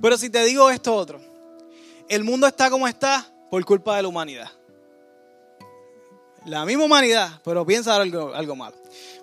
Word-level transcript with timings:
Pero 0.00 0.18
si 0.18 0.30
te 0.30 0.44
digo 0.44 0.70
esto 0.70 0.94
otro, 0.94 1.20
el 2.08 2.24
mundo 2.24 2.46
está 2.46 2.70
como 2.70 2.86
está 2.86 3.26
por 3.50 3.64
culpa 3.64 3.96
de 3.96 4.02
la 4.02 4.08
humanidad. 4.08 4.50
La 6.44 6.64
misma 6.64 6.84
humanidad, 6.84 7.40
pero 7.44 7.66
piensa 7.66 7.96
algo, 7.96 8.32
algo 8.32 8.54
malo, 8.54 8.76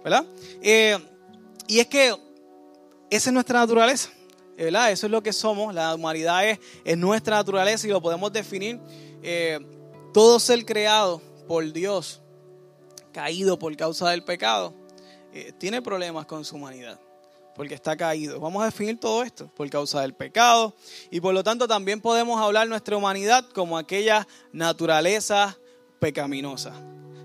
¿verdad? 0.03 0.25
Eh, 0.61 0.97
y 1.67 1.79
es 1.79 1.87
que 1.87 2.09
esa 3.09 3.29
es 3.29 3.33
nuestra 3.33 3.59
naturaleza, 3.59 4.09
¿verdad? 4.57 4.91
Eso 4.91 5.05
es 5.05 5.11
lo 5.11 5.23
que 5.23 5.31
somos, 5.31 5.73
la 5.73 5.95
humanidad 5.95 6.49
es, 6.49 6.59
es 6.83 6.97
nuestra 6.97 7.37
naturaleza 7.37 7.87
y 7.87 7.91
lo 7.91 8.01
podemos 8.01 8.33
definir. 8.33 8.79
Eh, 9.21 9.59
todo 10.13 10.37
ser 10.39 10.65
creado 10.65 11.21
por 11.47 11.71
Dios, 11.71 12.21
caído 13.13 13.57
por 13.57 13.75
causa 13.77 14.09
del 14.09 14.23
pecado, 14.23 14.73
eh, 15.31 15.53
tiene 15.57 15.81
problemas 15.81 16.25
con 16.25 16.43
su 16.43 16.57
humanidad 16.57 16.99
porque 17.55 17.73
está 17.75 17.95
caído. 17.95 18.39
Vamos 18.39 18.61
a 18.61 18.65
definir 18.65 18.99
todo 18.99 19.23
esto 19.23 19.47
por 19.55 19.69
causa 19.69 20.01
del 20.01 20.13
pecado 20.13 20.73
y 21.11 21.19
por 21.21 21.33
lo 21.33 21.43
tanto 21.43 21.67
también 21.67 22.01
podemos 22.01 22.41
hablar 22.41 22.67
nuestra 22.67 22.97
humanidad 22.97 23.45
como 23.53 23.77
aquella 23.77 24.27
naturaleza 24.51 25.57
pecaminosa. 25.99 26.73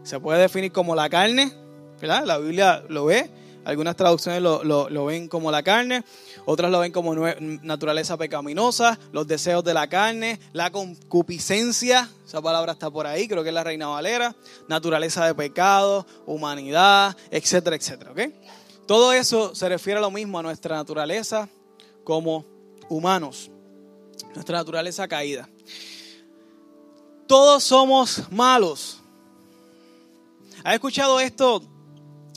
Se 0.02 0.20
puede 0.20 0.40
definir 0.40 0.72
como 0.72 0.94
la 0.94 1.08
carne, 1.08 1.52
¿verdad? 2.00 2.24
La 2.24 2.38
Biblia 2.38 2.82
lo 2.88 3.06
ve, 3.06 3.30
algunas 3.64 3.96
traducciones 3.96 4.40
lo, 4.40 5.04
ven 5.04 5.28
como 5.28 5.50
la 5.50 5.62
carne, 5.62 6.02
otras 6.46 6.70
lo 6.70 6.80
ven 6.80 6.92
como 6.92 7.14
naturaleza 7.14 8.16
pecaminosa, 8.16 8.98
los 9.12 9.26
deseos 9.26 9.62
de 9.62 9.74
la 9.74 9.88
carne, 9.88 10.40
la 10.54 10.70
concupiscencia, 10.70 12.08
esa 12.26 12.40
palabra 12.40 12.72
está 12.72 12.90
por 12.90 13.06
ahí, 13.06 13.28
creo 13.28 13.42
que 13.42 13.50
es 13.50 13.54
la 13.54 13.64
Reina 13.64 13.88
Valera, 13.88 14.34
naturaleza 14.68 15.26
de 15.26 15.34
pecado, 15.34 16.06
humanidad, 16.24 17.14
etcétera, 17.30 17.76
etcétera, 17.76 18.12
¿ok? 18.12 18.20
Todo 18.88 19.12
eso 19.12 19.54
se 19.54 19.68
refiere 19.68 19.98
a 19.98 20.00
lo 20.00 20.10
mismo, 20.10 20.38
a 20.38 20.42
nuestra 20.42 20.74
naturaleza 20.74 21.46
como 22.04 22.46
humanos, 22.88 23.50
nuestra 24.34 24.56
naturaleza 24.56 25.06
caída. 25.06 25.46
Todos 27.26 27.64
somos 27.64 28.32
malos. 28.32 29.00
¿Ha 30.64 30.72
escuchado 30.72 31.20
esto? 31.20 31.62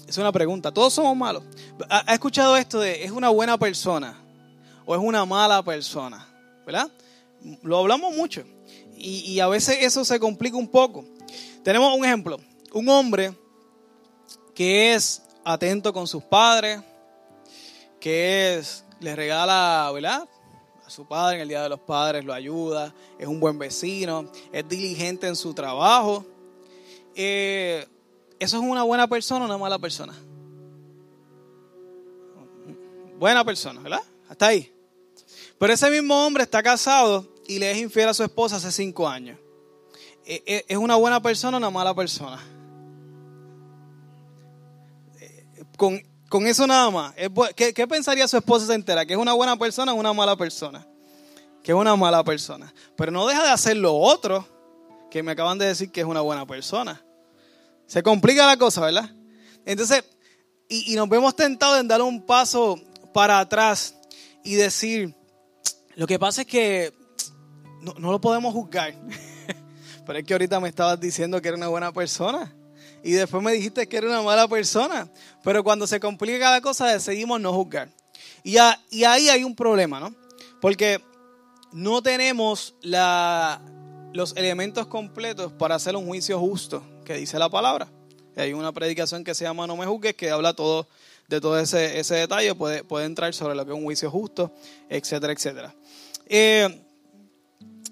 Es 0.05 0.17
una 0.17 0.33
pregunta. 0.33 0.73
Todos 0.73 0.91
somos 0.91 1.15
malos. 1.15 1.45
¿Ha 1.89 2.13
escuchado 2.13 2.57
esto 2.57 2.81
de 2.81 3.05
es 3.05 3.11
una 3.11 3.29
buena 3.29 3.57
persona 3.57 4.21
o 4.85 4.93
es 4.93 4.99
una 5.01 5.25
mala 5.25 5.63
persona? 5.63 6.27
¿Verdad? 6.65 6.91
Lo 7.63 7.77
hablamos 7.77 8.13
mucho. 8.13 8.43
Y, 8.97 9.19
y 9.21 9.39
a 9.39 9.47
veces 9.47 9.77
eso 9.79 10.03
se 10.03 10.19
complica 10.19 10.57
un 10.57 10.67
poco. 10.67 11.05
Tenemos 11.63 11.97
un 11.97 12.03
ejemplo. 12.03 12.41
Un 12.73 12.89
hombre 12.89 13.33
que 14.53 14.93
es 14.93 15.21
atento 15.43 15.93
con 15.93 16.07
sus 16.07 16.23
padres, 16.23 16.81
que 17.99 18.57
es, 18.57 18.85
les 18.99 19.15
regala, 19.15 19.89
¿verdad? 19.93 20.27
A 20.85 20.89
su 20.89 21.07
padre 21.07 21.35
en 21.35 21.41
el 21.43 21.47
Día 21.47 21.63
de 21.63 21.69
los 21.69 21.79
Padres, 21.79 22.25
lo 22.25 22.33
ayuda, 22.33 22.93
es 23.17 23.27
un 23.27 23.39
buen 23.39 23.57
vecino, 23.57 24.29
es 24.51 24.67
diligente 24.67 25.27
en 25.27 25.35
su 25.35 25.53
trabajo. 25.53 26.25
Eh, 27.15 27.87
¿Eso 28.39 28.57
es 28.57 28.63
una 28.63 28.83
buena 28.83 29.07
persona 29.07 29.45
o 29.45 29.47
una 29.47 29.57
mala 29.57 29.77
persona? 29.79 30.13
Buena 33.17 33.45
persona, 33.45 33.81
¿verdad? 33.81 34.01
Hasta 34.27 34.47
ahí. 34.47 34.73
Pero 35.59 35.73
ese 35.73 35.91
mismo 35.91 36.25
hombre 36.25 36.43
está 36.43 36.63
casado 36.63 37.27
y 37.47 37.59
le 37.59 37.69
es 37.69 37.77
infiel 37.77 38.09
a 38.09 38.13
su 38.13 38.23
esposa 38.23 38.55
hace 38.55 38.71
cinco 38.71 39.07
años. 39.07 39.37
Eh, 40.25 40.41
eh, 40.45 40.65
¿Es 40.67 40.77
una 40.77 40.95
buena 40.95 41.21
persona 41.21 41.57
o 41.57 41.59
una 41.59 41.69
mala 41.69 41.93
persona? 41.93 42.41
Con, 46.29 46.45
eso 46.45 46.67
nada 46.67 46.91
más, 46.91 47.15
¿qué, 47.55 47.87
pensaría 47.87 48.27
su 48.27 48.37
esposa 48.37 48.67
se 48.67 48.75
entera? 48.75 49.03
¿Que 49.05 49.13
es 49.13 49.19
una 49.19 49.33
buena 49.33 49.57
persona 49.57 49.93
o 49.93 49.95
una 49.95 50.13
mala 50.13 50.35
persona? 50.35 50.87
Que 51.63 51.71
es 51.71 51.77
una 51.77 51.95
mala 51.95 52.23
persona. 52.23 52.71
Pero 52.95 53.11
no 53.11 53.25
deja 53.25 53.41
de 53.43 53.49
hacer 53.49 53.77
lo 53.77 53.95
otro 53.95 54.47
que 55.09 55.23
me 55.23 55.31
acaban 55.31 55.57
de 55.57 55.65
decir 55.65 55.91
que 55.91 56.01
es 56.01 56.05
una 56.05 56.21
buena 56.21 56.45
persona. 56.45 57.03
Se 57.87 58.03
complica 58.03 58.45
la 58.45 58.57
cosa, 58.57 58.81
¿verdad? 58.81 59.09
Entonces, 59.65 60.03
y, 60.69 60.95
nos 60.95 61.09
vemos 61.09 61.35
tentados 61.35 61.79
en 61.79 61.87
dar 61.87 62.01
un 62.01 62.25
paso 62.25 62.79
para 63.11 63.39
atrás 63.39 63.95
y 64.43 64.53
decir, 64.53 65.15
lo 65.95 66.05
que 66.05 66.19
pasa 66.19 66.41
es 66.41 66.47
que 66.47 66.93
no, 67.81 67.95
no 67.97 68.11
lo 68.11 68.21
podemos 68.21 68.53
juzgar. 68.53 68.93
Pero 70.05 70.19
es 70.19 70.25
que 70.25 70.33
ahorita 70.33 70.59
me 70.59 70.69
estabas 70.69 70.99
diciendo 70.99 71.41
que 71.41 71.47
era 71.47 71.57
una 71.57 71.67
buena 71.69 71.91
persona 71.91 72.55
y 73.03 73.11
después 73.11 73.41
me 73.43 73.51
dijiste 73.53 73.87
que 73.87 73.97
era 73.97 74.07
una 74.07 74.21
mala 74.21 74.47
persona. 74.47 75.09
Pero 75.43 75.63
cuando 75.63 75.87
se 75.87 75.99
complica 75.99 76.51
la 76.51 76.61
cosa 76.61 76.87
decidimos 76.87 77.39
no 77.41 77.53
juzgar. 77.53 77.89
Y, 78.43 78.57
ahí 78.57 79.29
hay 79.29 79.43
un 79.43 79.55
problema, 79.55 79.99
¿no? 79.99 80.13
Porque 80.59 81.01
no 81.71 82.01
tenemos 82.01 82.75
los 84.13 84.35
elementos 84.35 84.87
completos 84.87 85.51
para 85.53 85.75
hacer 85.75 85.95
un 85.95 86.05
juicio 86.05 86.39
justo, 86.39 86.83
que 87.05 87.15
dice 87.15 87.37
la 87.39 87.49
palabra. 87.49 87.87
hay 88.35 88.53
una 88.53 88.71
predicación 88.71 89.23
que 89.23 89.35
se 89.35 89.43
llama 89.43 89.67
No 89.67 89.77
me 89.77 89.85
juzgues, 89.85 90.15
que 90.15 90.31
habla 90.31 90.53
todo 90.53 90.87
de 91.27 91.39
todo 91.39 91.57
ese, 91.57 92.03
detalle, 92.15 92.53
puede, 92.55 93.05
entrar 93.05 93.33
sobre 93.33 93.55
lo 93.55 93.65
que 93.65 93.71
es 93.71 93.77
un 93.77 93.85
juicio 93.85 94.11
justo, 94.11 94.51
etcétera, 94.89 95.31
etcétera. 95.31 95.73
Eh, 96.27 96.81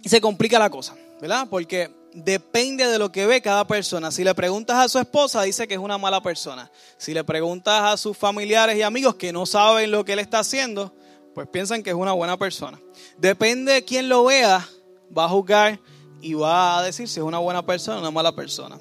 se 0.03 0.19
complica 0.19 0.59
la 0.59 0.69
cosa, 0.69 0.95
¿verdad? 1.21 1.47
Porque 1.49 1.89
depende 2.13 2.87
de 2.87 2.97
lo 2.97 3.11
que 3.11 3.25
ve 3.25 3.41
cada 3.41 3.65
persona. 3.65 4.11
Si 4.11 4.23
le 4.23 4.33
preguntas 4.35 4.77
a 4.77 4.89
su 4.89 4.99
esposa, 4.99 5.41
dice 5.43 5.67
que 5.67 5.75
es 5.75 5.79
una 5.79 5.97
mala 5.97 6.21
persona. 6.21 6.71
Si 6.97 7.13
le 7.13 7.23
preguntas 7.23 7.81
a 7.83 7.97
sus 7.97 8.17
familiares 8.17 8.75
y 8.77 8.81
amigos 8.81 9.15
que 9.15 9.31
no 9.31 9.45
saben 9.45 9.91
lo 9.91 10.05
que 10.05 10.13
él 10.13 10.19
está 10.19 10.39
haciendo, 10.39 10.93
pues 11.33 11.47
piensan 11.47 11.83
que 11.83 11.91
es 11.91 11.95
una 11.95 12.13
buena 12.13 12.37
persona. 12.37 12.79
Depende 13.17 13.73
de 13.73 13.85
quién 13.85 14.09
lo 14.09 14.25
vea, 14.25 14.67
va 15.15 15.25
a 15.25 15.29
juzgar 15.29 15.79
y 16.21 16.33
va 16.33 16.79
a 16.79 16.83
decir 16.83 17.07
si 17.07 17.19
es 17.19 17.25
una 17.25 17.39
buena 17.39 17.65
persona 17.65 17.97
o 17.97 18.01
una 18.01 18.11
mala 18.11 18.35
persona. 18.35 18.79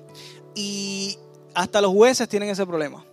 Y 0.54 1.18
hasta 1.54 1.80
los 1.80 1.92
jueces 1.92 2.28
tienen 2.28 2.48
ese 2.48 2.66
problema. 2.66 3.04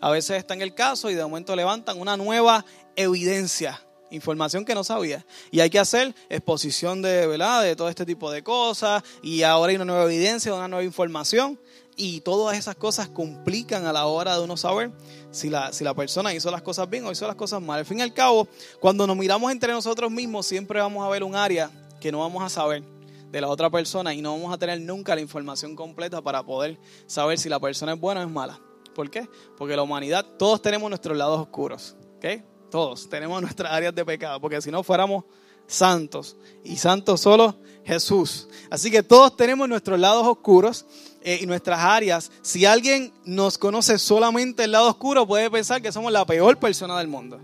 A 0.00 0.10
veces 0.10 0.38
está 0.38 0.54
en 0.54 0.62
el 0.62 0.74
caso 0.74 1.10
y 1.10 1.14
de 1.14 1.22
momento 1.22 1.56
levantan 1.56 2.00
una 2.00 2.16
nueva 2.16 2.64
evidencia 2.96 3.80
información 4.14 4.64
que 4.64 4.74
no 4.74 4.84
sabía. 4.84 5.24
Y 5.50 5.60
hay 5.60 5.70
que 5.70 5.78
hacer 5.78 6.14
exposición 6.28 7.02
de, 7.02 7.26
¿verdad? 7.26 7.62
de 7.62 7.76
todo 7.76 7.88
este 7.88 8.06
tipo 8.06 8.30
de 8.30 8.42
cosas. 8.42 9.02
Y 9.22 9.42
ahora 9.42 9.70
hay 9.70 9.76
una 9.76 9.84
nueva 9.84 10.04
evidencia, 10.04 10.54
una 10.54 10.68
nueva 10.68 10.84
información. 10.84 11.58
Y 11.96 12.20
todas 12.22 12.58
esas 12.58 12.74
cosas 12.74 13.08
complican 13.08 13.86
a 13.86 13.92
la 13.92 14.06
hora 14.06 14.36
de 14.36 14.42
uno 14.42 14.56
saber 14.56 14.90
si 15.30 15.48
la, 15.48 15.72
si 15.72 15.84
la 15.84 15.94
persona 15.94 16.34
hizo 16.34 16.50
las 16.50 16.62
cosas 16.62 16.90
bien 16.90 17.04
o 17.04 17.12
hizo 17.12 17.26
las 17.26 17.36
cosas 17.36 17.62
mal. 17.62 17.78
Al 17.78 17.86
fin 17.86 18.00
y 18.00 18.02
al 18.02 18.12
cabo, 18.12 18.48
cuando 18.80 19.06
nos 19.06 19.16
miramos 19.16 19.52
entre 19.52 19.72
nosotros 19.72 20.10
mismos, 20.10 20.46
siempre 20.46 20.80
vamos 20.80 21.06
a 21.06 21.08
ver 21.08 21.22
un 21.22 21.36
área 21.36 21.70
que 22.00 22.10
no 22.10 22.18
vamos 22.20 22.42
a 22.42 22.48
saber 22.48 22.82
de 23.30 23.40
la 23.40 23.48
otra 23.48 23.70
persona 23.70 24.12
y 24.12 24.22
no 24.22 24.32
vamos 24.32 24.52
a 24.52 24.58
tener 24.58 24.80
nunca 24.80 25.14
la 25.14 25.20
información 25.20 25.74
completa 25.74 26.20
para 26.20 26.42
poder 26.42 26.78
saber 27.06 27.38
si 27.38 27.48
la 27.48 27.60
persona 27.60 27.94
es 27.94 28.00
buena 28.00 28.20
o 28.20 28.24
es 28.24 28.30
mala. 28.30 28.60
¿Por 28.94 29.10
qué? 29.10 29.28
Porque 29.56 29.76
la 29.76 29.82
humanidad, 29.82 30.24
todos 30.38 30.62
tenemos 30.62 30.88
nuestros 30.88 31.16
lados 31.16 31.40
oscuros. 31.40 31.96
¿okay? 32.16 32.44
Todos 32.74 33.08
tenemos 33.08 33.40
nuestras 33.40 33.70
áreas 33.70 33.94
de 33.94 34.04
pecado, 34.04 34.40
porque 34.40 34.60
si 34.60 34.68
no 34.68 34.82
fuéramos 34.82 35.22
santos 35.64 36.36
y 36.64 36.74
santos 36.74 37.20
solo 37.20 37.54
Jesús. 37.84 38.48
Así 38.68 38.90
que 38.90 39.04
todos 39.04 39.36
tenemos 39.36 39.68
nuestros 39.68 39.96
lados 39.96 40.26
oscuros 40.26 40.84
eh, 41.22 41.38
y 41.40 41.46
nuestras 41.46 41.78
áreas. 41.78 42.32
Si 42.42 42.66
alguien 42.66 43.12
nos 43.24 43.58
conoce 43.58 43.96
solamente 43.96 44.64
el 44.64 44.72
lado 44.72 44.88
oscuro, 44.88 45.24
puede 45.24 45.48
pensar 45.52 45.82
que 45.82 45.92
somos 45.92 46.10
la 46.10 46.26
peor 46.26 46.58
persona 46.58 46.98
del 46.98 47.06
mundo. 47.06 47.40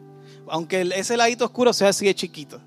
Aunque 0.49 0.81
ese 0.97 1.17
ladito 1.17 1.45
oscuro 1.45 1.73
sea 1.73 1.91
así 1.91 2.07
de 2.07 2.15
chiquito. 2.17 2.61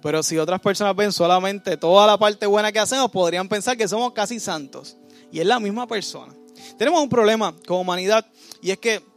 Pero 0.00 0.22
si 0.22 0.38
otras 0.38 0.60
personas 0.60 0.94
ven 0.94 1.10
solamente 1.10 1.76
toda 1.76 2.06
la 2.06 2.16
parte 2.16 2.46
buena 2.46 2.70
que 2.70 2.78
hacemos, 2.78 3.10
podrían 3.10 3.48
pensar 3.48 3.76
que 3.76 3.88
somos 3.88 4.12
casi 4.12 4.38
santos. 4.38 4.96
Y 5.32 5.40
es 5.40 5.46
la 5.46 5.58
misma 5.58 5.88
persona. 5.88 6.32
Tenemos 6.78 7.02
un 7.02 7.08
problema 7.08 7.52
como 7.66 7.80
humanidad 7.80 8.24
y 8.62 8.70
es 8.70 8.78
que 8.78 9.09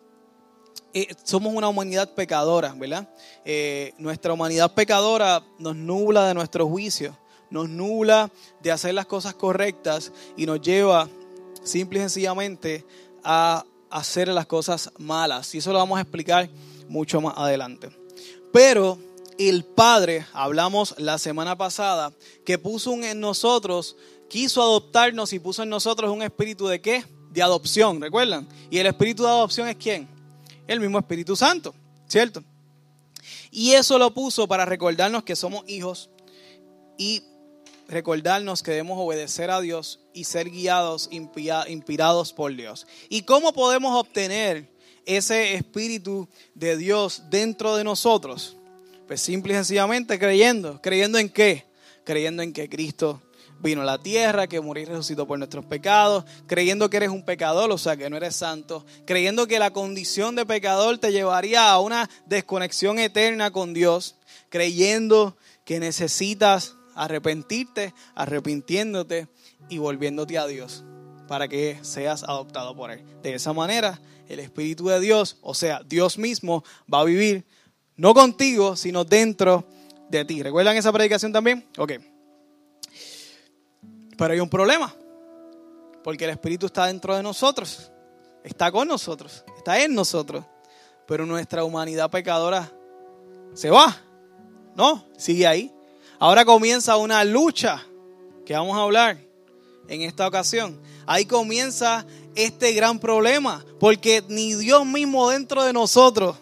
eh, 0.94 1.08
somos 1.24 1.54
una 1.54 1.70
humanidad 1.70 2.14
pecadora, 2.14 2.74
¿verdad? 2.78 3.10
Eh, 3.46 3.94
nuestra 3.98 4.32
humanidad 4.32 4.74
pecadora 4.74 5.44
nos 5.58 5.76
nubla 5.76 6.28
de 6.28 6.36
nuestro 6.36 6.68
juicio, 6.68 7.18
nos 7.50 7.68
nubla 7.68 8.32
de 8.62 8.72
hacer 8.72 8.94
las 8.94 9.08
cosas 9.08 9.34
correctas 9.34 10.12
y 10.38 10.46
nos 10.46 10.62
lleva 10.62 11.10
simple 11.64 11.98
y 11.98 12.02
sencillamente 12.04 12.86
a 13.24 13.66
hacer 13.90 14.28
las 14.28 14.46
cosas 14.46 14.92
malas. 15.00 15.54
Y 15.56 15.58
eso 15.58 15.72
lo 15.72 15.80
vamos 15.80 15.98
a 15.98 16.02
explicar 16.02 16.48
mucho 16.88 17.22
más 17.22 17.34
adelante. 17.38 17.90
Pero 18.52 19.00
el 19.40 19.66
Padre, 19.66 20.28
hablamos 20.34 20.94
la 21.00 21.18
semana 21.18 21.58
pasada, 21.58 22.14
que 22.46 22.60
puso 22.60 22.94
en 22.94 23.20
nosotros, 23.20 23.96
quiso 24.30 24.62
adoptarnos 24.62 25.34
y 25.34 25.40
puso 25.40 25.64
en 25.64 25.70
nosotros 25.70 26.12
un 26.12 26.22
espíritu 26.22 26.68
de 26.68 26.82
qué? 26.82 27.04
De 27.32 27.42
adopción, 27.42 28.00
¿recuerdan? 28.00 28.48
Y 28.70 28.78
el 28.78 28.86
espíritu 28.86 29.24
de 29.24 29.30
adopción 29.30 29.68
es 29.68 29.76
quién? 29.76 30.13
El 30.68 30.80
mismo 30.80 31.00
Espíritu 31.00 31.36
Santo, 31.36 31.74
¿cierto? 32.08 32.44
Y 33.52 33.72
eso 33.72 33.98
lo 33.98 34.14
puso 34.14 34.48
para 34.48 34.66
recordarnos 34.66 35.24
que 35.24 35.36
somos 35.36 35.64
hijos 35.68 36.10
y 36.98 37.24
recordarnos 37.88 38.64
que 38.64 38.72
debemos 38.72 38.98
obedecer 39.00 39.52
a 39.52 39.62
Dios 39.62 40.00
y 40.14 40.24
ser 40.24 40.50
guiados, 40.50 41.10
inspirados 41.12 42.34
por 42.34 42.56
Dios. 42.56 42.88
¿Y 43.10 43.24
cómo 43.24 43.54
podemos 43.54 43.96
obtener 44.00 44.70
ese 45.06 45.54
Espíritu 45.54 46.28
de 46.56 46.78
Dios 46.78 47.24
dentro 47.30 47.76
de 47.76 47.84
nosotros? 47.84 48.58
Pues 49.08 49.22
simple 49.22 49.54
y 49.54 49.58
sencillamente 49.58 50.18
creyendo. 50.18 50.82
¿Creyendo 50.82 51.18
en 51.18 51.30
qué? 51.30 51.66
Creyendo 52.04 52.42
en 52.42 52.54
que 52.54 52.70
Cristo 52.70 53.22
vino 53.64 53.82
a 53.82 53.86
la 53.86 53.98
tierra, 53.98 54.48
que 54.48 54.62
murió 54.62 54.84
y 54.84 54.86
resucitó 54.86 55.26
por 55.26 55.40
nuestros 55.40 55.66
pecados, 55.66 56.26
creyendo 56.46 56.90
que 56.90 56.98
eres 56.98 57.10
un 57.10 57.24
pecador, 57.24 57.72
o 57.72 57.78
sea, 57.78 57.98
que 57.98 58.10
no 58.10 58.18
eres 58.18 58.36
santo, 58.36 58.86
creyendo 59.06 59.48
que 59.48 59.58
la 59.58 59.72
condición 59.72 60.36
de 60.36 60.46
pecador 60.46 60.98
te 61.00 61.12
llevaría 61.12 61.72
a 61.72 61.80
una 61.80 62.10
desconexión 62.28 63.00
eterna 63.00 63.52
con 63.52 63.74
Dios, 63.74 64.18
creyendo 64.50 65.38
que 65.66 65.80
necesitas 65.80 66.76
arrepentirte, 66.94 67.94
arrepintiéndote 68.14 69.28
y 69.70 69.78
volviéndote 69.78 70.38
a 70.38 70.46
Dios 70.46 70.84
para 71.28 71.48
que 71.48 71.80
seas 71.82 72.24
adoptado 72.24 72.76
por 72.76 72.92
Él. 72.92 73.04
De 73.24 73.34
esa 73.34 73.54
manera, 73.54 74.00
el 74.28 74.40
Espíritu 74.40 74.88
de 74.90 75.00
Dios, 75.00 75.38
o 75.42 75.54
sea, 75.56 75.82
Dios 75.84 76.18
mismo, 76.18 76.64
va 76.94 77.00
a 77.00 77.06
vivir 77.06 77.46
no 77.96 78.14
contigo, 78.14 78.76
sino 78.76 79.06
dentro 79.06 79.66
de 80.10 80.26
ti. 80.26 80.44
¿Recuerdan 80.44 80.76
esa 80.76 80.92
predicación 80.92 81.32
también? 81.32 81.66
Ok. 81.78 81.94
Pero 84.18 84.34
hay 84.34 84.40
un 84.40 84.50
problema, 84.50 84.94
porque 86.04 86.26
el 86.26 86.32
Espíritu 86.32 86.68
está 86.68 86.88
dentro 86.88 87.16
de 87.16 87.24
nosotros, 87.24 87.92
está 88.44 88.72
con 88.72 88.88
nosotros, 88.88 89.44
está 89.58 89.82
en 89.82 89.96
nosotros, 89.96 90.44
pero 91.08 91.26
nuestra 91.26 91.64
humanidad 91.64 92.10
pecadora 92.10 92.72
se 93.54 93.70
va, 93.70 93.96
¿no? 94.76 95.06
Sigue 95.18 95.48
ahí. 95.48 95.72
Ahora 96.20 96.46
comienza 96.46 96.98
una 96.98 97.24
lucha 97.24 97.84
que 98.46 98.54
vamos 98.54 98.78
a 98.78 98.82
hablar 98.82 99.18
en 99.88 100.02
esta 100.02 100.28
ocasión. 100.28 100.80
Ahí 101.06 101.26
comienza 101.26 102.06
este 102.36 102.74
gran 102.74 103.00
problema, 103.00 103.66
porque 103.80 104.24
ni 104.28 104.54
Dios 104.54 104.86
mismo 104.86 105.30
dentro 105.30 105.64
de 105.64 105.74
nosotros 105.74 106.38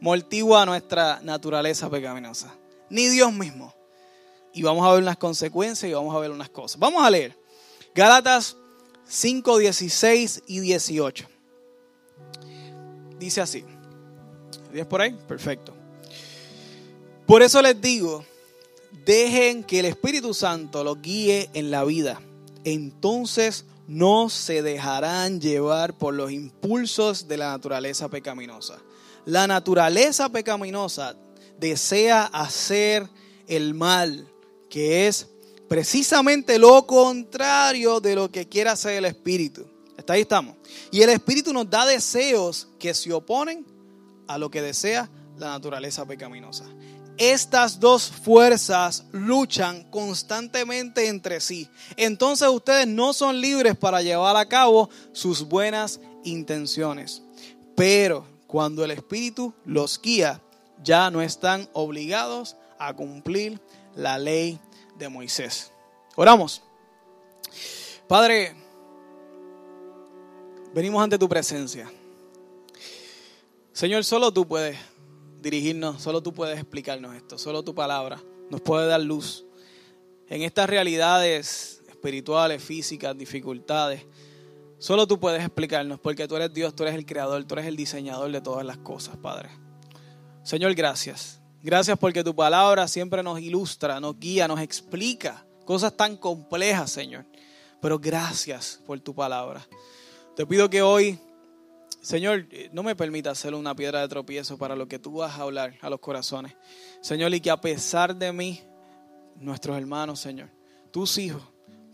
mortigua 0.00 0.66
nuestra 0.66 1.20
naturaleza 1.22 1.88
pecaminosa, 1.88 2.54
ni 2.90 3.06
Dios 3.08 3.32
mismo 3.32 3.73
y 4.54 4.62
vamos 4.62 4.86
a 4.86 4.92
ver 4.92 5.02
unas 5.02 5.16
consecuencias 5.16 5.90
y 5.90 5.92
vamos 5.92 6.14
a 6.14 6.18
ver 6.18 6.30
unas 6.30 6.48
cosas. 6.48 6.78
Vamos 6.78 7.02
a 7.04 7.10
leer 7.10 7.36
Gálatas 7.94 8.56
5, 9.06 9.58
16 9.58 10.42
y 10.46 10.60
18. 10.60 11.28
Dice 13.18 13.40
así. 13.40 13.64
¿10 14.72 14.86
por 14.86 15.00
ahí? 15.00 15.16
Perfecto. 15.28 15.74
Por 17.26 17.42
eso 17.42 17.62
les 17.62 17.80
digo, 17.80 18.24
dejen 19.04 19.64
que 19.64 19.80
el 19.80 19.86
Espíritu 19.86 20.34
Santo 20.34 20.82
los 20.84 21.00
guíe 21.00 21.50
en 21.54 21.70
la 21.70 21.84
vida. 21.84 22.20
Entonces 22.64 23.64
no 23.86 24.28
se 24.30 24.62
dejarán 24.62 25.40
llevar 25.40 25.94
por 25.94 26.14
los 26.14 26.32
impulsos 26.32 27.28
de 27.28 27.36
la 27.36 27.50
naturaleza 27.50 28.08
pecaminosa. 28.08 28.78
La 29.24 29.46
naturaleza 29.46 30.28
pecaminosa 30.30 31.16
desea 31.58 32.24
hacer 32.24 33.08
el 33.46 33.74
mal, 33.74 34.28
que 34.74 35.06
es 35.06 35.28
precisamente 35.68 36.58
lo 36.58 36.84
contrario 36.84 38.00
de 38.00 38.16
lo 38.16 38.28
que 38.28 38.48
quiere 38.48 38.70
hacer 38.70 38.94
el 38.94 39.04
Espíritu. 39.04 39.64
Hasta 39.96 40.14
ahí 40.14 40.22
estamos. 40.22 40.56
Y 40.90 41.00
el 41.00 41.10
Espíritu 41.10 41.52
nos 41.52 41.70
da 41.70 41.86
deseos 41.86 42.66
que 42.76 42.92
se 42.92 43.12
oponen 43.12 43.64
a 44.26 44.36
lo 44.36 44.50
que 44.50 44.62
desea 44.62 45.08
la 45.38 45.50
naturaleza 45.50 46.04
pecaminosa. 46.04 46.64
Estas 47.18 47.78
dos 47.78 48.10
fuerzas 48.10 49.04
luchan 49.12 49.88
constantemente 49.90 51.06
entre 51.06 51.38
sí. 51.38 51.68
Entonces 51.96 52.48
ustedes 52.48 52.88
no 52.88 53.12
son 53.12 53.40
libres 53.40 53.76
para 53.76 54.02
llevar 54.02 54.36
a 54.36 54.48
cabo 54.48 54.90
sus 55.12 55.44
buenas 55.44 56.00
intenciones. 56.24 57.22
Pero 57.76 58.26
cuando 58.48 58.84
el 58.84 58.90
Espíritu 58.90 59.54
los 59.64 60.02
guía, 60.02 60.42
ya 60.82 61.12
no 61.12 61.22
están 61.22 61.68
obligados 61.74 62.56
a 62.80 62.92
cumplir 62.92 63.60
la 63.96 64.18
ley 64.18 64.58
de 64.96 65.08
Moisés. 65.08 65.72
Oramos. 66.16 66.62
Padre, 68.08 68.54
venimos 70.74 71.02
ante 71.02 71.18
tu 71.18 71.28
presencia. 71.28 71.90
Señor, 73.72 74.04
solo 74.04 74.32
tú 74.32 74.46
puedes 74.46 74.78
dirigirnos, 75.40 76.00
solo 76.02 76.22
tú 76.22 76.32
puedes 76.32 76.58
explicarnos 76.58 77.14
esto, 77.14 77.38
solo 77.38 77.62
tu 77.62 77.74
palabra 77.74 78.20
nos 78.50 78.60
puede 78.60 78.86
dar 78.86 79.00
luz 79.00 79.44
en 80.28 80.42
estas 80.42 80.68
realidades 80.68 81.82
espirituales, 81.88 82.62
físicas, 82.62 83.16
dificultades. 83.16 84.06
Solo 84.78 85.06
tú 85.06 85.18
puedes 85.18 85.42
explicarnos 85.42 85.98
porque 86.00 86.28
tú 86.28 86.36
eres 86.36 86.52
Dios, 86.52 86.74
tú 86.74 86.82
eres 86.82 86.94
el 86.94 87.06
creador, 87.06 87.44
tú 87.44 87.54
eres 87.54 87.66
el 87.66 87.76
diseñador 87.76 88.30
de 88.30 88.40
todas 88.40 88.64
las 88.64 88.78
cosas, 88.78 89.16
Padre. 89.16 89.48
Señor, 90.42 90.74
gracias. 90.74 91.40
Gracias 91.64 91.98
porque 91.98 92.22
tu 92.22 92.36
palabra 92.36 92.86
siempre 92.86 93.22
nos 93.22 93.40
ilustra, 93.40 93.98
nos 93.98 94.20
guía, 94.20 94.46
nos 94.46 94.60
explica 94.60 95.46
cosas 95.64 95.96
tan 95.96 96.18
complejas, 96.18 96.90
Señor. 96.90 97.24
Pero 97.80 97.98
gracias 97.98 98.82
por 98.86 99.00
tu 99.00 99.14
palabra. 99.14 99.66
Te 100.36 100.44
pido 100.44 100.68
que 100.68 100.82
hoy, 100.82 101.18
Señor, 102.02 102.46
no 102.72 102.82
me 102.82 102.94
permita 102.94 103.34
ser 103.34 103.54
una 103.54 103.74
piedra 103.74 104.02
de 104.02 104.08
tropiezo 104.08 104.58
para 104.58 104.76
lo 104.76 104.88
que 104.88 104.98
tú 104.98 105.14
vas 105.14 105.38
a 105.38 105.42
hablar 105.44 105.78
a 105.80 105.88
los 105.88 106.00
corazones. 106.00 106.54
Señor, 107.00 107.32
y 107.32 107.40
que 107.40 107.50
a 107.50 107.58
pesar 107.58 108.14
de 108.14 108.30
mí, 108.30 108.60
nuestros 109.36 109.78
hermanos, 109.78 110.20
Señor, 110.20 110.50
tus 110.90 111.16
hijos 111.16 111.42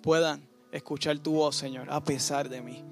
puedan 0.02 0.49
escuchar 0.72 1.17
tu 1.20 1.34
voz, 1.34 1.55
Señor, 1.55 1.87
a 1.93 2.02
pesar 2.02 2.49
de 2.49 2.61
mí. 2.61 2.82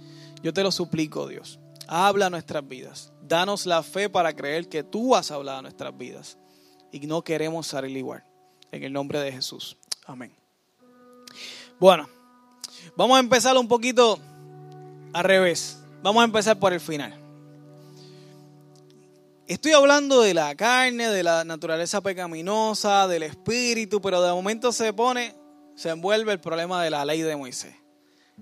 Yo 0.44 0.52
te 0.52 0.62
lo 0.62 0.70
suplico, 0.70 1.26
Dios. 1.26 1.58
Habla 1.88 2.30
nuestras 2.30 2.68
vidas. 2.68 3.12
Danos 3.20 3.66
la 3.66 3.82
fe 3.82 4.08
para 4.08 4.32
creer 4.36 4.68
que 4.68 4.84
tú 4.84 5.16
has 5.16 5.32
hablado 5.32 5.58
a 5.58 5.62
nuestras 5.62 5.98
vidas 5.98 6.38
y 6.92 7.00
no 7.06 7.22
queremos 7.22 7.66
salir 7.66 7.96
igual. 7.96 8.24
En 8.70 8.82
el 8.84 8.92
nombre 8.92 9.20
de 9.20 9.32
Jesús. 9.32 9.76
Amén. 10.06 10.32
Bueno, 11.78 12.08
vamos 12.96 13.16
a 13.16 13.20
empezar 13.20 13.56
un 13.56 13.68
poquito 13.68 14.18
al 15.12 15.24
revés. 15.24 15.78
Vamos 16.02 16.20
a 16.22 16.24
empezar 16.24 16.58
por 16.58 16.72
el 16.72 16.80
final. 16.80 17.14
Estoy 19.46 19.72
hablando 19.72 20.20
de 20.20 20.34
la 20.34 20.54
carne, 20.54 21.08
de 21.08 21.22
la 21.22 21.42
naturaleza 21.44 22.02
pecaminosa, 22.02 23.08
del 23.08 23.22
espíritu, 23.22 24.00
pero 24.00 24.20
de 24.20 24.30
momento 24.30 24.72
se 24.72 24.92
pone, 24.92 25.34
se 25.74 25.88
envuelve 25.88 26.32
el 26.32 26.40
problema 26.40 26.82
de 26.82 26.90
la 26.90 27.04
ley 27.04 27.22
de 27.22 27.34
Moisés. 27.34 27.74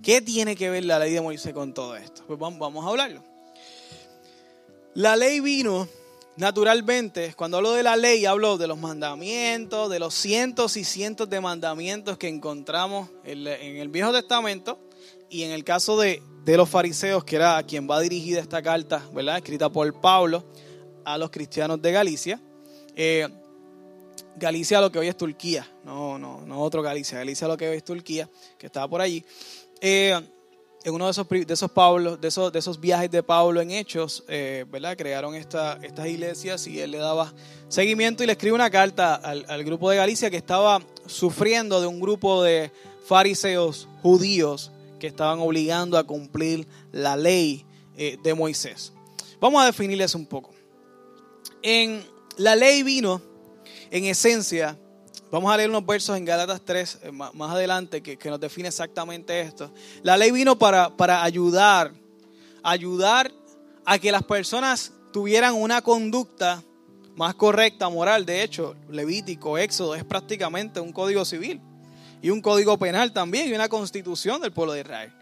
¿Qué 0.03 0.21
tiene 0.21 0.57
que 0.57 0.69
ver 0.69 0.85
la 0.85 0.99
ley 0.99 1.13
de 1.13 1.21
Moisés 1.21 1.53
con 1.53 1.73
todo 1.73 1.97
esto? 1.97 2.25
Pues 2.27 2.39
vamos 2.39 2.85
a 2.85 2.89
hablarlo. 2.89 3.23
La 4.95 5.15
ley 5.15 5.41
vino 5.41 5.89
Naturalmente, 6.37 7.33
cuando 7.35 7.57
hablo 7.57 7.73
de 7.73 7.83
la 7.83 7.97
ley, 7.97 8.27
hablo 8.27 8.59
de 8.59 8.67
los 8.67 8.79
mandamientos, 8.79 9.89
de 9.89 9.99
los 9.99 10.13
cientos 10.13 10.77
y 10.77 10.85
cientos 10.85 11.31
de 11.31 11.41
mandamientos 11.41 12.19
que 12.19 12.29
encontramos 12.29 13.09
en 13.25 13.47
el 13.47 13.89
Viejo 13.89 14.13
Testamento 14.13 14.79
y 15.31 15.45
en 15.45 15.51
el 15.51 15.65
caso 15.65 15.99
de, 15.99 16.23
los 16.45 16.69
fariseos, 16.69 17.25
que 17.25 17.37
era 17.37 17.57
a 17.57 17.63
quien 17.63 17.89
va 17.91 18.01
dirigida 18.01 18.41
esta 18.41 18.63
carta, 18.63 19.03
¿verdad? 19.13 19.39
Escrita 19.39 19.71
por 19.71 20.01
Pablo 20.01 20.45
a 21.05 21.19
los 21.19 21.31
cristianos 21.31 21.81
de 21.83 21.91
Galicia. 21.91 22.41
Eh, 22.95 23.27
Galicia 24.37 24.81
lo 24.81 24.93
que 24.93 24.99
hoy 24.99 25.09
es 25.09 25.17
Turquía, 25.17 25.67
no, 25.85 26.19
no, 26.19 26.43
no 26.43 26.61
otro 26.61 26.83
Galicia, 26.83 27.19
Galicia 27.19 27.49
lo 27.49 27.57
que 27.57 27.69
hoy 27.69 27.79
es 27.79 27.85
Turquía, 27.85 28.29
que 28.59 28.67
estaba 28.67 28.87
por 28.87 29.01
allí. 29.01 29.25
Eh, 29.81 30.21
en 30.87 30.95
uno 30.95 31.07
de 31.07 31.11
esos, 31.11 32.53
de 32.53 32.59
esos, 32.59 32.81
viajes 32.81 33.11
de 33.11 33.21
Pablo 33.21 33.61
en 33.61 33.73
Hechos, 33.73 34.23
eh, 34.29 34.65
¿verdad? 34.71 34.97
crearon 34.97 35.35
esta, 35.35 35.81
estas 35.83 36.07
iglesias 36.07 36.65
y 36.69 36.79
él 36.79 36.93
le 36.93 36.99
daba 36.99 37.35
seguimiento 37.67 38.23
y 38.23 38.27
le 38.27 38.35
escribe 38.35 38.55
una 38.55 38.71
carta 38.71 39.17
al, 39.17 39.65
grupo 39.65 39.91
de 39.91 39.97
Galicia 39.97 40.31
que 40.31 40.37
estaba 40.37 40.81
sufriendo 41.07 41.81
de 41.81 41.89
un 41.89 41.99
grupo 41.99 42.41
de 42.41 42.71
fariseos 43.05 43.89
judíos 44.01 44.71
que 45.01 45.09
estaban 45.09 45.41
obligando 45.41 45.99
a 45.99 46.05
cumplir 46.05 46.69
la 46.93 47.17
ley 47.17 47.67
eh, 47.97 48.17
de 48.23 48.35
Moisés. 48.35 48.93
Vamos 49.41 49.61
a 49.65 49.67
definirles 49.67 50.15
un 50.15 50.25
poco. 50.25 50.55
En 51.63 52.07
la 52.37 52.55
ley 52.55 52.85
vino, 52.85 53.21
en 53.91 54.05
esencia, 54.05 54.79
Vamos 55.37 55.53
a 55.53 55.59
leer 55.59 55.69
unos 55.69 55.85
versos 55.85 56.17
en 56.17 56.25
Galatas 56.25 56.63
3 56.65 56.99
eh, 57.03 57.13
más 57.13 57.51
adelante 57.51 58.03
que, 58.03 58.31
nos 58.31 58.41
define 58.41 58.69
exactamente 58.69 59.39
esto. 59.39 59.71
La 60.03 60.17
ley 60.17 60.31
vino 60.31 60.59
para, 60.59 60.89
para 60.89 61.23
ayudar, 61.23 61.93
ayudar 62.63 63.31
a 63.85 63.99
que 63.99 64.11
las 64.11 64.23
personas 64.23 64.95
tuvieran 65.13 65.53
una 65.53 65.83
conducta 65.83 66.63
más 67.17 67.35
correcta, 67.35 67.91
moral. 67.91 68.25
De 68.25 68.43
hecho, 68.43 68.77
Levítico, 68.89 69.59
Éxodo 69.59 69.95
es 69.95 70.05
prácticamente 70.05 70.81
un 70.81 70.91
código 70.91 71.23
civil 71.27 71.61
y 72.23 72.31
un 72.31 72.41
código 72.41 72.79
penal 72.79 73.13
también 73.13 73.51
y 73.51 73.53
una 73.53 73.69
constitución 73.69 74.41
del 74.41 74.53
pueblo 74.53 74.73
de 74.73 74.81
Israel. 74.81 75.13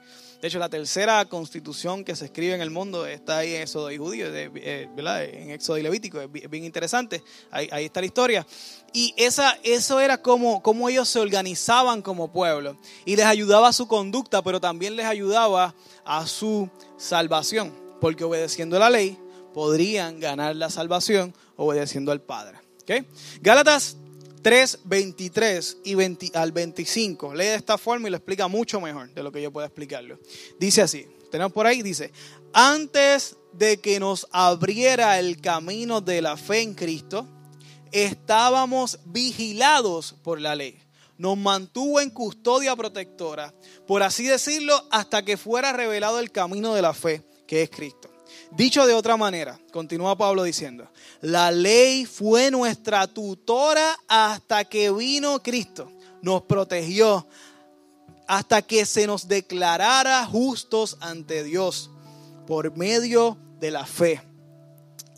De 0.40 0.48
hecho, 0.48 0.58
la 0.58 0.68
tercera 0.68 1.24
constitución 1.24 2.04
que 2.04 2.14
se 2.16 2.26
escribe 2.26 2.54
en 2.54 2.60
el 2.60 2.70
mundo 2.70 3.06
está 3.06 3.38
ahí 3.38 3.54
en 3.54 3.62
Éxodo 3.62 3.90
y 3.90 3.96
Judío, 3.96 4.26
eh, 4.30 4.88
¿verdad? 4.94 5.24
En 5.24 5.50
Éxodo 5.50 5.78
y 5.78 5.82
Levítico, 5.82 6.20
es 6.20 6.30
bien 6.30 6.64
interesante. 6.64 7.22
Ahí, 7.50 7.68
está 7.84 8.00
la 8.00 8.06
historia. 8.06 8.46
Y 8.92 9.14
esa, 9.16 9.58
eso 9.62 10.00
era 10.00 10.20
como, 10.20 10.88
ellos 10.88 11.08
se 11.08 11.18
organizaban 11.18 12.02
como 12.02 12.30
pueblo. 12.30 12.76
Y 13.04 13.16
les 13.16 13.26
ayudaba 13.26 13.68
a 13.68 13.72
su 13.72 13.88
conducta, 13.88 14.42
pero 14.42 14.60
también 14.60 14.96
les 14.96 15.06
ayudaba 15.06 15.74
a 16.04 16.26
su 16.26 16.68
salvación. 16.96 17.72
Porque 18.00 18.24
obedeciendo 18.24 18.78
la 18.78 18.90
ley, 18.90 19.18
podrían 19.54 20.20
ganar 20.20 20.56
la 20.56 20.68
salvación 20.68 21.34
obedeciendo 21.56 22.12
al 22.12 22.20
Padre. 22.20 22.58
¿Okay? 22.82 23.06
Gálatas 23.40 23.96
3, 24.44 24.80
23 24.84 25.78
y 25.84 25.96
al 26.36 26.52
25. 26.52 27.34
Lee 27.34 27.46
de 27.46 27.54
esta 27.54 27.78
forma 27.78 28.08
y 28.08 28.10
lo 28.10 28.18
explica 28.18 28.46
mucho 28.46 28.78
mejor 28.78 29.08
de 29.14 29.22
lo 29.22 29.32
que 29.32 29.40
yo 29.40 29.50
pueda 29.50 29.68
explicarlo. 29.68 30.18
Dice 30.60 30.82
así, 30.82 31.06
tenemos 31.30 31.50
por 31.50 31.66
ahí, 31.66 31.80
dice, 31.80 32.12
antes 32.52 33.36
de 33.54 33.78
que 33.78 33.98
nos 33.98 34.28
abriera 34.32 35.18
el 35.18 35.40
camino 35.40 36.02
de 36.02 36.20
la 36.20 36.36
fe 36.36 36.60
en 36.60 36.74
Cristo, 36.74 37.26
estábamos 37.90 38.98
vigilados 39.06 40.14
por 40.22 40.38
la 40.42 40.54
ley. 40.54 40.78
Nos 41.16 41.38
mantuvo 41.38 41.98
en 42.02 42.10
custodia 42.10 42.76
protectora, 42.76 43.54
por 43.86 44.02
así 44.02 44.26
decirlo, 44.26 44.74
hasta 44.90 45.24
que 45.24 45.38
fuera 45.38 45.72
revelado 45.72 46.20
el 46.20 46.30
camino 46.30 46.74
de 46.74 46.82
la 46.82 46.92
fe, 46.92 47.22
que 47.46 47.62
es 47.62 47.70
Cristo. 47.70 48.13
Dicho 48.56 48.86
de 48.86 48.94
otra 48.94 49.16
manera, 49.16 49.58
continúa 49.72 50.16
Pablo 50.16 50.44
diciendo, 50.44 50.88
la 51.20 51.50
ley 51.50 52.06
fue 52.06 52.52
nuestra 52.52 53.08
tutora 53.08 53.98
hasta 54.06 54.64
que 54.64 54.92
vino 54.92 55.42
Cristo. 55.42 55.90
Nos 56.22 56.42
protegió 56.42 57.26
hasta 58.28 58.62
que 58.62 58.86
se 58.86 59.08
nos 59.08 59.26
declarara 59.26 60.24
justos 60.26 60.96
ante 61.00 61.42
Dios 61.42 61.90
por 62.46 62.76
medio 62.76 63.36
de 63.58 63.72
la 63.72 63.86
fe. 63.86 64.22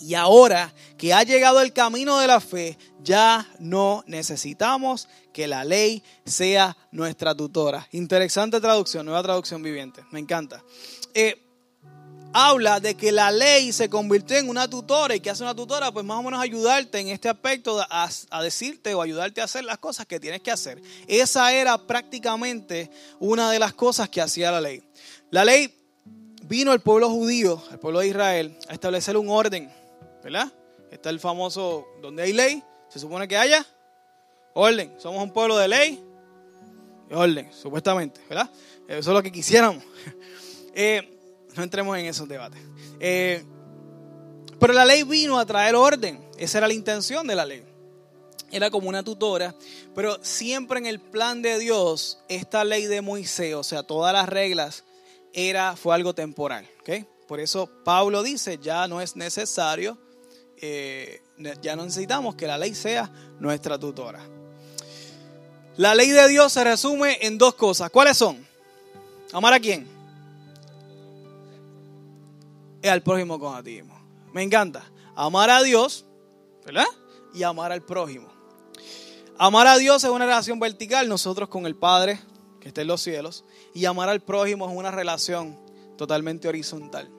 Y 0.00 0.14
ahora 0.14 0.73
que 0.97 1.12
ha 1.12 1.23
llegado 1.23 1.61
el 1.61 1.75
camino 1.75 2.19
de 2.19 2.26
la 2.26 2.40
fe, 2.40 2.78
ya 3.02 3.47
no 3.59 4.02
necesitamos 4.07 5.09
que 5.35 5.47
la 5.47 5.62
ley 5.62 6.02
sea 6.25 6.75
nuestra 6.90 7.35
tutora. 7.35 7.87
Interesante 7.93 8.61
traducción, 8.61 9.05
nueva 9.05 9.23
traducción 9.23 9.62
viviente, 9.62 10.02
me 10.11 10.21
encanta. 10.21 10.64
Eh, 11.12 11.46
habla 12.37 12.81
de 12.81 12.95
que 12.95 13.12
la 13.12 13.31
ley 13.31 13.73
se 13.73 13.88
convirtió 13.88 14.37
en 14.37 14.50
una 14.50 14.69
tutora 14.69 15.14
y 15.14 15.21
que 15.21 15.31
hace 15.31 15.43
una 15.43 15.55
tutora, 15.55 15.90
pues 15.90 16.05
más 16.05 16.19
o 16.19 16.23
menos 16.23 16.38
ayudarte 16.38 16.99
en 16.99 17.09
este 17.09 17.31
aspecto 17.31 17.83
a, 17.88 18.43
decirte 18.43 18.93
o 18.93 19.00
ayudarte 19.00 19.40
a 19.40 19.45
hacer 19.45 19.64
las 19.64 19.78
cosas 19.78 20.05
que 20.05 20.21
tienes 20.21 20.43
que 20.43 20.50
hacer. 20.50 20.83
Esa 21.09 21.50
era 21.55 21.78
prácticamente 21.78 22.90
una 23.21 23.50
de 23.50 23.59
las 23.59 23.73
cosas 23.73 24.11
que 24.11 24.21
hacía 24.21 24.50
la 24.50 24.61
ley. 24.61 24.83
La 25.31 25.47
ley 25.47 25.75
vino 26.43 26.73
al 26.73 26.81
pueblo 26.81 27.09
judío, 27.09 27.62
al 27.71 27.78
pueblo 27.78 28.00
de 28.00 28.09
Israel, 28.09 28.59
a 28.69 28.75
establecer 28.75 29.16
un 29.16 29.31
orden, 29.31 29.73
¿verdad? 30.23 30.52
Está 30.90 31.09
el 31.09 31.21
famoso, 31.21 31.87
donde 32.02 32.23
hay 32.23 32.35
ley, 32.35 32.62
se 32.90 32.99
supone 32.99 33.26
que 33.26 33.38
haya 33.38 33.64
orden. 34.52 34.95
Somos 34.99 35.23
un 35.23 35.33
pueblo 35.33 35.57
de 35.57 35.69
ley 35.69 36.05
orden, 37.11 37.50
supuestamente, 37.50 38.21
¿verdad? 38.28 38.50
Eso 38.88 38.99
es 39.11 39.14
lo 39.14 39.23
que 39.23 39.33
quisiéramos. 39.33 39.83
Eh, 40.78 41.16
no 41.57 41.63
entremos 41.63 41.97
en 41.99 42.07
esos 42.07 42.29
debates. 42.29 42.61
Eh, 43.01 43.45
pero 44.59 44.73
la 44.73 44.85
ley 44.85 45.03
vino 45.03 45.39
a 45.39 45.47
traer 45.47 45.75
orden. 45.75 46.25
Esa 46.39 46.59
era 46.59 46.69
la 46.69 46.75
intención 46.75 47.27
de 47.27 47.35
la 47.35 47.45
ley. 47.45 47.65
Era 48.51 48.71
como 48.71 48.89
una 48.89 49.03
tutora. 49.03 49.55
Pero 49.95 50.19
siempre 50.23 50.79
en 50.79 50.87
el 50.87 51.01
plan 51.01 51.43
de 51.43 51.59
Dios, 51.59 52.19
esta 52.29 52.65
ley 52.65 52.87
de 52.87 53.01
Moisés, 53.01 53.55
o 53.55 53.63
sea, 53.63 53.83
todas 53.83 54.13
las 54.13 54.29
reglas, 54.29 54.85
era, 55.33 55.77
fue 55.77 55.95
algo 55.95 56.15
temporal. 56.15 56.69
Por 57.27 57.41
eso 57.41 57.69
Pablo 57.85 58.23
dice, 58.23 58.59
ya 58.59 58.87
no 58.87 59.01
es 59.01 59.17
necesario, 59.17 59.99
eh, 60.59 61.23
ya 61.61 61.75
no 61.77 61.85
necesitamos 61.85 62.37
que 62.37 62.47
la 62.47 62.57
ley 62.57 62.75
sea 62.75 63.11
nuestra 63.41 63.79
tutora. 63.79 64.21
La 65.77 65.95
ley 65.95 66.11
de 66.11 66.29
Dios 66.29 66.53
se 66.53 66.65
resume 66.65 67.19
en 67.21 67.37
dos 67.37 67.55
cosas. 67.55 67.91
¿Cuáles 67.91 68.17
son? 68.17 68.47
¿Amar 69.33 69.53
a 69.53 69.61
quién? 69.61 69.96
Al 72.88 73.02
prójimo 73.02 73.38
con 73.38 73.57
a 73.57 73.62
ti 73.62 73.83
mismo. 73.83 74.00
Me 74.33 74.43
encanta. 74.43 74.85
Amar 75.14 75.50
a 75.50 75.62
Dios, 75.62 76.05
¿verdad? 76.64 76.87
Y 77.35 77.43
amar 77.43 77.73
al 77.73 77.83
prójimo. 77.83 78.28
Amar 79.38 79.66
a 79.66 79.76
Dios 79.76 80.05
es 80.05 80.11
una 80.11 80.25
relación 80.25 80.61
vertical, 80.61 81.09
nosotros 81.09 81.49
con 81.49 81.66
el 81.66 81.75
Padre, 81.75 82.21
que 82.61 82.69
está 82.69 82.83
en 82.83 82.87
los 82.87 83.02
cielos, 83.02 83.45
y 83.75 83.85
amar 83.85 84.09
al 84.09 84.21
prójimo 84.21 84.69
es 84.69 84.76
una 84.76 84.90
relación 84.90 85.59
totalmente 85.99 86.49
horizontal. 86.49 87.11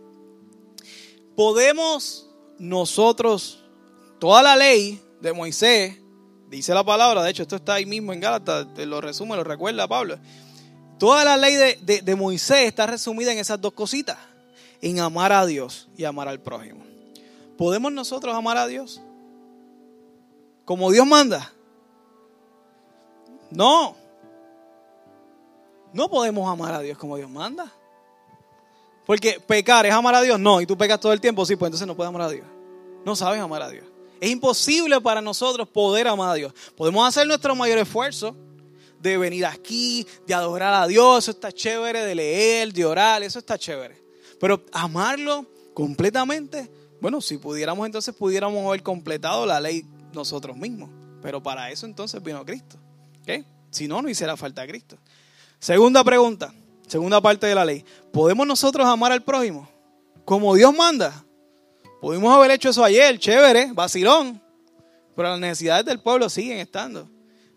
Podemos 1.35 2.29
nosotros, 2.57 3.63
toda 4.19 4.41
la 4.41 4.55
ley 4.55 5.01
de 5.21 5.33
Moisés, 5.33 5.97
dice 6.49 6.73
la 6.73 6.83
palabra, 6.83 7.21
de 7.23 7.29
hecho 7.29 7.43
esto 7.43 7.57
está 7.57 7.75
ahí 7.75 7.85
mismo 7.85 8.13
en 8.13 8.19
Gálatas, 8.19 8.73
te 8.73 8.85
lo 8.85 9.01
resume, 9.01 9.35
lo 9.35 9.43
recuerda 9.43 9.87
Pablo. 9.87 10.17
Toda 10.97 11.23
la 11.23 11.37
ley 11.37 11.55
de, 11.55 12.01
de 12.01 12.15
Moisés 12.15 12.67
está 12.67 12.87
resumida 12.87 13.31
en 13.31 13.37
esas 13.37 13.61
dos 13.61 13.73
cositas, 13.73 14.17
en 14.81 14.99
amar 14.99 15.31
a 15.31 15.45
Dios 15.45 15.89
y 15.97 16.03
amar 16.03 16.27
al 16.27 16.41
prójimo. 16.41 16.83
¿Podemos 17.57 17.91
nosotros 17.91 18.35
amar 18.35 18.57
a 18.57 18.67
Dios? 18.67 19.01
Como 20.65 20.91
Dios 20.91 21.07
manda. 21.07 21.51
No, 23.49 23.95
no 25.93 26.09
podemos 26.09 26.47
amar 26.51 26.73
a 26.73 26.81
Dios 26.81 26.97
como 26.97 27.17
Dios 27.17 27.29
manda. 27.29 27.71
Porque 29.05 29.39
pecar 29.39 29.85
es 29.85 29.93
amar 29.93 30.15
a 30.15 30.21
Dios. 30.21 30.39
No, 30.39 30.59
y 30.59 30.65
tú 30.65 30.77
pecas 30.77 30.99
todo 30.99 31.13
el 31.13 31.21
tiempo, 31.21 31.45
sí, 31.45 31.55
pues 31.55 31.69
entonces 31.69 31.87
no 31.87 31.95
puedes 31.95 32.09
amar 32.09 32.23
a 32.23 32.29
Dios. 32.29 32.45
No 33.05 33.15
sabes 33.15 33.39
amar 33.39 33.61
a 33.61 33.69
Dios. 33.69 33.85
Es 34.19 34.29
imposible 34.29 34.99
para 34.99 35.21
nosotros 35.21 35.67
poder 35.69 36.07
amar 36.07 36.31
a 36.31 36.33
Dios. 36.33 36.53
Podemos 36.75 37.07
hacer 37.07 37.25
nuestro 37.25 37.55
mayor 37.55 37.77
esfuerzo 37.77 38.35
de 38.99 39.17
venir 39.17 39.45
aquí, 39.45 40.05
de 40.25 40.33
adorar 40.33 40.73
a 40.73 40.87
Dios, 40.87 41.23
eso 41.23 41.31
está 41.31 41.51
chévere, 41.51 42.03
de 42.03 42.15
leer, 42.15 42.73
de 42.73 42.85
orar, 42.85 43.23
eso 43.23 43.39
está 43.39 43.57
chévere. 43.57 44.06
Pero 44.39 44.63
amarlo 44.71 45.45
completamente, 45.73 46.69
bueno, 47.01 47.21
si 47.21 47.37
pudiéramos 47.37 47.85
entonces 47.85 48.13
pudiéramos 48.15 48.65
haber 48.65 48.83
completado 48.83 49.45
la 49.45 49.59
ley 49.59 49.85
nosotros 50.13 50.55
mismos. 50.57 50.89
Pero 51.21 51.41
para 51.41 51.69
eso 51.71 51.85
entonces 51.85 52.21
vino 52.21 52.43
Cristo. 52.45 52.77
¿okay? 53.21 53.45
Si 53.69 53.87
no, 53.87 54.01
no 54.01 54.09
hiciera 54.09 54.37
falta 54.37 54.65
Cristo. 54.67 54.97
Segunda 55.59 56.03
pregunta, 56.03 56.53
segunda 56.87 57.19
parte 57.21 57.47
de 57.47 57.55
la 57.55 57.65
ley. 57.65 57.83
¿Podemos 58.11 58.45
nosotros 58.45 58.85
amar 58.85 59.11
al 59.11 59.23
prójimo 59.23 59.67
como 60.25 60.55
Dios 60.55 60.75
manda? 60.75 61.23
Pudimos 62.01 62.35
haber 62.35 62.51
hecho 62.51 62.69
eso 62.69 62.83
ayer, 62.83 63.17
chévere, 63.17 63.71
vacilón, 63.73 64.41
pero 65.15 65.29
las 65.29 65.39
necesidades 65.39 65.85
del 65.85 65.99
pueblo 65.99 66.29
siguen 66.29 66.59
estando. 66.59 67.09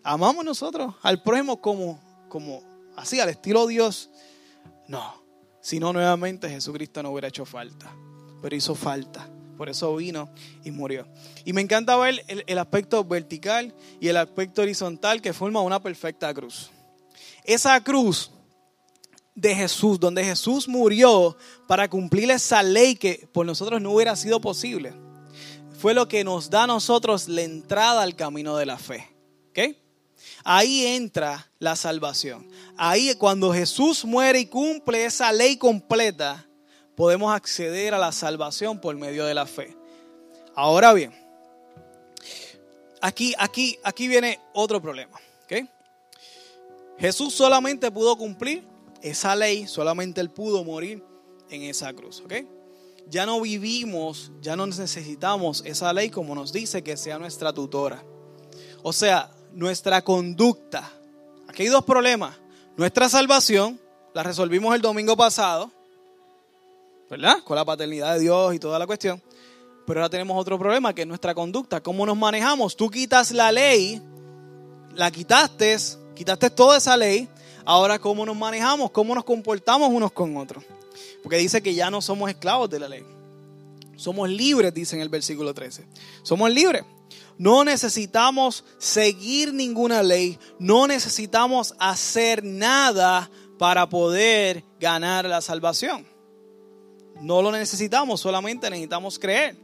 ¿Amamos 0.03 0.43
nosotros 0.43 0.95
al 1.03 1.21
prójimo 1.21 1.61
como, 1.61 1.99
como 2.27 2.63
así, 2.95 3.19
al 3.19 3.29
estilo 3.29 3.67
Dios? 3.67 4.09
No, 4.87 5.20
si 5.61 5.79
no, 5.79 5.93
nuevamente 5.93 6.49
Jesucristo 6.49 7.03
no 7.03 7.11
hubiera 7.11 7.27
hecho 7.27 7.45
falta, 7.45 7.93
pero 8.41 8.55
hizo 8.55 8.75
falta. 8.75 9.29
Por 9.57 9.69
eso 9.69 9.95
vino 9.95 10.27
y 10.63 10.71
murió. 10.71 11.07
Y 11.45 11.53
me 11.53 11.61
encanta 11.61 11.95
ver 11.95 12.23
el, 12.27 12.43
el 12.47 12.57
aspecto 12.57 13.03
vertical 13.03 13.75
y 13.99 14.07
el 14.07 14.17
aspecto 14.17 14.63
horizontal 14.63 15.21
que 15.21 15.33
forma 15.33 15.61
una 15.61 15.79
perfecta 15.79 16.33
cruz. 16.33 16.71
Esa 17.43 17.79
cruz 17.83 18.31
de 19.35 19.55
Jesús, 19.55 19.99
donde 19.99 20.23
Jesús 20.23 20.67
murió 20.67 21.37
para 21.67 21.89
cumplir 21.89 22.31
esa 22.31 22.63
ley 22.63 22.95
que 22.95 23.29
por 23.31 23.45
nosotros 23.45 23.79
no 23.79 23.91
hubiera 23.91 24.15
sido 24.15 24.41
posible, 24.41 24.93
fue 25.77 25.93
lo 25.93 26.07
que 26.07 26.23
nos 26.23 26.49
da 26.49 26.63
a 26.63 26.67
nosotros 26.67 27.27
la 27.27 27.41
entrada 27.41 28.01
al 28.01 28.15
camino 28.15 28.55
de 28.57 28.65
la 28.65 28.77
fe. 28.77 29.09
Ahí 30.43 30.85
entra 30.85 31.49
la 31.59 31.75
salvación. 31.75 32.47
Ahí 32.77 33.13
cuando 33.15 33.53
Jesús 33.53 34.05
muere 34.05 34.39
y 34.39 34.45
cumple 34.45 35.05
esa 35.05 35.31
ley 35.31 35.57
completa, 35.57 36.47
podemos 36.95 37.33
acceder 37.33 37.93
a 37.93 37.99
la 37.99 38.11
salvación 38.11 38.79
por 38.79 38.95
medio 38.95 39.25
de 39.25 39.33
la 39.33 39.45
fe. 39.45 39.75
Ahora 40.55 40.93
bien, 40.93 41.13
aquí, 43.01 43.33
aquí, 43.37 43.77
aquí 43.83 44.07
viene 44.07 44.39
otro 44.53 44.81
problema. 44.81 45.19
Jesús 47.01 47.33
solamente 47.33 47.89
pudo 47.89 48.15
cumplir 48.15 48.63
esa 49.01 49.35
ley, 49.35 49.65
solamente 49.65 50.21
Él 50.21 50.29
pudo 50.29 50.63
morir 50.63 51.03
en 51.49 51.63
esa 51.63 51.91
cruz. 51.93 52.21
Ya 53.09 53.25
no 53.25 53.41
vivimos, 53.41 54.31
ya 54.39 54.55
no 54.55 54.67
necesitamos 54.67 55.63
esa 55.65 55.91
ley 55.93 56.11
como 56.11 56.35
nos 56.35 56.53
dice 56.53 56.83
que 56.83 56.95
sea 56.97 57.17
nuestra 57.17 57.51
tutora. 57.53 58.03
O 58.83 58.93
sea, 58.93 59.31
nuestra 59.53 60.01
conducta. 60.01 60.91
Aquí 61.47 61.63
hay 61.63 61.69
dos 61.69 61.83
problemas. 61.83 62.35
Nuestra 62.77 63.09
salvación, 63.09 63.79
la 64.13 64.23
resolvimos 64.23 64.73
el 64.75 64.81
domingo 64.81 65.15
pasado, 65.15 65.71
¿verdad? 67.09 67.43
Con 67.43 67.55
la 67.55 67.65
paternidad 67.65 68.13
de 68.13 68.21
Dios 68.21 68.55
y 68.55 68.59
toda 68.59 68.79
la 68.79 68.87
cuestión. 68.87 69.21
Pero 69.85 69.99
ahora 69.99 70.09
tenemos 70.09 70.39
otro 70.39 70.57
problema 70.57 70.93
que 70.93 71.01
es 71.01 71.07
nuestra 71.07 71.33
conducta. 71.35 71.81
¿Cómo 71.81 72.05
nos 72.05 72.17
manejamos? 72.17 72.75
Tú 72.75 72.89
quitas 72.89 73.31
la 73.31 73.51
ley, 73.51 74.01
la 74.95 75.11
quitaste, 75.11 75.77
quitaste 76.15 76.49
toda 76.49 76.77
esa 76.77 76.95
ley, 76.95 77.27
ahora 77.65 77.99
cómo 77.99 78.25
nos 78.25 78.35
manejamos, 78.35 78.91
cómo 78.91 79.13
nos 79.15 79.23
comportamos 79.23 79.89
unos 79.89 80.11
con 80.11 80.37
otros. 80.37 80.63
Porque 81.23 81.37
dice 81.37 81.61
que 81.61 81.73
ya 81.73 81.91
no 81.91 82.01
somos 82.01 82.29
esclavos 82.29 82.69
de 82.69 82.79
la 82.79 82.87
ley. 82.87 83.03
Somos 83.95 84.29
libres, 84.29 84.73
dice 84.73 84.95
en 84.95 85.01
el 85.01 85.09
versículo 85.09 85.53
13. 85.53 85.85
Somos 86.23 86.49
libres. 86.51 86.83
No 87.41 87.63
necesitamos 87.63 88.63
seguir 88.77 89.51
ninguna 89.51 90.03
ley. 90.03 90.37
No 90.59 90.85
necesitamos 90.85 91.73
hacer 91.79 92.43
nada 92.43 93.31
para 93.57 93.89
poder 93.89 94.63
ganar 94.79 95.25
la 95.25 95.41
salvación. 95.41 96.05
No 97.19 97.41
lo 97.41 97.51
necesitamos, 97.51 98.21
solamente 98.21 98.69
necesitamos 98.69 99.17
creer. 99.17 99.57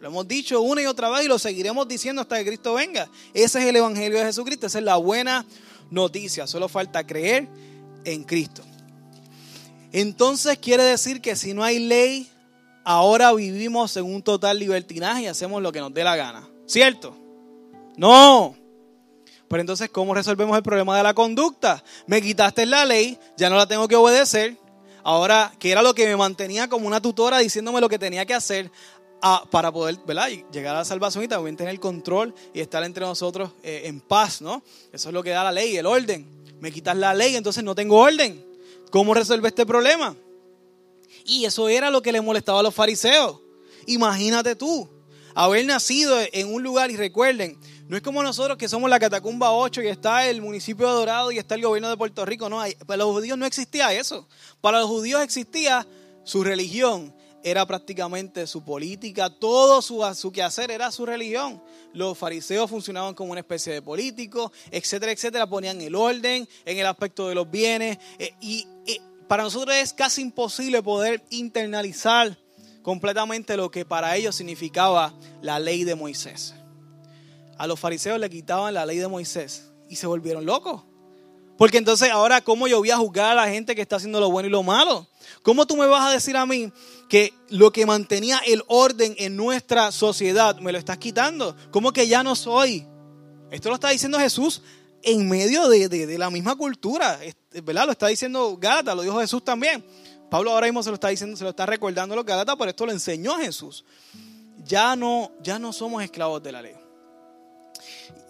Lo 0.00 0.08
hemos 0.08 0.28
dicho 0.28 0.60
una 0.60 0.82
y 0.82 0.84
otra 0.84 1.08
vez 1.08 1.24
y 1.24 1.28
lo 1.28 1.38
seguiremos 1.38 1.88
diciendo 1.88 2.20
hasta 2.20 2.36
que 2.36 2.44
Cristo 2.44 2.74
venga. 2.74 3.08
Ese 3.32 3.58
es 3.60 3.64
el 3.68 3.76
Evangelio 3.76 4.18
de 4.18 4.26
Jesucristo, 4.26 4.66
esa 4.66 4.80
es 4.80 4.84
la 4.84 4.96
buena 4.96 5.46
noticia. 5.90 6.46
Solo 6.46 6.68
falta 6.68 7.06
creer 7.06 7.48
en 8.04 8.24
Cristo. 8.24 8.62
Entonces 9.92 10.58
quiere 10.58 10.82
decir 10.82 11.22
que 11.22 11.36
si 11.36 11.54
no 11.54 11.64
hay 11.64 11.78
ley, 11.78 12.30
ahora 12.84 13.32
vivimos 13.32 13.96
en 13.96 14.04
un 14.04 14.22
total 14.22 14.58
libertinaje 14.58 15.22
y 15.22 15.26
hacemos 15.26 15.62
lo 15.62 15.72
que 15.72 15.80
nos 15.80 15.94
dé 15.94 16.04
la 16.04 16.16
gana. 16.16 16.50
¿Cierto? 16.66 17.16
No. 17.96 18.56
Pero 19.48 19.60
entonces, 19.60 19.90
¿cómo 19.90 20.14
resolvemos 20.14 20.56
el 20.56 20.62
problema 20.62 20.96
de 20.96 21.02
la 21.02 21.14
conducta? 21.14 21.84
Me 22.06 22.20
quitaste 22.20 22.66
la 22.66 22.84
ley, 22.84 23.18
ya 23.36 23.50
no 23.50 23.56
la 23.56 23.66
tengo 23.66 23.86
que 23.86 23.96
obedecer. 23.96 24.56
Ahora, 25.02 25.52
que 25.58 25.70
era 25.70 25.82
lo 25.82 25.94
que 25.94 26.06
me 26.06 26.16
mantenía 26.16 26.68
como 26.68 26.86
una 26.86 27.00
tutora 27.00 27.38
diciéndome 27.38 27.80
lo 27.80 27.88
que 27.88 27.98
tenía 27.98 28.24
que 28.24 28.34
hacer 28.34 28.70
para 29.50 29.72
poder 29.72 29.98
llegar 30.52 30.74
a 30.74 30.78
la 30.80 30.84
salvación 30.84 31.24
y 31.24 31.28
también 31.28 31.56
tener 31.56 31.78
control 31.80 32.34
y 32.52 32.60
estar 32.60 32.82
entre 32.84 33.04
nosotros 33.06 33.52
eh, 33.62 33.82
en 33.84 34.00
paz, 34.00 34.42
¿no? 34.42 34.62
Eso 34.92 35.08
es 35.08 35.14
lo 35.14 35.22
que 35.22 35.30
da 35.30 35.44
la 35.44 35.52
ley, 35.52 35.76
el 35.76 35.86
orden. 35.86 36.26
Me 36.60 36.70
quitas 36.70 36.96
la 36.96 37.14
ley, 37.14 37.36
entonces 37.36 37.64
no 37.64 37.74
tengo 37.74 37.98
orden. 37.98 38.44
¿Cómo 38.90 39.14
resuelve 39.14 39.48
este 39.48 39.64
problema? 39.64 40.14
Y 41.24 41.44
eso 41.44 41.68
era 41.68 41.90
lo 41.90 42.02
que 42.02 42.12
le 42.12 42.20
molestaba 42.20 42.60
a 42.60 42.62
los 42.62 42.74
fariseos. 42.74 43.40
Imagínate 43.86 44.56
tú, 44.56 44.88
haber 45.34 45.64
nacido 45.66 46.16
en 46.32 46.52
un 46.52 46.62
lugar 46.62 46.90
y 46.90 46.96
recuerden, 46.96 47.58
no 47.88 47.96
es 47.96 48.02
como 48.02 48.22
nosotros 48.22 48.56
que 48.56 48.68
somos 48.68 48.88
la 48.88 48.98
Catacumba 48.98 49.52
8 49.52 49.82
y 49.82 49.88
está 49.88 50.28
el 50.28 50.40
municipio 50.40 50.86
de 50.86 50.94
Dorado 50.94 51.32
y 51.32 51.38
está 51.38 51.54
el 51.54 51.62
gobierno 51.62 51.90
de 51.90 51.96
Puerto 51.96 52.24
Rico. 52.24 52.48
No, 52.48 52.62
para 52.86 52.98
los 52.98 53.12
judíos 53.12 53.36
no 53.36 53.44
existía 53.44 53.92
eso. 53.92 54.28
Para 54.60 54.80
los 54.80 54.88
judíos 54.88 55.22
existía 55.22 55.86
su 56.24 56.42
religión, 56.42 57.14
era 57.42 57.66
prácticamente 57.66 58.46
su 58.46 58.64
política, 58.64 59.28
todo 59.28 59.82
su, 59.82 60.02
su 60.14 60.32
quehacer 60.32 60.70
era 60.70 60.90
su 60.90 61.04
religión. 61.04 61.62
Los 61.92 62.16
fariseos 62.16 62.70
funcionaban 62.70 63.12
como 63.14 63.32
una 63.32 63.40
especie 63.40 63.74
de 63.74 63.82
políticos, 63.82 64.50
etcétera, 64.70 65.12
etcétera, 65.12 65.46
ponían 65.46 65.80
el 65.82 65.94
orden 65.94 66.48
en 66.64 66.78
el 66.78 66.86
aspecto 66.86 67.28
de 67.28 67.34
los 67.34 67.50
bienes. 67.50 67.98
Eh, 68.18 68.32
y 68.40 68.66
para 69.28 69.42
nosotros 69.42 69.76
es 69.76 69.92
casi 69.92 70.22
imposible 70.22 70.82
poder 70.82 71.22
internalizar 71.30 72.38
completamente 72.84 73.56
lo 73.56 73.70
que 73.70 73.86
para 73.86 74.14
ellos 74.14 74.36
significaba 74.36 75.14
la 75.40 75.58
ley 75.58 75.84
de 75.84 75.94
Moisés. 75.94 76.54
A 77.56 77.66
los 77.66 77.80
fariseos 77.80 78.20
le 78.20 78.28
quitaban 78.28 78.74
la 78.74 78.84
ley 78.84 78.98
de 78.98 79.08
Moisés 79.08 79.70
y 79.88 79.96
se 79.96 80.06
volvieron 80.06 80.44
locos. 80.44 80.82
Porque 81.56 81.78
entonces 81.78 82.10
ahora, 82.10 82.42
¿cómo 82.42 82.68
yo 82.68 82.80
voy 82.80 82.90
a 82.90 82.98
juzgar 82.98 83.30
a 83.30 83.46
la 83.46 83.48
gente 83.48 83.74
que 83.74 83.80
está 83.80 83.96
haciendo 83.96 84.20
lo 84.20 84.30
bueno 84.30 84.48
y 84.48 84.50
lo 84.50 84.62
malo? 84.62 85.08
¿Cómo 85.42 85.66
tú 85.66 85.76
me 85.76 85.86
vas 85.86 86.04
a 86.04 86.12
decir 86.12 86.36
a 86.36 86.44
mí 86.44 86.70
que 87.08 87.32
lo 87.48 87.72
que 87.72 87.86
mantenía 87.86 88.38
el 88.46 88.62
orden 88.66 89.14
en 89.18 89.34
nuestra 89.34 89.90
sociedad 89.90 90.58
me 90.58 90.70
lo 90.70 90.76
estás 90.76 90.98
quitando? 90.98 91.56
¿Cómo 91.70 91.90
que 91.90 92.06
ya 92.06 92.22
no 92.22 92.36
soy? 92.36 92.86
Esto 93.50 93.70
lo 93.70 93.76
está 93.76 93.88
diciendo 93.88 94.18
Jesús 94.18 94.60
en 95.02 95.26
medio 95.26 95.68
de, 95.68 96.18
la 96.18 96.28
misma 96.28 96.54
cultura, 96.54 97.18
¿verdad? 97.62 97.86
Lo 97.86 97.92
está 97.92 98.08
diciendo 98.08 98.58
Gata, 98.58 98.94
lo 98.94 99.02
dijo 99.02 99.20
Jesús 99.20 99.42
también. 99.42 99.82
Pablo 100.30 100.50
ahora 100.50 100.66
mismo 100.66 100.82
se 100.82 100.90
lo 100.90 100.94
está 100.94 101.08
diciendo, 101.08 101.36
se 101.36 101.44
lo 101.44 101.50
está 101.50 101.66
recordando 101.66 102.14
a 102.14 102.16
los 102.16 102.24
Gálatas, 102.24 102.56
pero 102.58 102.70
esto 102.70 102.86
lo 102.86 102.92
enseñó 102.92 103.36
Jesús. 103.36 103.84
Ya 104.64 104.96
no, 104.96 105.30
ya 105.42 105.58
no 105.58 105.72
somos 105.72 106.02
esclavos 106.02 106.42
de 106.42 106.52
la 106.52 106.62
ley. 106.62 106.74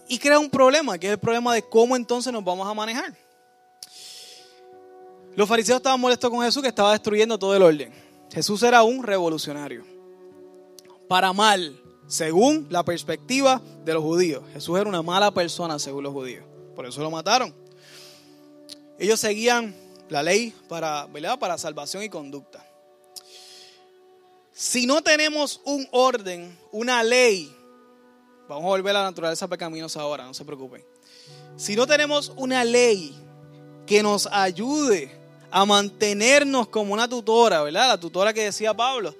Y 0.09 0.19
crea 0.19 0.39
un 0.39 0.51
problema, 0.51 0.99
que 0.99 1.07
es 1.07 1.13
el 1.13 1.19
problema 1.19 1.55
de 1.55 1.63
cómo 1.63 1.97
entonces 1.97 2.33
nos 2.33 2.45
vamos 2.45 2.69
a 2.69 2.75
manejar. 2.75 3.17
Los 5.35 5.49
fariseos 5.49 5.79
estaban 5.79 6.01
molestos 6.01 6.31
con 6.31 6.43
Jesús 6.43 6.63
que 6.63 6.69
estaba 6.69 6.93
destruyendo 6.93 7.39
todo 7.39 7.57
el 7.57 7.63
orden. 7.63 7.93
Jesús 8.33 8.63
era 8.63 8.83
un 8.83 9.03
revolucionario. 9.03 9.85
Para 11.09 11.33
mal, 11.33 11.81
según 12.07 12.67
la 12.71 12.85
perspectiva 12.85 13.61
de 13.85 13.95
los 13.95 14.03
judíos. 14.03 14.43
Jesús 14.53 14.79
era 14.79 14.89
una 14.89 15.03
mala 15.03 15.33
persona 15.33 15.79
según 15.79 16.05
los 16.05 16.13
judíos. 16.13 16.45
Por 16.75 16.87
eso 16.87 17.01
lo 17.03 17.11
mataron. 17.11 17.55
Ellos 18.99 19.19
seguían 19.19 19.75
la 20.09 20.23
ley 20.23 20.55
para, 20.69 21.09
para 21.39 21.59
salvación 21.59 22.03
y 22.03 22.09
conducta. 22.09 22.65
Si 24.53 24.87
no 24.87 25.03
tenemos 25.03 25.61
un 25.65 25.87
orden, 25.91 26.57
una 26.71 27.03
ley, 27.03 27.53
vamos 28.49 28.65
a 28.65 28.69
volver 28.69 28.95
a 28.95 29.01
la 29.01 29.05
naturaleza 29.05 29.49
pecaminosa 29.49 30.01
ahora, 30.01 30.25
no 30.25 30.35
se 30.35 30.45
preocupen. 30.45 30.85
Si 31.57 31.75
no 31.75 31.87
tenemos 31.87 32.33
una 32.37 32.65
ley 32.65 33.15
que 33.87 34.03
nos 34.03 34.27
ayude 34.27 35.11
a 35.51 35.65
mantenernos 35.65 36.69
como 36.69 36.95
una 36.95 37.09
tutora, 37.09 37.63
¿verdad? 37.63 37.89
La 37.89 38.01
tutora 38.01 38.33
que 38.33 38.45
decía 38.45 38.75
Pablo, 38.75 39.15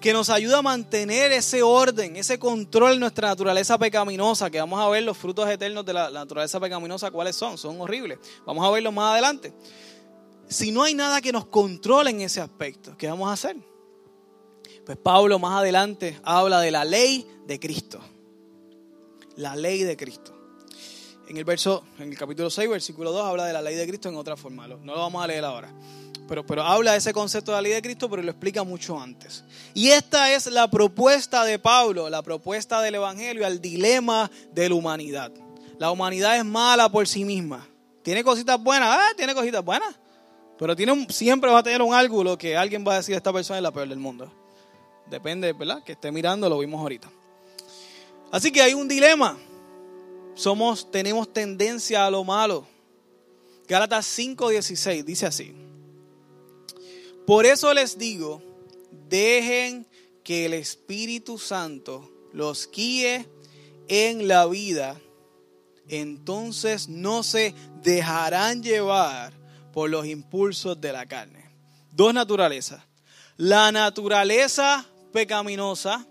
que 0.00 0.12
nos 0.14 0.30
ayuda 0.30 0.58
a 0.58 0.62
mantener 0.62 1.30
ese 1.32 1.62
orden, 1.62 2.16
ese 2.16 2.38
control 2.38 2.94
en 2.94 3.00
nuestra 3.00 3.28
naturaleza 3.28 3.78
pecaminosa, 3.78 4.50
que 4.50 4.58
vamos 4.58 4.80
a 4.80 4.88
ver 4.88 5.02
los 5.02 5.16
frutos 5.16 5.48
eternos 5.48 5.84
de 5.84 5.92
la 5.92 6.10
naturaleza 6.10 6.58
pecaminosa, 6.58 7.10
cuáles 7.10 7.36
son, 7.36 7.58
son 7.58 7.80
horribles. 7.80 8.18
Vamos 8.46 8.66
a 8.66 8.70
verlos 8.70 8.94
más 8.94 9.12
adelante. 9.12 9.52
Si 10.50 10.70
no 10.70 10.82
hay 10.82 10.94
nada 10.94 11.22
que 11.22 11.32
nos 11.32 11.46
controle 11.46 12.10
en 12.10 12.20
ese 12.20 12.42
aspecto, 12.42 12.94
¿qué 12.98 13.08
vamos 13.08 13.30
a 13.30 13.32
hacer? 13.32 13.56
Pues 14.84 14.98
Pablo 14.98 15.38
más 15.38 15.58
adelante 15.58 16.20
habla 16.22 16.60
de 16.60 16.70
la 16.70 16.84
ley 16.84 17.26
de 17.46 17.58
Cristo. 17.58 18.00
La 19.36 19.56
ley 19.56 19.84
de 19.84 19.96
Cristo. 19.96 20.36
En 21.28 21.38
el 21.38 21.44
verso, 21.44 21.84
en 21.98 22.10
el 22.10 22.18
capítulo 22.18 22.50
6, 22.50 22.68
versículo 22.68 23.12
2, 23.12 23.24
habla 23.24 23.46
de 23.46 23.52
la 23.54 23.62
ley 23.62 23.76
de 23.76 23.86
Cristo 23.86 24.10
en 24.10 24.16
otra 24.16 24.36
forma. 24.36 24.66
No 24.66 24.76
lo 24.76 24.98
vamos 24.98 25.22
a 25.22 25.26
leer 25.26 25.44
ahora 25.44 25.72
pero, 26.46 26.62
habla 26.62 26.92
de 26.92 26.98
ese 26.98 27.12
concepto 27.12 27.50
de 27.50 27.56
la 27.56 27.62
ley 27.62 27.72
de 27.72 27.82
Cristo, 27.82 28.08
pero 28.08 28.22
lo 28.22 28.30
explica 28.30 28.62
mucho 28.62 29.00
antes. 29.00 29.42
Y 29.74 29.88
esta 29.88 30.32
es 30.32 30.46
la 30.46 30.70
propuesta 30.70 31.44
de 31.44 31.58
Pablo, 31.58 32.08
la 32.08 32.22
propuesta 32.22 32.80
del 32.82 32.94
Evangelio 32.94 33.44
al 33.44 33.60
dilema 33.60 34.30
de 34.52 34.68
la 34.68 34.74
humanidad. 34.76 35.32
La 35.78 35.90
humanidad 35.90 36.36
es 36.36 36.44
mala 36.44 36.88
por 36.88 37.08
sí 37.08 37.24
misma. 37.24 37.66
Tiene 38.02 38.22
cositas 38.22 38.62
buenas, 38.62 38.96
ah, 38.96 39.08
tiene 39.16 39.34
cositas 39.34 39.64
buenas. 39.64 39.88
Pero 40.60 40.76
tiene 40.76 41.06
siempre 41.08 41.50
va 41.50 41.60
a 41.60 41.62
tener 41.62 41.80
un 41.80 41.94
ángulo 41.94 42.36
que 42.36 42.54
alguien 42.54 42.84
va 42.86 42.92
a 42.92 42.96
decir 42.98 43.14
esta 43.14 43.32
persona 43.32 43.56
es 43.56 43.62
la 43.62 43.72
peor 43.72 43.88
del 43.88 43.98
mundo. 43.98 44.30
Depende, 45.08 45.54
¿verdad? 45.54 45.82
Que 45.82 45.92
esté 45.92 46.12
mirando, 46.12 46.50
lo 46.50 46.58
vimos 46.58 46.78
ahorita. 46.82 47.10
Así 48.30 48.52
que 48.52 48.60
hay 48.60 48.74
un 48.74 48.86
dilema. 48.86 49.38
Somos, 50.34 50.90
tenemos 50.90 51.32
tendencia 51.32 52.04
a 52.04 52.10
lo 52.10 52.24
malo. 52.24 52.66
Gálatas 53.68 54.04
5:16 54.18 55.02
dice 55.02 55.24
así. 55.24 55.54
Por 57.26 57.46
eso 57.46 57.72
les 57.72 57.96
digo, 57.96 58.42
dejen 59.08 59.86
que 60.22 60.44
el 60.44 60.52
Espíritu 60.52 61.38
Santo 61.38 62.12
los 62.34 62.70
guíe 62.70 63.26
en 63.88 64.28
la 64.28 64.44
vida, 64.44 65.00
entonces 65.88 66.86
no 66.86 67.22
se 67.22 67.54
dejarán 67.82 68.62
llevar 68.62 69.39
por 69.72 69.90
los 69.90 70.06
impulsos 70.06 70.80
de 70.80 70.92
la 70.92 71.06
carne. 71.06 71.50
Dos 71.92 72.14
naturalezas. 72.14 72.82
La 73.36 73.72
naturaleza 73.72 74.86
pecaminosa, 75.12 76.06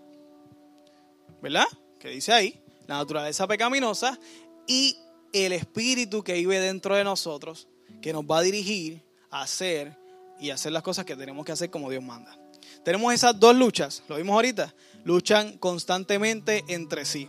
¿verdad? 1.40 1.66
Que 1.98 2.08
dice 2.08 2.32
ahí, 2.32 2.60
la 2.86 2.98
naturaleza 2.98 3.46
pecaminosa 3.46 4.18
y 4.66 4.96
el 5.32 5.52
espíritu 5.52 6.22
que 6.22 6.34
vive 6.34 6.58
dentro 6.58 6.96
de 6.96 7.04
nosotros, 7.04 7.68
que 8.02 8.12
nos 8.12 8.24
va 8.24 8.38
a 8.38 8.42
dirigir 8.42 9.02
a 9.30 9.42
hacer 9.42 9.96
y 10.40 10.50
hacer 10.50 10.72
las 10.72 10.82
cosas 10.82 11.04
que 11.04 11.16
tenemos 11.16 11.44
que 11.44 11.52
hacer 11.52 11.70
como 11.70 11.90
Dios 11.90 12.02
manda. 12.02 12.36
Tenemos 12.84 13.12
esas 13.12 13.38
dos 13.38 13.54
luchas, 13.54 14.02
lo 14.08 14.16
vimos 14.16 14.34
ahorita, 14.34 14.74
luchan 15.04 15.58
constantemente 15.58 16.64
entre 16.68 17.04
sí. 17.04 17.28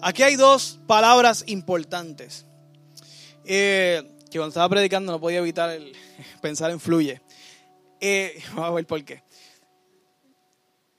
Aquí 0.00 0.22
hay 0.22 0.36
dos 0.36 0.78
palabras 0.86 1.44
importantes. 1.46 2.46
Eh, 3.44 4.02
que 4.34 4.40
cuando 4.40 4.48
estaba 4.48 4.68
predicando 4.68 5.12
no 5.12 5.20
podía 5.20 5.38
evitar 5.38 5.70
el 5.70 5.92
pensar 6.42 6.72
en 6.72 6.80
fluye. 6.80 7.22
Eh, 8.00 8.42
vamos 8.48 8.64
a 8.64 8.70
ver 8.72 8.84
por 8.84 9.04
qué. 9.04 9.22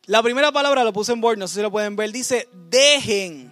La 0.06 0.24
primera 0.24 0.54
palabra 0.54 0.86
lo 0.86 0.94
puse 0.94 1.12
en 1.12 1.20
board, 1.20 1.38
no 1.38 1.46
sé 1.46 1.56
si 1.56 1.62
lo 1.62 1.70
pueden 1.70 1.98
ver, 1.98 2.14
dice, 2.14 2.48
dejen 2.70 3.52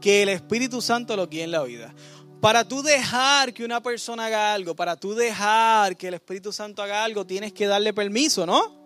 que 0.00 0.22
el 0.22 0.30
Espíritu 0.30 0.80
Santo 0.80 1.16
lo 1.16 1.26
guíe 1.26 1.42
en 1.42 1.50
la 1.50 1.62
vida. 1.64 1.94
Para 2.40 2.66
tú 2.66 2.82
dejar 2.82 3.52
que 3.52 3.62
una 3.62 3.82
persona 3.82 4.24
haga 4.24 4.54
algo, 4.54 4.74
para 4.74 4.96
tú 4.96 5.14
dejar 5.14 5.98
que 5.98 6.08
el 6.08 6.14
Espíritu 6.14 6.50
Santo 6.50 6.82
haga 6.82 7.04
algo, 7.04 7.26
tienes 7.26 7.52
que 7.52 7.66
darle 7.66 7.92
permiso, 7.92 8.46
¿no? 8.46 8.80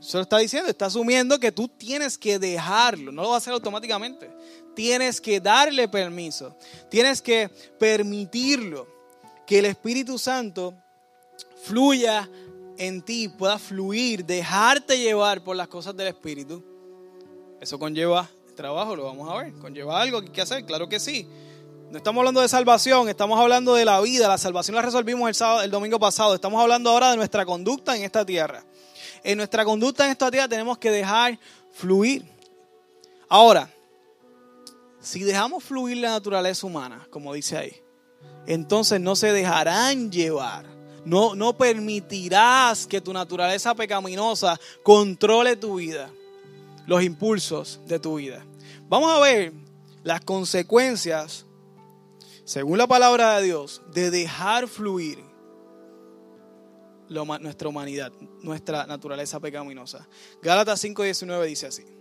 Eso 0.00 0.16
lo 0.16 0.22
está 0.22 0.38
diciendo, 0.38 0.70
está 0.70 0.86
asumiendo 0.86 1.38
que 1.38 1.52
tú 1.52 1.68
tienes 1.68 2.16
que 2.16 2.38
dejarlo, 2.38 3.12
no 3.12 3.20
lo 3.20 3.28
va 3.28 3.34
a 3.34 3.38
hacer 3.38 3.52
automáticamente. 3.52 4.30
Tienes 4.78 5.20
que 5.20 5.40
darle 5.40 5.88
permiso, 5.88 6.54
tienes 6.88 7.20
que 7.20 7.50
permitirlo, 7.80 8.86
que 9.44 9.58
el 9.58 9.64
Espíritu 9.64 10.20
Santo 10.20 10.72
fluya 11.64 12.30
en 12.76 13.02
ti, 13.02 13.28
pueda 13.28 13.58
fluir, 13.58 14.24
dejarte 14.24 14.96
llevar 14.96 15.42
por 15.42 15.56
las 15.56 15.66
cosas 15.66 15.96
del 15.96 16.06
Espíritu. 16.06 16.62
Eso 17.60 17.76
conlleva 17.76 18.30
trabajo, 18.54 18.94
lo 18.94 19.02
vamos 19.06 19.28
a 19.28 19.42
ver, 19.42 19.52
conlleva 19.54 20.00
algo 20.00 20.22
que 20.22 20.40
hacer, 20.40 20.64
claro 20.64 20.88
que 20.88 21.00
sí. 21.00 21.26
No 21.90 21.98
estamos 21.98 22.20
hablando 22.20 22.40
de 22.40 22.48
salvación, 22.48 23.08
estamos 23.08 23.40
hablando 23.40 23.74
de 23.74 23.84
la 23.84 24.00
vida. 24.00 24.28
La 24.28 24.38
salvación 24.38 24.76
la 24.76 24.82
resolvimos 24.82 25.28
el, 25.28 25.34
sábado, 25.34 25.62
el 25.62 25.72
domingo 25.72 25.98
pasado. 25.98 26.36
Estamos 26.36 26.62
hablando 26.62 26.90
ahora 26.90 27.10
de 27.10 27.16
nuestra 27.16 27.44
conducta 27.44 27.96
en 27.96 28.04
esta 28.04 28.24
tierra. 28.24 28.64
en 29.24 29.38
nuestra 29.38 29.64
conducta 29.64 30.04
en 30.04 30.12
esta 30.12 30.30
tierra 30.30 30.46
tenemos 30.46 30.78
que 30.78 30.92
dejar 30.92 31.36
fluir. 31.72 32.24
Ahora, 33.28 33.68
si 35.00 35.22
dejamos 35.22 35.64
fluir 35.64 35.98
la 35.98 36.10
naturaleza 36.10 36.66
humana, 36.66 37.06
como 37.10 37.32
dice 37.34 37.56
ahí, 37.56 37.82
entonces 38.46 39.00
no 39.00 39.16
se 39.16 39.32
dejarán 39.32 40.10
llevar. 40.10 40.66
No, 41.04 41.34
no 41.34 41.56
permitirás 41.56 42.86
que 42.86 43.00
tu 43.00 43.12
naturaleza 43.12 43.74
pecaminosa 43.74 44.58
controle 44.82 45.56
tu 45.56 45.76
vida, 45.76 46.10
los 46.86 47.02
impulsos 47.02 47.80
de 47.86 47.98
tu 47.98 48.16
vida. 48.16 48.44
Vamos 48.88 49.10
a 49.10 49.20
ver 49.20 49.52
las 50.02 50.20
consecuencias, 50.20 51.46
según 52.44 52.78
la 52.78 52.86
palabra 52.86 53.38
de 53.38 53.44
Dios, 53.44 53.80
de 53.92 54.10
dejar 54.10 54.68
fluir 54.68 55.18
nuestra 57.08 57.68
humanidad, 57.68 58.12
nuestra 58.42 58.86
naturaleza 58.86 59.40
pecaminosa. 59.40 60.06
Gálatas 60.42 60.82
5:19 60.84 61.46
dice 61.46 61.66
así. 61.66 61.97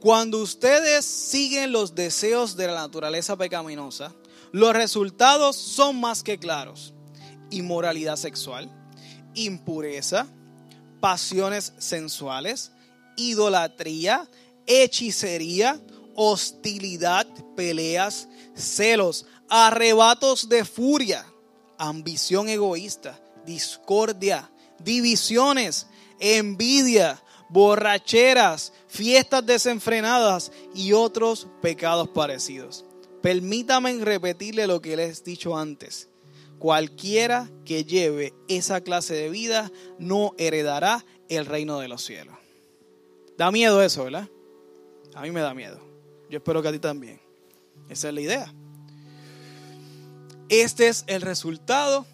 Cuando 0.00 0.38
ustedes 0.38 1.04
siguen 1.04 1.72
los 1.72 1.94
deseos 1.94 2.56
de 2.56 2.66
la 2.66 2.74
naturaleza 2.74 3.36
pecaminosa, 3.36 4.14
los 4.50 4.72
resultados 4.72 5.56
son 5.56 6.00
más 6.00 6.22
que 6.22 6.38
claros. 6.38 6.94
Inmoralidad 7.50 8.16
sexual, 8.16 8.70
impureza, 9.34 10.26
pasiones 11.00 11.74
sensuales, 11.76 12.72
idolatría, 13.16 14.26
hechicería, 14.66 15.78
hostilidad, 16.14 17.26
peleas, 17.54 18.26
celos, 18.54 19.26
arrebatos 19.50 20.48
de 20.48 20.64
furia, 20.64 21.26
ambición 21.76 22.48
egoísta, 22.48 23.20
discordia, 23.44 24.50
divisiones, 24.82 25.88
envidia, 26.20 27.22
borracheras, 27.50 28.72
fiestas 28.90 29.46
desenfrenadas 29.46 30.50
y 30.74 30.92
otros 30.92 31.46
pecados 31.62 32.08
parecidos. 32.08 32.84
Permítame 33.22 34.04
repetirle 34.04 34.66
lo 34.66 34.82
que 34.82 34.96
les 34.96 35.20
he 35.20 35.24
dicho 35.24 35.56
antes. 35.56 36.08
Cualquiera 36.58 37.48
que 37.64 37.84
lleve 37.84 38.34
esa 38.48 38.80
clase 38.80 39.14
de 39.14 39.30
vida 39.30 39.70
no 39.98 40.34
heredará 40.38 41.04
el 41.28 41.46
reino 41.46 41.78
de 41.78 41.88
los 41.88 42.02
cielos. 42.02 42.36
Da 43.38 43.50
miedo 43.50 43.82
eso, 43.82 44.04
¿verdad? 44.04 44.28
A 45.14 45.22
mí 45.22 45.30
me 45.30 45.40
da 45.40 45.54
miedo. 45.54 45.80
Yo 46.28 46.38
espero 46.38 46.60
que 46.60 46.68
a 46.68 46.72
ti 46.72 46.78
también. 46.78 47.20
Esa 47.88 48.08
es 48.08 48.14
la 48.14 48.20
idea. 48.20 48.54
Este 50.48 50.88
es 50.88 51.04
el 51.06 51.22
resultado 51.22 52.06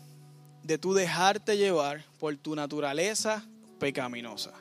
de 0.63 0.79
tu 0.79 0.93
dejarte 0.93 1.57
llevar 1.57 2.05
por 2.19 2.37
tu 2.37 2.55
naturaleza 2.55 3.45
pecaminosa. 3.79 4.53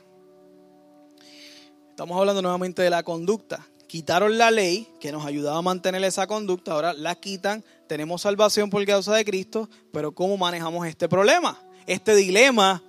Estamos 1.95 2.19
hablando 2.19 2.41
nuevamente 2.41 2.81
de 2.81 2.89
la 2.89 3.03
conducta. 3.03 3.65
Quitaron 3.87 4.37
la 4.37 4.51
ley 4.51 4.85
que 4.99 5.13
nos 5.13 5.25
ayudaba 5.25 5.59
a 5.59 5.61
mantener 5.61 6.03
esa 6.03 6.27
conducta, 6.27 6.73
ahora 6.73 6.91
la 6.91 7.15
quitan, 7.15 7.63
tenemos 7.87 8.23
salvación 8.23 8.69
por 8.69 8.85
causa 8.85 9.13
de 9.13 9.23
Cristo, 9.23 9.69
pero 9.93 10.11
¿cómo 10.11 10.35
manejamos 10.35 10.85
este 10.87 11.07
problema? 11.07 11.57
Este 11.87 12.13
dilema 12.13 12.83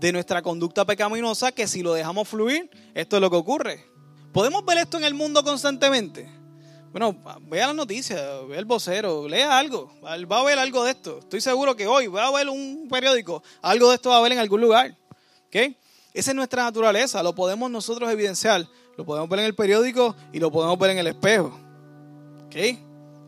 de 0.00 0.10
nuestra 0.10 0.42
conducta 0.42 0.84
pecaminosa 0.84 1.52
que 1.52 1.68
si 1.68 1.80
lo 1.84 1.94
dejamos 1.94 2.26
fluir, 2.26 2.68
esto 2.92 3.18
es 3.18 3.22
lo 3.22 3.30
que 3.30 3.36
ocurre. 3.36 3.86
¿Podemos 4.32 4.64
ver 4.64 4.78
esto 4.78 4.98
en 4.98 5.04
el 5.04 5.14
mundo 5.14 5.44
constantemente? 5.44 6.28
Bueno, 6.90 7.16
vea 7.42 7.68
las 7.68 7.76
noticias, 7.76 8.20
vea 8.48 8.58
el 8.58 8.64
vocero, 8.64 9.28
lea 9.28 9.56
algo, 9.56 9.94
va 10.02 10.40
a 10.40 10.42
ver 10.42 10.58
algo 10.58 10.82
de 10.82 10.90
esto. 10.90 11.20
Estoy 11.20 11.40
seguro 11.40 11.76
que 11.76 11.86
hoy 11.86 12.08
va 12.08 12.26
a 12.26 12.32
ver 12.32 12.48
un 12.48 12.88
periódico, 12.90 13.44
algo 13.62 13.90
de 13.90 13.94
esto 13.94 14.08
va 14.08 14.16
a 14.16 14.18
haber 14.18 14.32
en 14.32 14.40
algún 14.40 14.60
lugar. 14.60 14.96
¿Okay? 15.46 15.76
Esa 16.12 16.30
es 16.32 16.34
nuestra 16.34 16.64
naturaleza, 16.64 17.22
lo 17.22 17.34
podemos 17.34 17.70
nosotros 17.70 18.10
evidenciar. 18.10 18.66
Lo 18.96 19.06
podemos 19.06 19.28
ver 19.30 19.40
en 19.40 19.46
el 19.46 19.54
periódico 19.54 20.14
y 20.32 20.40
lo 20.40 20.50
podemos 20.50 20.78
ver 20.78 20.90
en 20.90 20.98
el 20.98 21.06
espejo. 21.06 21.58
¿Ok? 22.44 22.56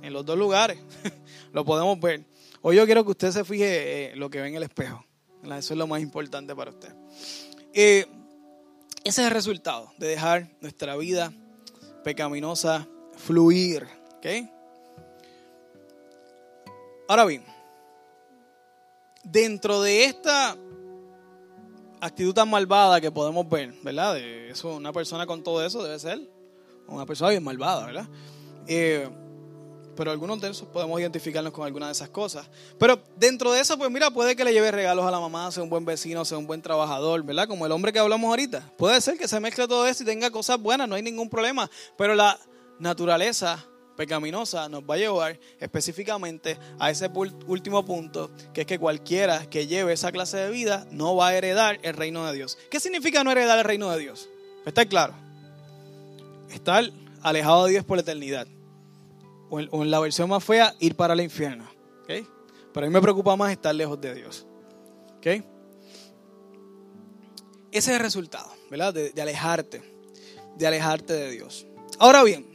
En 0.02 0.12
los 0.12 0.26
dos 0.26 0.36
lugares. 0.36 0.78
lo 1.52 1.64
podemos 1.64 1.98
ver. 2.00 2.24
Hoy 2.60 2.76
yo 2.76 2.84
quiero 2.84 3.04
que 3.04 3.12
usted 3.12 3.30
se 3.30 3.44
fije 3.44 4.12
en 4.12 4.20
lo 4.20 4.28
que 4.28 4.40
ve 4.40 4.48
en 4.48 4.56
el 4.56 4.64
espejo. 4.64 5.04
Eso 5.44 5.74
es 5.74 5.78
lo 5.78 5.86
más 5.86 6.02
importante 6.02 6.54
para 6.54 6.70
usted. 6.70 6.94
Eh, 7.72 8.06
ese 9.04 9.22
es 9.22 9.28
el 9.28 9.30
resultado 9.30 9.92
de 9.96 10.08
dejar 10.08 10.48
nuestra 10.60 10.94
vida 10.96 11.32
pecaminosa 12.04 12.86
fluir. 13.16 13.88
¿Ok? 14.18 14.26
Ahora 17.08 17.24
bien, 17.24 17.44
dentro 19.24 19.82
de 19.82 20.04
esta 20.04 20.56
actitud 22.02 22.34
tan 22.34 22.50
malvada 22.50 23.00
que 23.00 23.10
podemos 23.10 23.48
ver, 23.48 23.72
¿verdad? 23.82 24.18
Eso, 24.18 24.74
una 24.74 24.92
persona 24.92 25.24
con 25.24 25.42
todo 25.42 25.64
eso 25.64 25.82
debe 25.82 25.98
ser 25.98 26.20
una 26.88 27.06
persona 27.06 27.30
bien 27.30 27.44
malvada, 27.44 27.86
¿verdad? 27.86 28.08
Eh, 28.66 29.08
pero 29.94 30.10
algunos 30.10 30.40
de 30.40 30.50
esos 30.50 30.66
podemos 30.68 31.00
identificarnos 31.00 31.52
con 31.52 31.64
alguna 31.64 31.86
de 31.86 31.92
esas 31.92 32.08
cosas. 32.08 32.50
Pero 32.78 33.00
dentro 33.16 33.52
de 33.52 33.60
eso, 33.60 33.78
pues 33.78 33.90
mira, 33.90 34.10
puede 34.10 34.34
que 34.34 34.44
le 34.44 34.52
lleve 34.52 34.70
regalos 34.72 35.04
a 35.04 35.10
la 35.10 35.20
mamá, 35.20 35.50
sea 35.52 35.62
un 35.62 35.70
buen 35.70 35.84
vecino, 35.84 36.24
sea 36.24 36.38
un 36.38 36.46
buen 36.46 36.60
trabajador, 36.60 37.22
¿verdad? 37.22 37.46
Como 37.46 37.66
el 37.66 37.72
hombre 37.72 37.92
que 37.92 37.98
hablamos 38.00 38.28
ahorita. 38.28 38.72
Puede 38.76 39.00
ser 39.00 39.16
que 39.16 39.28
se 39.28 39.38
mezcle 39.38 39.68
todo 39.68 39.86
eso 39.86 40.02
y 40.02 40.06
tenga 40.06 40.30
cosas 40.30 40.60
buenas, 40.60 40.88
no 40.88 40.96
hay 40.96 41.02
ningún 41.02 41.28
problema. 41.30 41.70
Pero 41.96 42.14
la 42.14 42.38
naturaleza 42.78 43.64
pecaminosa 43.96 44.68
nos 44.68 44.82
va 44.82 44.94
a 44.94 44.98
llevar 44.98 45.38
específicamente 45.60 46.58
a 46.78 46.90
ese 46.90 47.10
último 47.46 47.84
punto, 47.84 48.30
que 48.52 48.62
es 48.62 48.66
que 48.66 48.78
cualquiera 48.78 49.46
que 49.46 49.66
lleve 49.66 49.92
esa 49.92 50.12
clase 50.12 50.38
de 50.38 50.50
vida 50.50 50.86
no 50.90 51.16
va 51.16 51.28
a 51.28 51.36
heredar 51.36 51.78
el 51.82 51.94
reino 51.94 52.26
de 52.26 52.34
Dios. 52.34 52.58
¿Qué 52.70 52.80
significa 52.80 53.24
no 53.24 53.30
heredar 53.30 53.58
el 53.58 53.64
reino 53.64 53.90
de 53.90 53.98
Dios? 53.98 54.28
Está 54.66 54.86
claro. 54.86 55.14
Estar 56.50 56.90
alejado 57.22 57.66
de 57.66 57.72
Dios 57.72 57.84
por 57.84 57.96
la 57.96 58.02
eternidad. 58.02 58.46
O 59.50 59.60
en, 59.60 59.90
la 59.90 60.00
versión 60.00 60.30
más 60.30 60.42
fea, 60.42 60.74
ir 60.80 60.96
para 60.96 61.14
el 61.14 61.20
infierno. 61.20 61.68
¿Okay? 62.04 62.26
Pero 62.72 62.86
a 62.86 62.88
mí 62.88 62.92
me 62.92 63.02
preocupa 63.02 63.36
más 63.36 63.52
estar 63.52 63.74
lejos 63.74 64.00
de 64.00 64.14
Dios. 64.14 64.46
¿Okay? 65.18 65.44
Ese 67.70 67.90
es 67.90 67.96
el 67.96 68.00
resultado, 68.00 68.50
¿verdad? 68.70 68.92
de 68.92 69.22
alejarte, 69.22 69.82
de 70.56 70.66
alejarte 70.66 71.12
de 71.14 71.30
Dios. 71.30 71.66
Ahora 71.98 72.22
bien, 72.22 72.51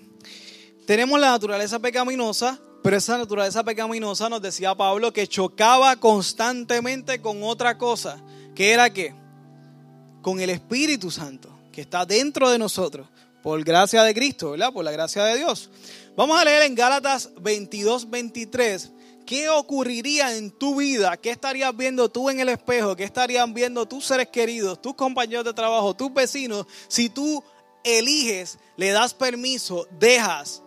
tenemos 0.87 1.19
la 1.19 1.31
naturaleza 1.31 1.79
pecaminosa, 1.79 2.57
pero 2.81 2.95
esa 2.95 3.17
naturaleza 3.17 3.61
pecaminosa 3.61 4.29
nos 4.29 4.41
decía 4.41 4.73
Pablo 4.73 5.11
que 5.11 5.27
chocaba 5.27 5.97
constantemente 5.97 7.19
con 7.21 7.43
otra 7.43 7.77
cosa, 7.77 8.23
que 8.55 8.71
era 8.71 8.89
que 8.89 9.13
con 10.21 10.39
el 10.39 10.49
Espíritu 10.49 11.11
Santo, 11.11 11.49
que 11.73 11.81
está 11.81 12.05
dentro 12.05 12.49
de 12.49 12.57
nosotros, 12.57 13.05
por 13.43 13.61
gracia 13.65 14.01
de 14.03 14.13
Cristo, 14.13 14.51
¿verdad? 14.51 14.71
Por 14.71 14.85
la 14.85 14.91
gracia 14.93 15.25
de 15.25 15.35
Dios. 15.35 15.69
Vamos 16.15 16.39
a 16.39 16.45
leer 16.45 16.63
en 16.63 16.73
Gálatas 16.73 17.31
22, 17.41 18.09
23. 18.09 18.91
¿Qué 19.25 19.49
ocurriría 19.49 20.37
en 20.37 20.51
tu 20.51 20.77
vida? 20.77 21.17
¿Qué 21.17 21.31
estarías 21.31 21.75
viendo 21.75 22.07
tú 22.07 22.29
en 22.29 22.39
el 22.39 22.47
espejo? 22.47 22.95
¿Qué 22.95 23.03
estarían 23.03 23.53
viendo 23.53 23.85
tus 23.85 24.05
seres 24.05 24.29
queridos, 24.29 24.81
tus 24.81 24.95
compañeros 24.95 25.43
de 25.43 25.53
trabajo, 25.53 25.93
tus 25.93 26.13
vecinos? 26.13 26.65
Si 26.87 27.09
tú 27.09 27.43
eliges, 27.83 28.57
le 28.77 28.91
das 28.91 29.13
permiso, 29.13 29.85
dejas 29.99 30.63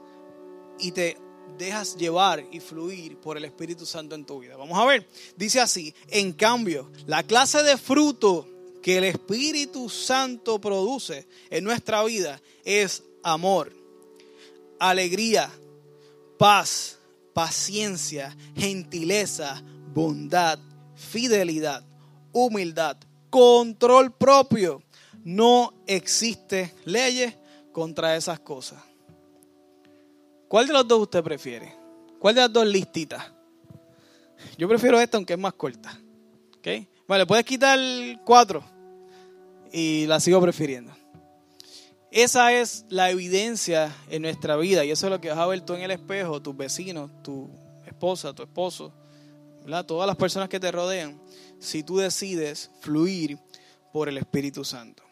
y 0.80 0.92
te 0.92 1.16
dejas 1.58 1.96
llevar 1.96 2.44
y 2.50 2.60
fluir 2.60 3.18
por 3.18 3.36
el 3.36 3.44
Espíritu 3.44 3.84
Santo 3.84 4.14
en 4.14 4.24
tu 4.24 4.40
vida. 4.40 4.56
Vamos 4.56 4.78
a 4.78 4.84
ver, 4.84 5.06
dice 5.36 5.60
así, 5.60 5.94
en 6.08 6.32
cambio, 6.32 6.90
la 7.06 7.22
clase 7.22 7.62
de 7.62 7.76
fruto 7.76 8.48
que 8.82 8.98
el 8.98 9.04
Espíritu 9.04 9.88
Santo 9.88 10.60
produce 10.60 11.28
en 11.50 11.64
nuestra 11.64 12.02
vida 12.04 12.40
es 12.64 13.02
amor, 13.22 13.72
alegría, 14.78 15.50
paz, 16.38 16.98
paciencia, 17.34 18.36
gentileza, 18.56 19.62
bondad, 19.92 20.58
fidelidad, 20.94 21.84
humildad, 22.32 22.96
control 23.28 24.12
propio. 24.12 24.82
No 25.24 25.74
existe 25.86 26.74
leyes 26.84 27.34
contra 27.72 28.16
esas 28.16 28.40
cosas. 28.40 28.89
¿Cuál 30.50 30.66
de 30.66 30.72
los 30.72 30.88
dos 30.88 31.02
usted 31.02 31.22
prefiere? 31.22 31.72
¿Cuál 32.18 32.34
de 32.34 32.40
las 32.40 32.52
dos 32.52 32.66
listitas? 32.66 33.24
Yo 34.58 34.68
prefiero 34.68 34.98
esta 34.98 35.16
aunque 35.16 35.34
es 35.34 35.38
más 35.38 35.52
corta. 35.52 35.96
¿Okay? 36.58 36.88
Vale, 37.06 37.24
puedes 37.24 37.44
quitar 37.44 37.78
cuatro 38.24 38.64
y 39.72 40.06
la 40.06 40.18
sigo 40.18 40.40
prefiriendo. 40.40 40.92
Esa 42.10 42.52
es 42.52 42.84
la 42.88 43.10
evidencia 43.10 43.94
en 44.08 44.22
nuestra 44.22 44.56
vida 44.56 44.84
y 44.84 44.90
eso 44.90 45.06
es 45.06 45.12
lo 45.12 45.20
que 45.20 45.28
vas 45.28 45.38
a 45.38 45.46
ver 45.46 45.60
tú 45.60 45.74
en 45.74 45.82
el 45.82 45.92
espejo, 45.92 46.42
tus 46.42 46.56
vecinos, 46.56 47.12
tu 47.22 47.48
esposa, 47.86 48.34
tu 48.34 48.42
esposo, 48.42 48.92
todas 49.86 50.08
las 50.08 50.16
personas 50.16 50.48
que 50.48 50.58
te 50.58 50.72
rodean, 50.72 51.22
si 51.60 51.84
tú 51.84 51.98
decides 51.98 52.72
fluir 52.80 53.38
por 53.92 54.08
el 54.08 54.18
Espíritu 54.18 54.64
Santo. 54.64 55.04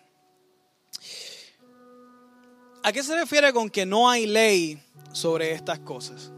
¿A 2.89 2.93
qué 2.93 3.03
se 3.03 3.15
refiere 3.15 3.53
con 3.53 3.69
que 3.69 3.85
no 3.85 4.09
hay 4.09 4.25
ley 4.25 4.83
sobre 5.13 5.53
estas 5.53 5.79
cosas? 5.81 6.33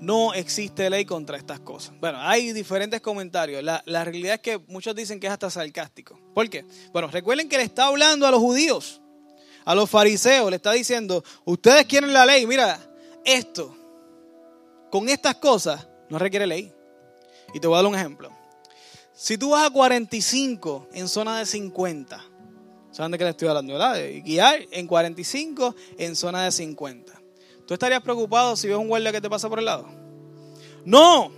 no 0.00 0.34
existe 0.34 0.90
ley 0.90 1.04
contra 1.04 1.36
estas 1.36 1.60
cosas. 1.60 1.94
Bueno, 2.00 2.18
hay 2.20 2.52
diferentes 2.52 3.00
comentarios. 3.00 3.62
La, 3.62 4.04
realidad 4.04 4.34
es 4.34 4.40
que 4.40 4.58
muchos 4.66 4.96
dicen 4.96 5.20
que 5.20 5.28
es 5.28 5.32
hasta 5.32 5.48
sarcástico. 5.48 6.18
¿Por 6.34 6.50
qué? 6.50 6.66
Bueno, 6.92 7.06
recuerden 7.06 7.48
que 7.48 7.56
le 7.56 7.62
está 7.62 7.86
hablando 7.86 8.26
a 8.26 8.32
los 8.32 8.40
judíos, 8.40 9.00
a 9.64 9.76
los 9.76 9.88
fariseos, 9.88 10.50
le 10.50 10.56
está 10.56 10.72
diciendo, 10.72 11.22
ustedes 11.44 11.86
quieren 11.86 12.12
la 12.12 12.26
ley, 12.26 12.46
mira, 12.48 12.80
esto, 13.24 13.76
con 14.90 15.08
estas 15.08 15.36
cosas, 15.36 15.86
no 16.10 16.18
requiere 16.18 16.48
ley. 16.48 16.72
Y 17.54 17.60
te 17.60 17.68
voy 17.68 17.76
a 17.76 17.82
dar 17.82 17.86
un 17.86 17.94
ejemplo. 17.94 18.30
Si 19.14 19.38
tú 19.38 19.50
vas 19.50 19.68
a 19.68 19.70
45 19.70 20.88
en 20.92 21.06
zona 21.06 21.38
de 21.38 21.46
50, 21.46 22.33
¿saben 22.94 23.12
de 23.12 23.18
qué 23.18 23.24
le 23.24 23.30
estoy 23.30 23.48
hablando? 23.48 23.72
¿verdad? 23.72 23.96
Guiar 24.24 24.66
en 24.70 24.86
45 24.86 25.74
en 25.98 26.16
zona 26.16 26.44
de 26.44 26.52
50. 26.52 27.12
¿Tú 27.66 27.74
estarías 27.74 28.02
preocupado 28.02 28.56
si 28.56 28.68
ves 28.68 28.76
un 28.76 28.88
guardia 28.88 29.12
que 29.12 29.20
te 29.20 29.28
pasa 29.28 29.48
por 29.48 29.58
el 29.58 29.64
lado? 29.64 29.86
No, 30.84 31.32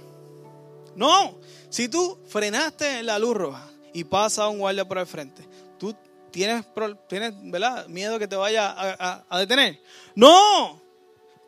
no. 0.95 1.38
Si 1.71 1.88
tú 1.88 2.19
frenaste 2.27 2.99
en 2.99 3.07
la 3.07 3.19
luz 3.19 3.37
roja 3.37 3.69
y 3.92 4.05
pasa 4.05 4.49
un 4.49 4.59
guardia 4.59 4.87
por 4.87 4.99
el 4.99 5.07
frente, 5.07 5.42
¿tú 5.79 5.95
tienes, 6.31 6.64
tienes 7.09 7.33
¿verdad? 7.45 7.87
miedo 7.88 8.19
que 8.19 8.29
te 8.29 8.37
vaya 8.37 8.75
a 8.77 9.38
detener? 9.38 9.81
No. 10.14 10.83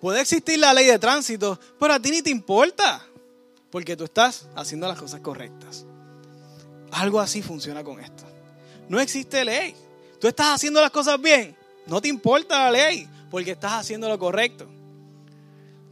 Puede 0.01 0.21
existir 0.21 0.59
la 0.59 0.73
ley 0.73 0.87
de 0.87 0.99
tránsito, 0.99 1.59
pero 1.79 1.95
a 1.95 2.01
ti 2.01 2.11
ni 2.11 2.23
te 2.23 2.31
importa, 2.31 3.05
porque 3.71 3.97
tú 3.97 4.05
estás 4.05 4.49
haciendo 4.55 4.87
las 4.87 4.99
cosas 4.99 5.21
correctas. 5.21 5.85
Algo 6.93 7.21
así 7.21 7.43
funciona 7.43 7.83
con 7.83 7.99
esto. 8.01 8.25
No 8.89 9.01
existe 9.01 9.45
ley. 9.45 9.75
Tú 10.21 10.27
estás 10.29 10.55
haciendo 10.55 10.81
las 10.81 10.91
cosas 10.91 11.21
bien, 11.21 11.57
no 11.87 12.01
te 12.01 12.09
importa 12.09 12.65
la 12.65 12.71
ley, 12.71 13.09
porque 13.31 13.53
estás 13.53 13.73
haciendo 13.73 14.09
lo 14.09 14.19
correcto. 14.19 14.69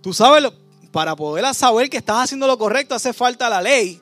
Tú 0.03 0.13
sabes, 0.13 0.43
lo, 0.43 0.53
para 0.91 1.15
poder 1.15 1.55
saber 1.55 1.91
que 1.91 1.99
estás 1.99 2.25
haciendo 2.25 2.47
lo 2.47 2.59
correcto 2.59 2.95
hace 2.95 3.13
falta 3.13 3.49
la 3.49 3.61
ley, 3.63 4.01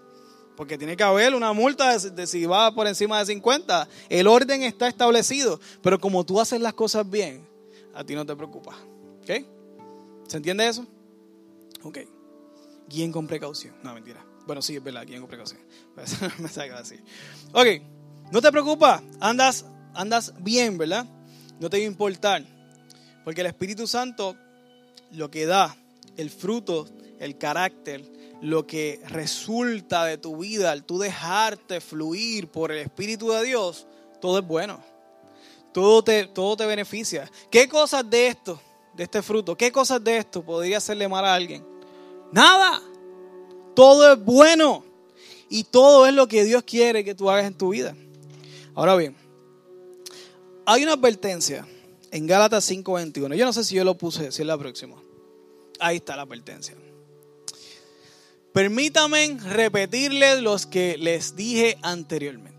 porque 0.56 0.78
tiene 0.78 0.96
que 0.96 1.02
haber 1.02 1.34
una 1.34 1.52
multa 1.52 1.98
de, 1.98 2.26
si 2.26 2.46
va 2.46 2.74
por 2.74 2.87
encima 2.87 3.18
de 3.18 3.26
50. 3.26 3.88
El 4.08 4.26
orden 4.26 4.62
está 4.62 4.88
establecido, 4.88 5.60
pero 5.82 5.98
como 5.98 6.24
tú 6.24 6.40
haces 6.40 6.60
las 6.60 6.74
cosas 6.74 7.08
bien, 7.08 7.46
a 7.94 8.04
ti 8.04 8.14
no 8.14 8.24
te 8.24 8.37
preocupa. 8.37 8.76
¿Ok? 9.22 9.44
¿Se 10.28 10.37
entiende 10.37 10.68
eso? 10.68 10.87
Ok. 11.82 11.98
Guíen 12.88 13.12
con 13.12 13.26
precaución. 13.26 13.74
No, 13.82 13.94
mentira. 13.94 14.24
Bueno, 14.46 14.62
sí, 14.62 14.76
es 14.76 14.84
verdad, 14.84 15.04
guíen 15.06 15.20
con 15.20 15.28
precaución. 15.28 15.60
Me 16.38 16.48
saca 16.48 16.78
así. 16.78 16.96
Ok, 17.52 17.66
no 18.30 18.40
te 18.40 18.50
preocupes, 18.52 19.00
andas, 19.20 19.64
andas 19.94 20.35
bien, 20.40 20.78
¿verdad? 20.78 21.07
No 21.61 21.70
te 21.70 21.78
va 21.78 21.85
a 21.85 21.87
importar. 21.87 22.44
Porque 23.24 23.40
el 23.40 23.46
Espíritu 23.46 23.87
Santo 23.87 24.37
lo 25.12 25.30
que 25.30 25.46
da, 25.46 25.76
el 26.16 26.30
fruto, 26.30 26.87
el 27.18 27.38
carácter, 27.38 28.04
lo 28.42 28.66
que 28.66 29.00
resulta 29.09 30.04
de 30.04 30.18
tu 30.18 30.37
vida 30.38 30.72
al 30.72 30.85
tú 30.85 30.98
dejarte 30.98 31.80
fluir 31.80 32.48
por 32.48 32.72
el 32.72 32.78
Espíritu 32.78 33.30
de 33.30 33.44
Dios, 33.44 33.87
todo 34.20 34.38
es 34.38 34.46
bueno. 34.46 34.83
Todo 35.72 36.04
te, 36.04 36.26
todo 36.26 36.57
te 36.57 36.66
beneficia. 36.66 37.30
¿Qué 37.50 37.68
cosas 37.68 38.09
de 38.09 38.28
esto, 38.28 38.61
de 38.94 39.04
este 39.04 39.22
fruto, 39.22 39.57
qué 39.57 39.72
cosas 39.72 40.02
de 40.04 40.18
esto 40.18 40.44
podría 40.44 40.78
hacerle 40.78 41.09
mal 41.09 41.24
a 41.24 41.35
alguien? 41.35 41.66
Nada. 42.30 42.80
Todo 43.74 44.12
es 44.12 44.24
bueno. 44.24 44.85
Y 45.48 45.64
todo 45.64 46.07
es 46.07 46.14
lo 46.14 46.28
que 46.28 46.44
Dios 46.44 46.62
quiere 46.62 47.04
que 47.04 47.14
tú 47.14 47.30
hagas 47.30 47.46
en 47.46 47.54
tu 47.54 47.70
vida. 47.70 47.94
Ahora 48.74 48.96
bien, 48.96 49.16
hay 50.66 50.83
una 50.83 50.94
advertencia 50.94 51.66
en 52.11 52.27
Gálatas 52.27 52.64
5:21. 52.64 53.35
Yo 53.35 53.44
no 53.44 53.53
sé 53.53 53.64
si 53.64 53.74
yo 53.74 53.85
lo 53.85 53.96
puse, 53.96 54.33
si 54.33 54.42
es 54.42 54.46
la 54.46 54.59
próxima. 54.59 54.96
Ahí 55.81 55.96
está 55.96 56.16
la 56.16 56.22
advertencia. 56.22 56.74
Permítanme 58.53 59.37
repetirles 59.50 60.40
los 60.40 60.66
que 60.66 60.96
les 60.96 61.35
dije 61.35 61.77
anteriormente. 61.83 62.55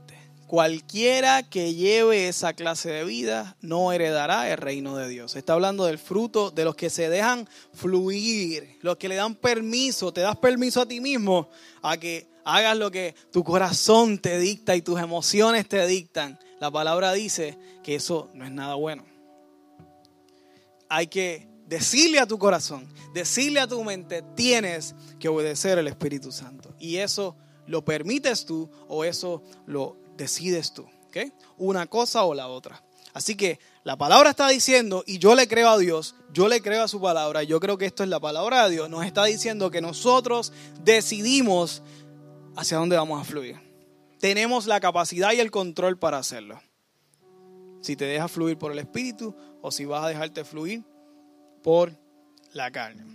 Cualquiera 0.46 1.50
que 1.50 1.74
lleve 1.74 2.28
esa 2.28 2.54
clase 2.54 2.90
de 2.90 3.04
vida 3.06 3.56
no 3.62 3.94
heredará 3.94 4.52
el 4.52 4.58
reino 4.58 4.98
de 4.98 5.08
Dios. 5.08 5.36
Está 5.36 5.54
hablando 5.54 5.86
del 5.86 5.98
fruto 5.98 6.52
de 6.52 6.66
los 6.66 6.76
que 6.76 6.90
se 6.90 7.10
dejan 7.10 7.48
fluir, 7.74 8.78
los 8.82 8.98
que 8.98 9.08
le 9.08 9.16
dan 9.16 9.36
permiso, 9.36 10.14
te 10.14 10.22
das 10.22 10.38
permiso 10.38 10.82
a 10.82 10.86
ti 10.86 11.00
mismo 11.00 11.50
a 11.82 11.98
que 11.98 12.28
hagas 12.44 12.78
lo 12.78 12.92
que 12.92 13.16
tu 13.32 13.44
corazón 13.44 14.20
te 14.20 14.38
dicta 14.38 14.76
y 14.76 14.82
tus 14.82 15.00
emociones 15.00 15.68
te 15.68 15.88
dictan. 15.88 16.38
La 16.60 16.70
palabra 16.70 17.12
dice 17.14 17.58
que 17.86 17.94
eso 17.94 18.30
no 18.34 18.44
es 18.44 18.52
nada 18.52 18.74
bueno 18.74 19.06
hay 20.90 21.08
que 21.08 21.48
decirle 21.68 22.20
a 22.20 22.28
tu 22.28 22.38
corazón, 22.38 22.88
decirle 23.14 23.60
a 23.60 23.68
tu 23.68 23.84
mente, 23.84 24.24
tienes 24.36 24.96
que 25.20 25.28
obedecer 25.28 25.80
al 25.80 25.88
Espíritu 25.88 26.32
Santo. 26.32 26.76
Y 26.80 26.98
eso 26.98 27.36
lo 27.68 27.84
permites 27.84 28.46
tú 28.46 28.70
o 28.88 29.04
eso 29.04 29.44
lo 29.66 29.98
decides 30.16 30.74
tú. 30.74 30.86
¿okay? 31.08 31.32
Una 31.58 31.88
cosa 31.88 32.24
o 32.24 32.34
la 32.34 32.48
otra. 32.48 32.84
Así 33.14 33.36
que 33.36 33.60
la 33.84 33.98
palabra 33.98 34.32
está 34.32 34.50
diciendo, 34.50 35.04
y 35.08 35.20
yo 35.20 35.36
le 35.36 35.48
creo 35.48 35.70
a 35.70 35.78
Dios, 35.78 36.16
yo 36.34 36.50
le 36.50 36.62
creo 36.62 36.84
a 36.84 36.88
su 36.88 37.00
palabra, 37.00 37.44
yo 37.44 37.62
creo 37.62 37.78
que 37.78 37.86
esto 37.86 38.04
es 38.04 38.10
la 38.10 38.20
palabra 38.20 38.66
de 38.66 38.72
Dios, 38.72 38.90
nos 38.90 39.06
está 39.06 39.24
diciendo 39.24 39.72
que 39.72 39.80
nosotros 39.80 40.52
decidimos 40.84 41.82
hacia 42.58 42.78
dónde 42.78 42.98
vamos 42.98 43.22
a 43.22 43.24
fluir. 43.24 43.58
Tenemos 44.20 44.66
la 44.66 44.82
capacidad 44.82 45.32
y 45.32 45.40
el 45.40 45.50
control 45.50 45.98
para 45.98 46.18
hacerlo. 46.18 46.60
Si 47.86 47.96
te 47.96 48.06
dejas 48.06 48.32
fluir 48.32 48.58
por 48.58 48.72
el 48.72 48.80
Espíritu 48.80 49.36
o 49.62 49.70
si 49.70 49.86
vas 49.86 50.04
a 50.04 50.08
dejarte 50.08 50.44
fluir 50.44 50.84
por 51.62 51.92
la 52.52 52.72
carne. 52.72 53.06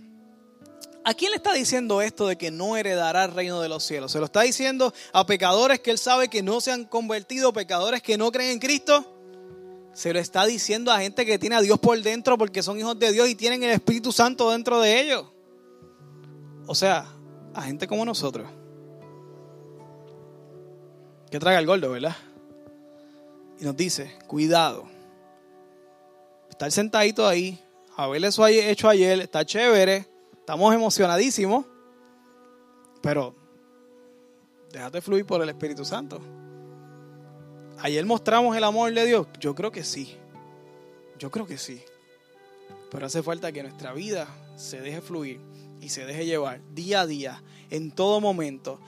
¿A 1.03 1.13
quién 1.13 1.31
le 1.31 1.35
está 1.35 1.51
diciendo 1.51 2.01
esto 2.01 2.25
de 2.25 2.37
que 2.37 2.51
no 2.51 2.77
heredará 2.77 3.25
el 3.25 3.33
reino 3.33 3.59
de 3.59 3.67
los 3.67 3.83
cielos? 3.83 4.13
¿Se 4.13 4.19
lo 4.19 4.25
está 4.25 4.43
diciendo 4.43 4.93
a 5.11 5.25
pecadores 5.25 5.81
que 5.81 5.91
él 5.91 5.97
sabe 5.97 6.29
que 6.29 6.41
no 6.41 6.61
se 6.61 6.71
han 6.71 6.85
convertido, 6.85 7.51
pecadores 7.51 8.01
que 8.01 8.17
no 8.17 8.31
creen 8.31 8.51
en 8.51 8.59
Cristo? 8.59 9.05
Se 9.91 10.13
lo 10.13 10.19
está 10.19 10.45
diciendo 10.45 10.89
a 10.89 11.01
gente 11.01 11.25
que 11.25 11.37
tiene 11.37 11.57
a 11.57 11.61
Dios 11.61 11.77
por 11.77 12.01
dentro 12.01 12.37
porque 12.37 12.63
son 12.63 12.79
hijos 12.79 12.97
de 12.97 13.11
Dios 13.11 13.27
y 13.27 13.35
tienen 13.35 13.63
el 13.63 13.71
Espíritu 13.71 14.13
Santo 14.13 14.51
dentro 14.51 14.79
de 14.79 15.01
ellos. 15.01 15.25
O 16.65 16.75
sea, 16.75 17.07
a 17.53 17.61
gente 17.63 17.87
como 17.87 18.05
nosotros. 18.05 18.49
Que 21.29 21.39
traga 21.39 21.59
el 21.59 21.65
gordo, 21.65 21.91
¿verdad? 21.91 22.15
Y 23.61 23.63
nos 23.63 23.77
dice, 23.77 24.17
cuidado 24.25 24.89
estar 26.49 26.71
sentadito 26.71 27.27
ahí, 27.27 27.59
haber 27.95 28.25
eso 28.25 28.45
hecho 28.47 28.89
ayer, 28.89 29.19
está 29.19 29.45
chévere, 29.45 30.07
estamos 30.33 30.73
emocionadísimos, 30.73 31.65
pero 33.01 33.35
déjate 34.71 34.99
fluir 35.01 35.25
por 35.25 35.43
el 35.43 35.49
Espíritu 35.49 35.85
Santo. 35.85 36.19
Ayer 37.79 38.03
mostramos 38.05 38.57
el 38.57 38.63
amor 38.63 38.91
de 38.93 39.05
Dios, 39.05 39.27
yo 39.39 39.55
creo 39.55 39.71
que 39.71 39.83
sí, 39.83 40.17
yo 41.19 41.29
creo 41.29 41.45
que 41.45 41.57
sí, 41.57 41.83
pero 42.91 43.05
hace 43.05 43.23
falta 43.23 43.51
que 43.51 43.61
nuestra 43.61 43.93
vida 43.93 44.27
se 44.55 44.81
deje 44.81 45.01
fluir 45.01 45.39
y 45.79 45.89
se 45.89 46.05
deje 46.05 46.25
llevar 46.25 46.61
día 46.73 47.01
a 47.01 47.07
día, 47.07 47.43
en 47.69 47.91
todo 47.91 48.21
momento, 48.21 48.79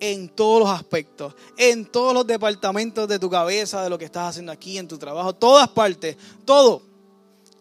en 0.00 0.30
todos 0.30 0.60
los 0.60 0.70
aspectos, 0.70 1.34
en 1.58 1.84
todos 1.84 2.14
los 2.14 2.26
departamentos 2.26 3.06
de 3.06 3.18
tu 3.18 3.28
cabeza, 3.28 3.84
de 3.84 3.90
lo 3.90 3.98
que 3.98 4.06
estás 4.06 4.30
haciendo 4.30 4.50
aquí, 4.50 4.78
en 4.78 4.88
tu 4.88 4.98
trabajo, 4.98 5.34
todas 5.34 5.68
partes, 5.68 6.16
todo 6.44 6.82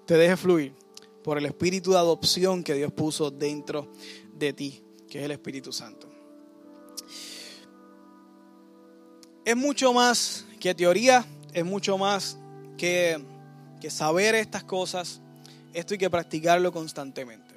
te 0.06 0.16
deje 0.16 0.38
fluir 0.38 0.74
por 1.24 1.38
el 1.38 1.46
espíritu 1.46 1.92
de 1.92 1.98
adopción 1.98 2.64
que 2.64 2.74
Dios 2.74 2.92
puso 2.94 3.30
dentro 3.30 3.92
de 4.34 4.54
ti, 4.54 4.82
que 5.10 5.20
es 5.20 5.26
el 5.26 5.32
Espíritu 5.32 5.72
Santo. 5.74 6.08
Es 9.44 9.56
mucho 9.56 9.94
más 9.94 10.46
que 10.60 10.74
teoría, 10.74 11.26
es 11.54 11.66
mucho 11.66 11.98
más 11.98 12.38
que, 12.78 13.20
que 13.82 13.90
saber 13.90 14.36
estas 14.36 14.64
cosas. 14.64 15.20
Esto 15.74 15.94
hay 15.94 15.98
que 15.98 16.10
practicarlo 16.10 16.72
constantemente. 16.72 17.50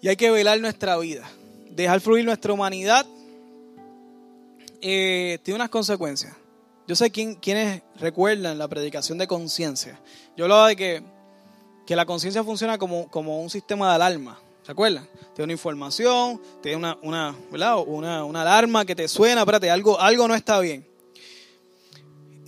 Y 0.00 0.08
hay 0.08 0.16
que 0.16 0.30
velar 0.30 0.60
nuestra 0.60 0.96
vida. 0.98 1.28
Dejar 1.70 2.00
fluir 2.00 2.24
nuestra 2.24 2.52
humanidad 2.52 3.06
eh, 4.80 5.38
tiene 5.42 5.56
unas 5.56 5.70
consecuencias. 5.70 6.34
Yo 6.86 6.96
sé 6.96 7.10
quién, 7.10 7.34
quiénes 7.34 7.82
recuerdan 7.96 8.58
la 8.58 8.66
predicación 8.68 9.18
de 9.18 9.26
conciencia. 9.26 10.00
Yo 10.36 10.44
hablaba 10.44 10.68
de 10.68 10.76
que, 10.76 11.02
que 11.86 11.96
la 11.96 12.06
conciencia 12.06 12.42
funciona 12.42 12.78
como, 12.78 13.10
como 13.10 13.42
un 13.42 13.50
sistema 13.50 13.88
de 13.88 13.94
alarma. 13.96 14.40
¿Se 14.62 14.72
acuerdan? 14.72 15.08
Te 15.34 15.42
da 15.42 15.44
una 15.44 15.52
información, 15.52 16.40
te 16.62 16.70
da 16.70 16.76
una, 16.76 16.98
una, 17.02 17.34
una, 17.86 18.24
una 18.24 18.42
alarma 18.42 18.84
que 18.84 18.94
te 18.94 19.08
suena, 19.08 19.40
espérate, 19.40 19.70
algo, 19.70 19.98
algo 19.98 20.28
no 20.28 20.34
está 20.34 20.60
bien. 20.60 20.86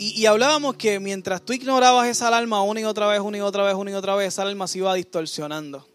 Y, 0.02 0.24
hablábamos 0.24 0.76
que 0.76 0.98
mientras 0.98 1.42
tú 1.42 1.52
ignorabas 1.52 2.08
esa 2.08 2.28
alarma 2.28 2.62
una 2.62 2.80
y 2.80 2.84
otra 2.84 3.06
vez, 3.06 3.20
una 3.20 3.36
y 3.36 3.40
otra 3.42 3.64
vez, 3.64 3.74
una 3.74 3.90
y 3.90 3.94
otra 3.94 4.14
vez, 4.14 4.28
esa 4.28 4.40
alarma 4.40 4.66
se 4.66 4.78
iba 4.78 4.94
distorsionando. 4.94 5.86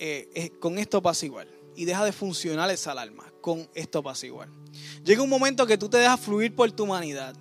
Eh, 0.00 0.50
con 0.58 0.76
esto 0.76 1.00
pasa 1.00 1.24
igual. 1.24 1.48
Y 1.78 1.84
deja 1.84 2.04
de 2.04 2.10
funcionar 2.10 2.68
esa 2.70 2.90
alarma. 2.90 3.32
Con 3.40 3.70
esto 3.72 4.02
pasa 4.02 4.26
igual. 4.26 4.52
Llega 5.04 5.22
un 5.22 5.30
momento 5.30 5.64
que 5.64 5.78
tú 5.78 5.88
te 5.88 5.96
dejas 5.98 6.18
fluir 6.18 6.52
por 6.54 6.70
tu 6.72 6.82
humanidad 6.82 7.36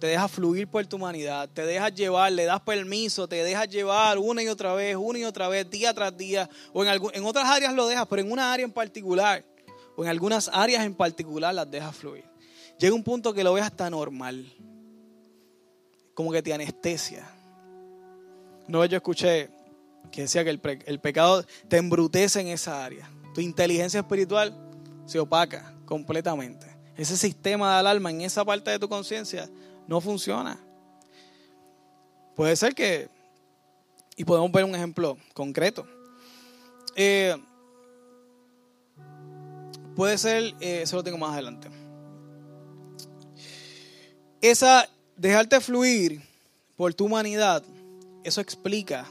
te 0.00 0.06
dejas 0.06 0.30
fluir 0.30 0.66
por 0.66 0.84
tu 0.86 0.96
humanidad, 0.96 1.48
te 1.50 1.66
dejas 1.66 1.94
llevar, 1.94 2.32
le 2.32 2.46
das 2.46 2.62
permiso, 2.62 3.28
te 3.28 3.44
dejas 3.44 3.68
llevar 3.68 4.16
una 4.16 4.42
y 4.42 4.48
otra 4.48 4.72
vez, 4.72 4.96
una 4.96 5.18
y 5.18 5.24
otra 5.24 5.46
vez, 5.48 5.68
día 5.68 5.92
tras 5.92 6.16
día, 6.16 6.48
o 6.72 6.82
en, 6.82 7.00
en 7.12 7.24
otras 7.24 7.46
áreas 7.46 7.74
lo 7.74 7.86
dejas, 7.86 8.06
pero 8.08 8.22
en 8.22 8.32
una 8.32 8.50
área 8.50 8.64
en 8.64 8.72
particular, 8.72 9.44
o 9.96 10.02
en 10.02 10.08
algunas 10.08 10.48
áreas 10.52 10.84
en 10.84 10.94
particular 10.94 11.54
las 11.54 11.70
dejas 11.70 11.94
fluir. 11.94 12.24
Llega 12.78 12.94
un 12.94 13.04
punto 13.04 13.34
que 13.34 13.44
lo 13.44 13.52
ves 13.52 13.64
hasta 13.64 13.90
normal, 13.90 14.50
como 16.14 16.32
que 16.32 16.42
te 16.42 16.54
anestesia. 16.54 17.30
No, 18.68 18.82
yo 18.86 18.96
escuché 18.96 19.50
que 20.10 20.22
decía 20.22 20.42
que 20.44 20.50
el, 20.50 20.60
el 20.86 20.98
pecado 20.98 21.44
te 21.68 21.76
embrutece 21.76 22.40
en 22.40 22.48
esa 22.48 22.84
área. 22.84 23.10
Tu 23.34 23.40
inteligencia 23.40 24.00
espiritual 24.00 24.54
se 25.06 25.18
opaca 25.18 25.74
completamente. 25.84 26.66
Ese 26.96 27.16
sistema 27.16 27.72
de 27.72 27.78
alarma 27.80 28.10
en 28.10 28.20
esa 28.20 28.44
parte 28.44 28.70
de 28.70 28.78
tu 28.78 28.88
conciencia 28.88 29.48
no 29.86 30.00
funciona. 30.00 30.58
Puede 32.36 32.56
ser 32.56 32.74
que, 32.74 33.08
y 34.16 34.24
podemos 34.24 34.50
ver 34.52 34.64
un 34.64 34.74
ejemplo 34.74 35.16
concreto. 35.34 35.86
Eh, 36.96 37.36
puede 39.96 40.18
ser, 40.18 40.54
eh, 40.60 40.82
eso 40.82 40.96
lo 40.96 41.04
tengo 41.04 41.18
más 41.18 41.32
adelante. 41.32 41.68
Esa, 44.40 44.88
dejarte 45.16 45.60
fluir 45.60 46.22
por 46.76 46.94
tu 46.94 47.06
humanidad, 47.06 47.62
eso 48.24 48.40
explica 48.40 49.06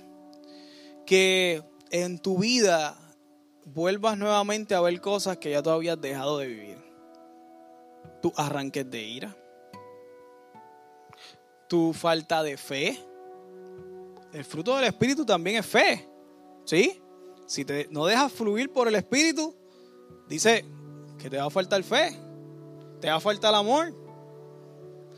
que 1.05 1.63
en 1.91 2.19
tu 2.19 2.39
vida 2.39 2.98
vuelvas 3.73 4.17
nuevamente 4.17 4.75
a 4.75 4.81
ver 4.81 4.99
cosas 5.01 5.37
que 5.37 5.51
ya 5.51 5.61
tú 5.61 5.69
habías 5.69 5.99
dejado 5.99 6.39
de 6.39 6.47
vivir. 6.47 6.77
Tu 8.21 8.31
arranques 8.35 8.89
de 8.89 9.01
ira, 9.01 9.35
tu 11.67 11.93
falta 11.93 12.43
de 12.43 12.57
fe. 12.57 12.99
El 14.33 14.43
fruto 14.43 14.75
del 14.75 14.85
Espíritu 14.85 15.25
también 15.25 15.57
es 15.57 15.65
fe. 15.65 16.07
¿Sí? 16.65 17.01
Si 17.47 17.65
te, 17.65 17.87
no 17.89 18.05
dejas 18.05 18.31
fluir 18.31 18.71
por 18.71 18.87
el 18.87 18.95
Espíritu, 18.95 19.55
dice 20.27 20.65
que 21.17 21.29
te 21.29 21.37
va 21.37 21.45
a 21.45 21.49
faltar 21.49 21.81
fe, 21.83 22.15
te 22.99 23.09
va 23.09 23.15
a 23.15 23.19
faltar 23.19 23.55
amor, 23.55 23.93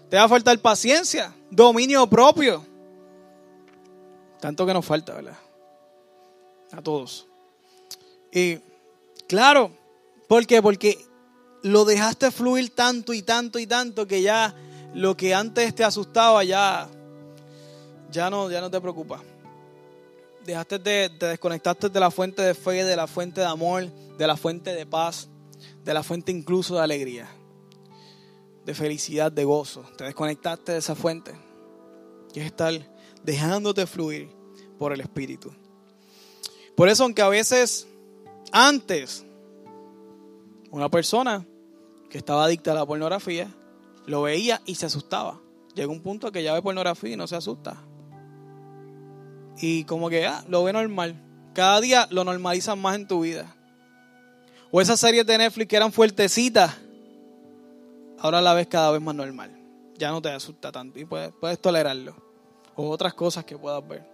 te 0.09 0.17
va 0.17 0.23
a 0.23 0.29
faltar 0.29 0.57
paciencia, 0.59 1.35
dominio 1.49 2.07
propio. 2.07 2.65
Tanto 4.39 4.65
que 4.65 4.73
nos 4.73 4.85
falta, 4.85 5.13
¿verdad? 5.13 5.37
A 6.71 6.81
todos. 6.81 7.30
Y 8.31 8.59
claro, 9.27 9.71
¿por 10.27 10.45
qué? 10.47 10.61
Porque 10.61 11.05
lo 11.63 11.85
dejaste 11.85 12.31
fluir 12.31 12.73
tanto 12.73 13.13
y 13.13 13.21
tanto 13.21 13.59
y 13.59 13.67
tanto 13.67 14.07
que 14.07 14.21
ya 14.21 14.55
lo 14.93 15.15
que 15.15 15.33
antes 15.33 15.75
te 15.75 15.83
asustaba 15.83 16.43
ya, 16.43 16.89
ya, 18.09 18.29
no, 18.29 18.49
ya 18.49 18.61
no 18.61 18.71
te 18.71 18.81
preocupa. 18.81 19.21
Dejaste 20.45 20.79
de, 20.79 21.09
te 21.19 21.25
desconectaste 21.27 21.89
de 21.89 21.99
la 21.99 22.09
fuente 22.09 22.41
de 22.41 22.53
fe, 22.53 22.83
de 22.83 22.95
la 22.95 23.07
fuente 23.07 23.41
de 23.41 23.47
amor, 23.47 23.85
de 24.17 24.27
la 24.27 24.35
fuente 24.35 24.73
de 24.73 24.85
paz, 24.85 25.27
de 25.83 25.93
la 25.93 26.03
fuente 26.03 26.31
incluso 26.31 26.75
de 26.75 26.81
alegría, 26.81 27.29
de 28.65 28.73
felicidad, 28.73 29.31
de 29.31 29.43
gozo. 29.43 29.83
Te 29.97 30.05
desconectaste 30.05 30.71
de 30.71 30.77
esa 30.79 30.95
fuente. 30.95 31.31
Y 32.33 32.39
es 32.39 32.45
estar 32.45 32.73
dejándote 33.23 33.85
fluir 33.85 34.29
por 34.79 34.93
el 34.93 35.01
Espíritu. 35.01 35.53
Por 36.75 36.89
eso, 36.89 37.03
aunque 37.03 37.21
a 37.21 37.29
veces 37.29 37.87
antes 38.51 39.25
una 40.71 40.89
persona 40.89 41.45
que 42.09 42.17
estaba 42.17 42.45
adicta 42.45 42.71
a 42.71 42.75
la 42.75 42.85
pornografía 42.85 43.47
lo 44.05 44.23
veía 44.23 44.61
y 44.65 44.75
se 44.75 44.85
asustaba. 44.85 45.39
Llega 45.75 45.91
un 45.91 46.01
punto 46.01 46.31
que 46.31 46.43
ya 46.43 46.53
ve 46.53 46.61
pornografía 46.61 47.13
y 47.13 47.15
no 47.15 47.27
se 47.27 47.35
asusta. 47.35 47.77
Y 49.59 49.83
como 49.85 50.09
que 50.09 50.25
ah, 50.25 50.43
lo 50.47 50.63
ve 50.63 50.73
normal. 50.73 51.15
Cada 51.53 51.79
día 51.81 52.07
lo 52.09 52.23
normalizan 52.23 52.79
más 52.79 52.95
en 52.95 53.07
tu 53.07 53.21
vida. 53.21 53.55
O 54.71 54.81
esas 54.81 54.99
series 54.99 55.25
de 55.25 55.37
Netflix 55.37 55.67
que 55.67 55.75
eran 55.75 55.91
fuertecitas, 55.91 56.77
ahora 58.19 58.41
la 58.41 58.53
ves 58.53 58.67
cada 58.67 58.91
vez 58.91 59.01
más 59.01 59.15
normal. 59.15 59.51
Ya 59.97 60.11
no 60.11 60.21
te 60.21 60.29
asusta 60.29 60.71
tanto 60.71 60.99
y 60.99 61.05
puedes, 61.05 61.31
puedes 61.39 61.59
tolerarlo. 61.59 62.15
O 62.75 62.89
otras 62.89 63.13
cosas 63.13 63.43
que 63.43 63.57
puedas 63.57 63.85
ver. 63.87 64.09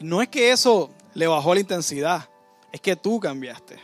No 0.00 0.20
es 0.20 0.28
que 0.28 0.50
eso 0.50 0.90
le 1.14 1.26
bajó 1.26 1.54
la 1.54 1.60
intensidad, 1.60 2.28
es 2.72 2.80
que 2.80 2.96
tú 2.96 3.20
cambiaste. 3.20 3.76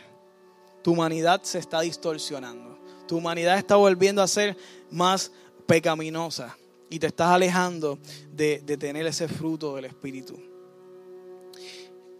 Tu 0.83 0.91
humanidad 0.91 1.41
se 1.43 1.59
está 1.59 1.81
distorsionando. 1.81 2.77
Tu 3.07 3.17
humanidad 3.17 3.57
está 3.57 3.75
volviendo 3.75 4.21
a 4.21 4.27
ser 4.27 4.57
más 4.91 5.31
pecaminosa 5.65 6.57
y 6.89 6.99
te 6.99 7.07
estás 7.07 7.29
alejando 7.29 7.97
de, 8.31 8.61
de 8.65 8.77
tener 8.77 9.05
ese 9.07 9.27
fruto 9.27 9.75
del 9.75 9.85
Espíritu. 9.85 10.39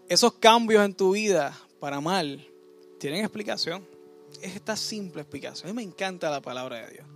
Esos 0.08 0.34
cambios 0.34 0.84
en 0.84 0.94
tu 0.94 1.12
vida 1.12 1.56
para 1.80 2.00
mal 2.00 2.46
tienen 2.98 3.20
explicación. 3.20 3.86
Es 4.40 4.56
esta 4.56 4.76
simple 4.76 5.22
explicación. 5.22 5.70
A 5.70 5.72
mí 5.72 5.76
me 5.76 5.82
encanta 5.82 6.30
la 6.30 6.40
palabra 6.40 6.84
de 6.86 6.92
Dios. 6.92 7.06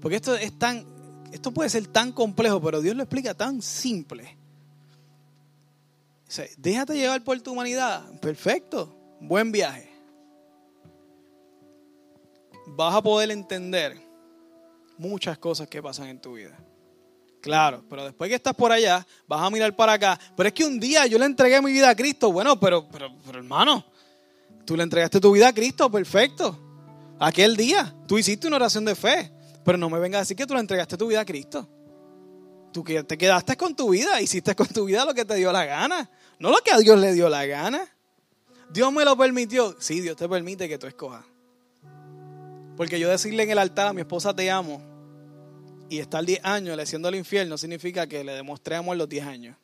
Porque 0.00 0.16
esto 0.16 0.34
es 0.34 0.58
tan, 0.58 0.84
esto 1.32 1.52
puede 1.52 1.70
ser 1.70 1.86
tan 1.86 2.12
complejo, 2.12 2.60
pero 2.60 2.80
Dios 2.80 2.96
lo 2.96 3.02
explica 3.02 3.34
tan 3.34 3.62
simple. 3.62 4.35
Déjate 6.58 6.94
llevar 6.94 7.22
por 7.22 7.40
tu 7.40 7.52
humanidad. 7.52 8.04
Perfecto. 8.20 8.96
Buen 9.20 9.52
viaje. 9.52 9.90
Vas 12.68 12.94
a 12.94 13.02
poder 13.02 13.30
entender 13.30 13.96
muchas 14.98 15.38
cosas 15.38 15.68
que 15.68 15.82
pasan 15.82 16.08
en 16.08 16.20
tu 16.20 16.34
vida. 16.34 16.56
Claro, 17.40 17.84
pero 17.88 18.04
después 18.04 18.28
que 18.28 18.34
estás 18.34 18.54
por 18.54 18.72
allá, 18.72 19.06
vas 19.28 19.40
a 19.40 19.50
mirar 19.50 19.74
para 19.76 19.92
acá. 19.92 20.18
Pero 20.36 20.48
es 20.48 20.52
que 20.52 20.64
un 20.64 20.80
día 20.80 21.06
yo 21.06 21.18
le 21.18 21.26
entregué 21.26 21.62
mi 21.62 21.70
vida 21.70 21.90
a 21.90 21.94
Cristo. 21.94 22.32
Bueno, 22.32 22.58
pero, 22.58 22.88
pero, 22.88 23.14
pero 23.24 23.38
hermano, 23.38 23.84
tú 24.64 24.76
le 24.76 24.82
entregaste 24.82 25.20
tu 25.20 25.32
vida 25.32 25.48
a 25.48 25.52
Cristo, 25.52 25.88
perfecto. 25.90 26.58
Aquel 27.20 27.56
día, 27.56 27.94
tú 28.08 28.18
hiciste 28.18 28.48
una 28.48 28.56
oración 28.56 28.84
de 28.84 28.94
fe. 28.94 29.32
Pero 29.64 29.78
no 29.78 29.88
me 29.90 29.98
vengas 29.98 30.18
a 30.18 30.22
decir 30.22 30.36
que 30.36 30.46
tú 30.46 30.54
le 30.54 30.60
entregaste 30.60 30.96
tu 30.96 31.06
vida 31.06 31.20
a 31.20 31.24
Cristo. 31.24 31.68
Tú 32.76 32.84
te 32.84 33.16
quedaste 33.16 33.56
con 33.56 33.74
tu 33.74 33.88
vida, 33.88 34.20
hiciste 34.20 34.54
con 34.54 34.66
tu 34.66 34.84
vida 34.84 35.06
lo 35.06 35.14
que 35.14 35.24
te 35.24 35.34
dio 35.36 35.50
la 35.50 35.64
gana, 35.64 36.10
no 36.38 36.50
lo 36.50 36.58
que 36.58 36.72
a 36.72 36.76
Dios 36.76 36.98
le 36.98 37.14
dio 37.14 37.30
la 37.30 37.46
gana. 37.46 37.90
Dios 38.68 38.92
me 38.92 39.02
lo 39.02 39.16
permitió. 39.16 39.74
Sí, 39.78 40.02
Dios 40.02 40.14
te 40.14 40.28
permite 40.28 40.68
que 40.68 40.76
tú 40.76 40.86
escojas. 40.86 41.24
Porque 42.76 43.00
yo 43.00 43.08
decirle 43.08 43.44
en 43.44 43.50
el 43.50 43.56
altar 43.56 43.86
a 43.86 43.92
mi 43.94 44.02
esposa 44.02 44.36
te 44.36 44.50
amo 44.50 44.82
y 45.88 46.00
estar 46.00 46.22
10 46.22 46.40
años 46.44 46.76
le 46.76 46.84
siendo 46.84 47.08
al 47.08 47.14
infierno 47.14 47.56
significa 47.56 48.06
que 48.06 48.22
le 48.22 48.32
demostré 48.34 48.76
amor 48.76 48.98
los 48.98 49.08
10 49.08 49.24
años. 49.24 49.56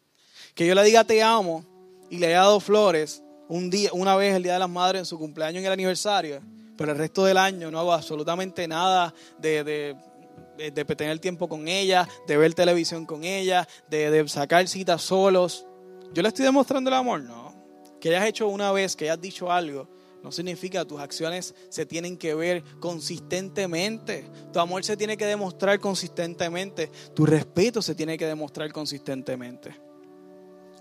Que 0.55 0.67
yo 0.67 0.75
le 0.75 0.83
diga 0.83 1.05
te 1.05 1.23
amo 1.23 1.67
y 2.09 2.17
le 2.17 2.29
haya 2.29 2.39
dado 2.39 2.61
flores 2.61 3.23
un 3.47 3.69
día, 3.69 3.91
una 3.93 4.17
vez 4.17 4.35
el 4.35 4.43
Día 4.43 4.55
de 4.55 4.61
las 4.61 4.71
Madres 4.71 5.01
en 5.01 5.05
su 5.05 5.19
cumpleaños 5.19 5.61
en 5.61 5.67
el 5.67 5.73
aniversario, 5.73 6.41
pero 6.79 6.93
el 6.93 6.99
resto 6.99 7.27
del 7.27 7.37
año 7.37 7.71
no 7.71 7.79
hago 7.79 7.93
absolutamente 7.93 8.67
nada 8.67 9.13
de, 9.39 9.95
de, 10.71 10.85
tener 10.85 11.19
tiempo 11.19 11.49
con 11.49 11.69
ella, 11.69 12.09
de 12.27 12.37
ver 12.37 12.55
televisión 12.55 13.07
con 13.07 13.25
ella, 13.25 13.67
de, 13.89 14.11
de 14.11 14.29
sacar 14.29 14.69
citas 14.69 15.03
solos. 15.03 15.67
¿Yo 16.13 16.23
le 16.23 16.29
estoy 16.29 16.45
demostrando 16.45 16.91
el 16.91 16.95
amor? 16.95 17.23
No 17.23 17.43
que 18.03 18.09
hayas 18.09 18.29
hecho 18.29 18.49
una 18.49 18.73
vez, 18.73 18.97
que 18.97 19.05
hayas 19.05 19.21
dicho 19.21 19.53
algo, 19.53 19.87
no 20.25 20.33
significa 20.33 20.81
que 20.81 20.87
tus 20.87 21.01
acciones 21.01 21.55
se 21.69 21.87
tienen 21.87 22.17
que 22.17 22.35
ver 22.35 22.65
consistentemente. 22.81 24.29
Tu 24.53 24.59
amor 24.59 24.83
se 24.83 24.97
tiene 24.97 25.17
que 25.17 25.25
demostrar 25.25 25.79
consistentemente. 25.79 26.91
Tu 27.15 27.25
respeto 27.25 27.81
se 27.81 27.95
tiene 27.95 28.19
que 28.19 28.27
demostrar 28.27 28.73
consistentemente. 28.73 29.81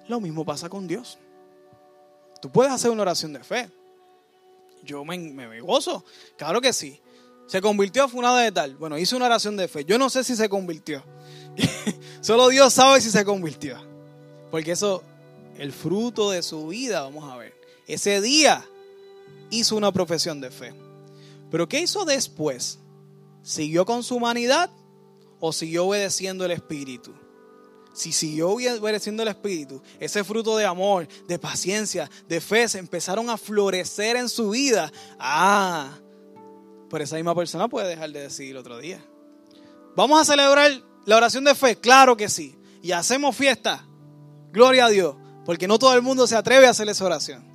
Lo 0.08 0.20
mismo 0.20 0.44
pasa 0.44 0.68
con 0.68 0.88
Dios. 0.88 1.20
Tú 2.42 2.52
puedes 2.52 2.74
hacer 2.74 2.90
una 2.90 3.04
oración 3.04 3.34
de 3.34 3.44
fe. 3.44 3.70
Yo 4.84 5.06
me, 5.06 5.16
me 5.20 5.62
gozo. 5.62 6.04
Claro 6.38 6.60
que 6.60 6.74
sí. 6.74 7.00
¿Se 7.52 7.62
convirtió? 7.62 8.08
Fue 8.08 8.22
una 8.22 8.34
de 8.38 8.50
tal. 8.50 8.78
Bueno, 8.78 8.98
hice 8.98 9.14
una 9.14 9.26
oración 9.26 9.58
de 9.58 9.68
fe. 9.68 9.84
Yo 9.84 9.98
no 9.98 10.10
sé 10.10 10.24
si 10.24 10.38
se 10.38 10.48
convirtió. 10.48 11.04
Solo 12.22 12.48
Dios 12.48 12.74
sabe 12.74 13.02
si 13.02 13.12
se 13.12 13.26
convirtió. 13.26 13.78
Porque 14.50 14.72
eso 14.72 15.04
el 15.58 15.74
fruto 15.74 16.32
de 16.32 16.44
su 16.44 16.68
vida, 16.68 17.02
vamos 17.02 17.30
a 17.30 17.36
ver. 17.36 17.54
Ese 17.88 18.22
día 18.22 18.66
hizo 19.50 19.76
una 19.76 19.92
profesión 19.92 20.40
de 20.40 20.50
fe. 20.50 20.74
Pero 21.50 21.68
¿qué 21.68 21.82
hizo 21.82 22.06
después? 22.06 22.80
¿Siguió 23.44 23.86
con 23.86 24.02
su 24.02 24.16
humanidad 24.16 24.70
o 25.42 25.52
siguió 25.52 25.88
obedeciendo 25.88 26.46
el 26.46 26.52
Espíritu? 26.52 27.14
Si 27.92 28.14
siguió 28.14 28.52
obedeciendo 28.52 29.24
el 29.24 29.28
Espíritu, 29.28 29.82
ese 30.00 30.24
fruto 30.24 30.56
de 30.56 30.64
amor, 30.64 31.06
de 31.28 31.38
paciencia, 31.38 32.10
de 32.30 32.40
fe, 32.40 32.70
se 32.70 32.80
empezaron 32.80 33.30
a 33.30 33.38
florecer 33.38 34.16
en 34.16 34.30
su 34.30 34.52
vida. 34.52 34.90
Ah, 35.20 35.98
pero 36.92 37.06
esa 37.06 37.16
misma 37.16 37.34
persona 37.34 37.70
puede 37.70 37.88
dejar 37.88 38.12
de 38.12 38.24
decir 38.24 38.52
el 38.52 38.58
otro 38.58 38.78
día. 38.78 39.02
¿Vamos 39.96 40.20
a 40.22 40.26
celebrar 40.26 40.70
la 41.06 41.16
oración 41.16 41.46
de 41.46 41.56
fe? 41.56 41.78
Claro 41.78 42.18
que 42.18 42.28
sí. 42.28 42.58
Y 42.84 42.92
hacemos 42.92 43.34
fiesta. 43.34 43.86
Gloria 44.52 44.86
a 44.86 44.90
Dios. 44.90 45.16
Porque 45.46 45.70
no 45.70 45.80
todo 45.80 45.96
el 45.96 46.02
mundo 46.02 46.28
se 46.28 46.36
atreve 46.36 46.68
a 46.68 46.72
hacer 46.72 46.90
esa 46.90 47.06
oración. 47.06 47.46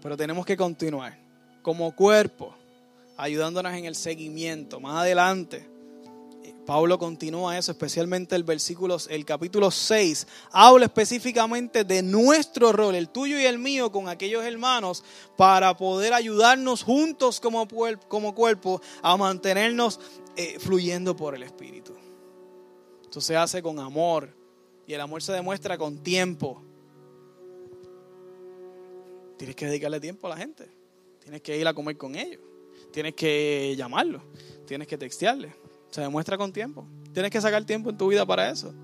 Pero 0.00 0.16
tenemos 0.16 0.46
que 0.46 0.56
continuar 0.56 1.18
como 1.62 1.96
cuerpo, 1.96 2.54
ayudándonos 3.16 3.72
en 3.74 3.86
el 3.86 3.96
seguimiento. 3.96 4.78
Más 4.78 5.02
adelante, 5.02 5.68
Pablo 6.66 6.98
continúa 6.98 7.56
eso, 7.56 7.70
especialmente 7.70 8.34
el 8.34 8.42
versículo, 8.42 8.96
el 9.08 9.24
capítulo 9.24 9.70
6, 9.70 10.26
habla 10.50 10.86
específicamente 10.86 11.84
de 11.84 12.02
nuestro 12.02 12.72
rol, 12.72 12.96
el 12.96 13.08
tuyo 13.08 13.38
y 13.38 13.44
el 13.44 13.58
mío, 13.58 13.92
con 13.92 14.08
aquellos 14.08 14.44
hermanos, 14.44 15.04
para 15.36 15.76
poder 15.76 16.12
ayudarnos 16.12 16.82
juntos 16.82 17.38
como, 17.40 17.68
cuerpo 18.34 18.82
a 19.00 19.16
mantenernos 19.16 20.00
eh, 20.36 20.58
fluyendo 20.58 21.14
por 21.14 21.36
el 21.36 21.44
Espíritu. 21.44 21.94
Esto 23.04 23.20
se 23.20 23.36
hace 23.36 23.62
con 23.62 23.78
amor 23.78 24.34
y 24.88 24.92
el 24.92 25.00
amor 25.00 25.22
se 25.22 25.32
demuestra 25.32 25.78
con 25.78 26.02
tiempo. 26.02 26.62
Tienes 29.38 29.54
que 29.54 29.66
dedicarle 29.66 30.00
tiempo 30.00 30.26
a 30.26 30.30
la 30.30 30.36
gente, 30.36 30.68
tienes 31.22 31.42
que 31.42 31.56
ir 31.56 31.68
a 31.68 31.74
comer 31.74 31.96
con 31.96 32.16
ellos, 32.16 32.40
tienes 32.92 33.14
que 33.14 33.72
llamarlos, 33.76 34.22
tienes 34.66 34.88
que 34.88 34.98
textearles 34.98 35.52
se 35.90 36.00
demuestra 36.00 36.36
con 36.36 36.52
tiempo. 36.52 36.86
Tienes 37.12 37.30
que 37.30 37.40
sacar 37.40 37.64
tiempo 37.64 37.90
en 37.90 37.96
tu 37.96 38.08
vida 38.08 38.26
para 38.26 38.50
eso. 38.50 38.74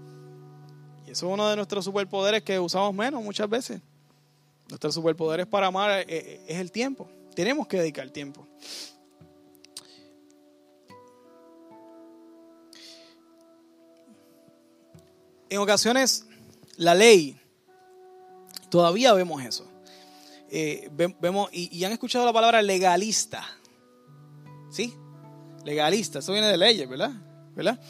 Y 1.07 1.11
eso 1.11 1.27
es 1.27 1.33
uno 1.35 1.49
de 1.49 1.57
nuestros 1.57 1.85
superpoderes 1.85 2.43
que 2.43 2.59
usamos 2.59 2.95
menos 2.95 3.23
muchas 3.23 3.49
veces. 3.49 3.81
Nuestros 4.69 4.95
superpoderes 4.95 5.47
para 5.47 5.67
amar 5.67 5.91
eh, 5.91 6.07
eh, 6.09 6.45
es 6.47 6.59
el 6.59 6.73
tiempo. 6.73 7.09
Tenemos 7.35 7.67
que 7.67 7.79
dedicar 7.79 8.09
tiempo. 8.11 8.47
En 15.51 15.59
ocasiones, 15.59 16.27
la 16.77 16.95
ley, 16.95 17.39
todavía 18.71 19.13
vemos 19.13 19.45
eso. 19.45 19.71
Eh, 20.51 20.91
vemos, 21.21 21.51
y, 21.53 21.77
y 21.77 21.85
han 21.85 21.93
escuchado 21.93 22.25
la 22.25 22.33
palabra 22.33 22.63
legalista. 22.63 23.45
¿Sí? 24.71 24.95
Legalista. 25.65 26.19
Eso 26.21 26.33
viene 26.33 26.49
de 26.49 26.57
leyes, 26.57 26.89
¿verdad? 26.89 27.13
¿verdad? 27.55 27.81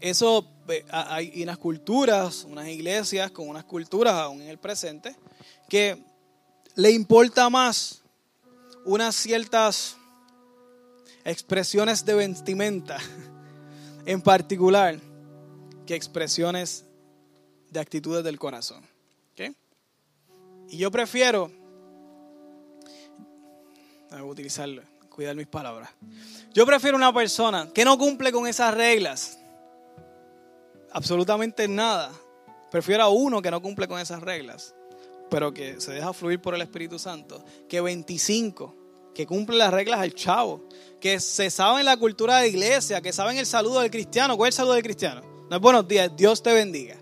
Eso 0.00 0.46
hay 0.90 1.42
unas 1.42 1.58
culturas, 1.58 2.44
unas 2.44 2.68
iglesias 2.68 3.30
con 3.30 3.48
unas 3.48 3.64
culturas 3.64 4.14
aún 4.14 4.42
en 4.42 4.48
el 4.48 4.58
presente, 4.58 5.14
que 5.68 6.02
le 6.74 6.90
importa 6.90 7.48
más 7.50 8.02
unas 8.84 9.14
ciertas 9.14 9.96
expresiones 11.24 12.04
de 12.04 12.14
vestimenta 12.14 12.98
en 14.06 14.20
particular 14.20 14.98
que 15.86 15.94
expresiones 15.94 16.84
de 17.70 17.80
actitudes 17.80 18.24
del 18.24 18.38
corazón. 18.38 18.92
Y 20.68 20.78
yo 20.78 20.90
prefiero, 20.90 21.50
utilizarlo, 24.22 24.82
cuidar 25.12 25.36
mis 25.36 25.46
palabras. 25.46 25.90
Yo 26.52 26.66
prefiero 26.66 26.96
una 26.96 27.12
persona 27.12 27.68
que 27.72 27.84
no 27.84 27.96
cumple 27.98 28.32
con 28.32 28.46
esas 28.46 28.74
reglas. 28.74 29.38
Absolutamente 30.92 31.68
nada. 31.68 32.12
Prefiero 32.70 33.04
a 33.04 33.08
uno 33.08 33.42
que 33.42 33.50
no 33.50 33.60
cumple 33.60 33.86
con 33.86 34.00
esas 34.00 34.22
reglas, 34.22 34.74
pero 35.30 35.52
que 35.52 35.80
se 35.80 35.92
deja 35.92 36.12
fluir 36.12 36.40
por 36.40 36.54
el 36.54 36.62
Espíritu 36.62 36.98
Santo, 36.98 37.44
que 37.68 37.80
25 37.80 38.82
que 39.14 39.26
cumple 39.26 39.56
las 39.56 39.72
reglas 39.72 40.00
al 40.00 40.14
chavo, 40.14 40.64
que 41.00 41.20
se 41.20 41.50
sabe 41.50 41.80
en 41.80 41.86
la 41.86 41.96
cultura 41.96 42.36
de 42.36 42.42
la 42.42 42.46
iglesia, 42.48 43.00
que 43.00 43.12
saben 43.12 43.36
el 43.36 43.46
saludo 43.46 43.80
del 43.80 43.90
cristiano. 43.90 44.36
¿Cuál 44.36 44.48
es 44.48 44.54
el 44.54 44.56
saludo 44.58 44.74
del 44.74 44.82
cristiano? 44.82 45.22
No 45.50 45.56
es 45.56 45.62
buenos 45.62 45.86
días, 45.86 46.10
Dios 46.16 46.42
te 46.42 46.52
bendiga. 46.52 46.96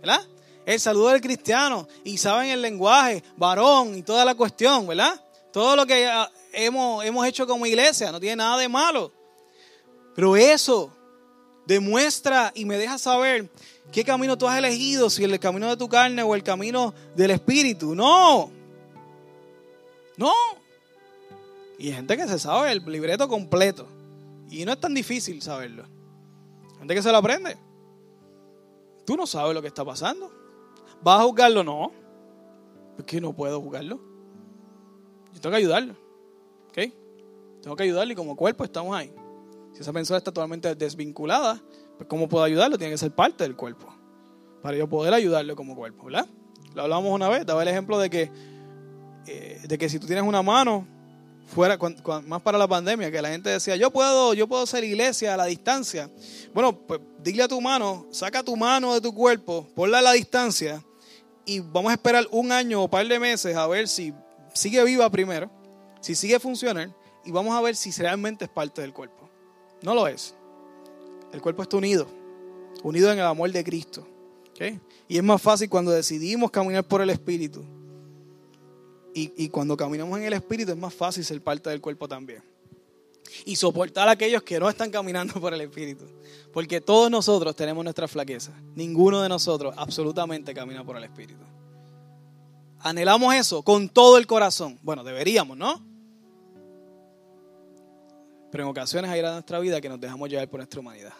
¿Verdad? 0.00 0.20
El 0.64 0.80
saludo 0.80 1.08
del 1.08 1.20
cristiano 1.20 1.88
y 2.04 2.18
saben 2.18 2.50
el 2.50 2.62
lenguaje, 2.62 3.22
varón 3.36 3.96
y 3.96 4.02
toda 4.02 4.24
la 4.24 4.34
cuestión, 4.34 4.86
¿verdad? 4.86 5.20
Todo 5.52 5.76
lo 5.76 5.86
que 5.86 6.08
hemos, 6.52 7.04
hemos 7.04 7.26
hecho 7.26 7.46
como 7.46 7.66
iglesia, 7.66 8.12
no 8.12 8.20
tiene 8.20 8.36
nada 8.36 8.58
de 8.58 8.68
malo. 8.68 9.12
Pero 10.14 10.36
eso 10.36 10.92
demuestra 11.66 12.52
y 12.54 12.64
me 12.64 12.76
deja 12.76 12.98
saber 12.98 13.50
qué 13.90 14.04
camino 14.04 14.36
tú 14.36 14.48
has 14.48 14.58
elegido, 14.58 15.10
si 15.10 15.24
el 15.24 15.38
camino 15.38 15.68
de 15.68 15.76
tu 15.76 15.88
carne 15.88 16.22
o 16.22 16.34
el 16.34 16.42
camino 16.42 16.94
del 17.14 17.30
espíritu. 17.30 17.94
No, 17.94 18.50
no. 20.16 20.32
Y 21.78 21.88
hay 21.88 21.94
gente 21.94 22.16
que 22.16 22.28
se 22.28 22.38
sabe 22.38 22.72
el 22.72 22.84
libreto 22.84 23.28
completo. 23.28 23.86
Y 24.50 24.64
no 24.64 24.72
es 24.72 24.80
tan 24.80 24.94
difícil 24.94 25.40
saberlo. 25.40 25.84
Gente 26.78 26.94
que 26.94 27.02
se 27.02 27.10
lo 27.10 27.18
aprende. 27.18 27.56
Tú 29.06 29.16
no 29.16 29.26
sabes 29.26 29.54
lo 29.54 29.62
que 29.62 29.68
está 29.68 29.84
pasando. 29.84 30.30
¿Vas 31.02 31.20
a 31.20 31.24
juzgarlo? 31.24 31.64
No. 31.64 31.92
Porque 32.96 33.20
no 33.20 33.32
puedo 33.32 33.60
juzgarlo. 33.60 33.98
Yo 35.32 35.40
tengo 35.40 35.52
que 35.52 35.58
ayudarlo. 35.58 35.96
Tengo 37.62 37.76
que 37.76 37.84
ayudarle 37.84 38.14
como 38.14 38.36
cuerpo 38.36 38.64
estamos 38.64 38.94
ahí. 38.96 39.12
Si 39.72 39.80
esa 39.80 39.92
persona 39.92 40.18
está 40.18 40.32
totalmente 40.32 40.74
desvinculada, 40.74 41.62
pues 41.96 42.08
¿cómo 42.08 42.28
puedo 42.28 42.44
ayudarlo? 42.44 42.76
Tiene 42.76 42.92
que 42.92 42.98
ser 42.98 43.12
parte 43.12 43.44
del 43.44 43.56
cuerpo. 43.56 43.94
Para 44.60 44.76
yo 44.76 44.88
poder 44.88 45.14
ayudarle 45.14 45.54
como 45.54 45.74
cuerpo, 45.74 46.06
¿verdad? 46.06 46.26
Lo 46.74 46.82
hablamos 46.82 47.12
una 47.12 47.28
vez, 47.28 47.46
daba 47.46 47.62
el 47.62 47.68
ejemplo 47.68 47.98
de 47.98 48.10
que, 48.10 48.30
eh, 49.26 49.60
de 49.66 49.78
que 49.78 49.88
si 49.88 49.98
tú 49.98 50.06
tienes 50.06 50.24
una 50.24 50.42
mano, 50.42 50.86
fuera, 51.46 51.78
más 52.26 52.42
para 52.42 52.58
la 52.58 52.68
pandemia, 52.68 53.10
que 53.10 53.22
la 53.22 53.30
gente 53.30 53.50
decía, 53.50 53.76
yo 53.76 53.90
puedo, 53.90 54.34
yo 54.34 54.48
puedo 54.48 54.66
ser 54.66 54.84
iglesia 54.84 55.34
a 55.34 55.36
la 55.36 55.46
distancia. 55.46 56.10
Bueno, 56.54 56.76
pues 56.76 57.00
dile 57.22 57.42
a 57.42 57.48
tu 57.48 57.60
mano, 57.60 58.06
saca 58.10 58.42
tu 58.42 58.56
mano 58.56 58.94
de 58.94 59.00
tu 59.00 59.14
cuerpo, 59.14 59.66
ponla 59.74 59.98
a 59.98 60.02
la 60.02 60.12
distancia 60.12 60.82
y 61.44 61.60
vamos 61.60 61.90
a 61.90 61.94
esperar 61.94 62.26
un 62.30 62.52
año 62.52 62.82
o 62.82 62.88
par 62.88 63.06
de 63.06 63.18
meses 63.18 63.56
a 63.56 63.66
ver 63.66 63.88
si 63.88 64.14
sigue 64.52 64.82
viva 64.84 65.08
primero 65.10 65.50
si 66.00 66.14
sigue 66.14 66.38
funcionando 66.38 66.94
y 67.24 67.30
vamos 67.30 67.54
a 67.54 67.60
ver 67.60 67.76
si 67.76 67.90
realmente 67.92 68.44
es 68.44 68.50
parte 68.50 68.80
del 68.80 68.92
cuerpo. 68.92 69.28
No 69.82 69.94
lo 69.94 70.06
es. 70.06 70.34
El 71.32 71.40
cuerpo 71.40 71.62
está 71.62 71.76
unido, 71.76 72.06
unido 72.82 73.10
en 73.10 73.18
el 73.18 73.24
amor 73.24 73.50
de 73.50 73.64
Cristo. 73.64 74.06
Y 75.08 75.16
es 75.16 75.24
más 75.24 75.42
fácil 75.42 75.68
cuando 75.68 75.90
decidimos 75.90 76.50
caminar 76.50 76.84
por 76.84 77.00
el 77.00 77.10
Espíritu. 77.10 77.64
Y, 79.14 79.32
y 79.36 79.48
cuando 79.48 79.76
caminamos 79.76 80.18
en 80.18 80.24
el 80.24 80.32
Espíritu 80.34 80.72
es 80.72 80.78
más 80.78 80.94
fácil 80.94 81.24
ser 81.24 81.40
parte 81.42 81.68
del 81.70 81.80
cuerpo 81.80 82.06
también. 82.06 82.42
Y 83.44 83.56
soportar 83.56 84.08
a 84.08 84.12
aquellos 84.12 84.42
que 84.42 84.60
no 84.60 84.68
están 84.68 84.90
caminando 84.90 85.40
por 85.40 85.52
el 85.52 85.60
Espíritu. 85.62 86.04
Porque 86.52 86.80
todos 86.80 87.10
nosotros 87.10 87.56
tenemos 87.56 87.82
nuestra 87.82 88.06
flaqueza. 88.06 88.52
Ninguno 88.74 89.20
de 89.22 89.28
nosotros 89.28 89.74
absolutamente 89.76 90.54
camina 90.54 90.84
por 90.84 90.96
el 90.96 91.04
Espíritu. 91.04 91.42
Anhelamos 92.80 93.34
eso 93.34 93.62
con 93.62 93.88
todo 93.88 94.18
el 94.18 94.26
corazón. 94.26 94.78
Bueno, 94.82 95.02
deberíamos, 95.02 95.56
¿no? 95.56 95.91
Pero 98.52 98.64
en 98.64 98.70
ocasiones 98.70 99.10
hay 99.10 99.18
en 99.20 99.26
nuestra 99.26 99.58
vida 99.58 99.80
que 99.80 99.88
nos 99.88 99.98
dejamos 99.98 100.28
llevar 100.28 100.48
por 100.48 100.60
nuestra 100.60 100.78
humanidad. 100.78 101.14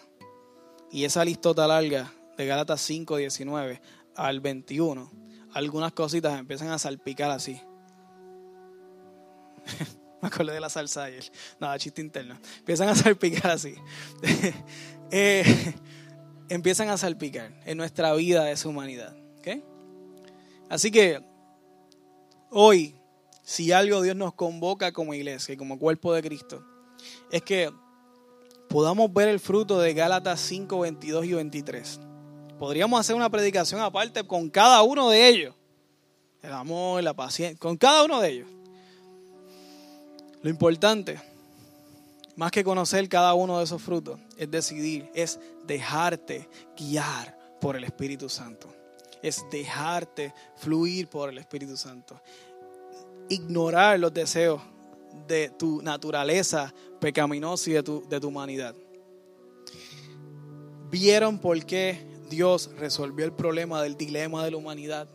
Y 0.91 1.03
esa 1.03 1.25
listota 1.25 1.67
larga 1.67 2.13
de 2.37 2.45
Gálatas 2.45 2.79
5, 2.81 3.17
19 3.17 3.81
al 4.15 4.39
21, 4.39 5.11
algunas 5.51 5.91
cositas 5.93 6.39
empiezan 6.39 6.69
a 6.69 6.77
salpicar 6.77 7.31
así. 7.31 7.59
Me 10.21 10.27
acordé 10.27 10.53
de 10.53 10.61
la 10.61 10.69
salsa 10.69 11.03
ayer. 11.05 11.23
Nada, 11.59 11.77
chiste 11.79 12.01
interno. 12.01 12.39
Empiezan 12.59 12.87
a 12.87 12.95
salpicar 12.95 13.51
así. 13.51 13.75
Eh, 15.15 15.43
empiezan 16.49 16.89
a 16.89 16.97
salpicar 16.97 17.53
en 17.67 17.77
nuestra 17.77 18.15
vida 18.15 18.45
de 18.45 18.53
esa 18.53 18.67
humanidad. 18.67 19.15
Así 20.69 20.89
que 20.89 21.23
hoy, 22.49 22.95
si 23.43 23.71
algo 23.71 24.01
Dios 24.01 24.15
nos 24.15 24.33
convoca 24.33 24.91
como 24.91 25.13
iglesia 25.13 25.53
y 25.53 25.57
como 25.57 25.77
cuerpo 25.77 26.15
de 26.15 26.23
Cristo, 26.23 26.65
es 27.31 27.41
que 27.41 27.71
podamos 28.69 29.11
ver 29.13 29.27
el 29.27 29.39
fruto 29.39 29.79
de 29.79 29.93
Gálatas 29.93 30.39
5, 30.41 30.79
22 30.79 31.25
y 31.25 31.33
23. 31.33 31.99
Podríamos 32.57 32.99
hacer 32.99 33.15
una 33.15 33.29
predicación 33.29 33.81
aparte 33.81 34.25
con 34.25 34.49
cada 34.49 34.81
uno 34.83 35.09
de 35.09 35.27
ellos. 35.27 35.55
El 36.41 36.51
amor, 36.53 37.03
la 37.03 37.13
paciencia, 37.13 37.57
con 37.59 37.77
cada 37.77 38.03
uno 38.03 38.19
de 38.19 38.29
ellos. 38.29 38.49
Lo 40.41 40.49
importante, 40.49 41.19
más 42.35 42.51
que 42.51 42.63
conocer 42.63 43.07
cada 43.07 43.33
uno 43.33 43.59
de 43.59 43.63
esos 43.63 43.81
frutos, 43.81 44.19
es 44.37 44.49
decidir, 44.51 45.09
es 45.13 45.39
dejarte 45.65 46.49
guiar 46.77 47.37
por 47.61 47.75
el 47.77 47.83
Espíritu 47.83 48.27
Santo. 48.27 48.73
Es 49.21 49.45
dejarte 49.49 50.33
fluir 50.57 51.07
por 51.07 51.29
el 51.29 51.37
Espíritu 51.37 51.77
Santo. 51.77 52.21
Ignorar 53.29 53.99
los 53.99 54.13
deseos 54.13 54.61
de 55.27 55.49
tu 55.51 55.81
naturaleza 55.81 56.73
pecaminosa 57.03 57.69
y 57.69 57.73
de 57.73 57.83
tu, 57.83 58.07
de 58.07 58.17
tu 58.17 58.29
humanidad. 58.29 58.73
Vieron 60.89 61.37
por 61.37 61.65
qué 61.65 62.07
Dios 62.29 62.69
resolvió 62.77 63.25
el 63.25 63.33
problema 63.33 63.81
del 63.81 63.97
dilema 63.97 64.45
de 64.45 64.51
la 64.51 64.57
humanidad. 64.57 65.09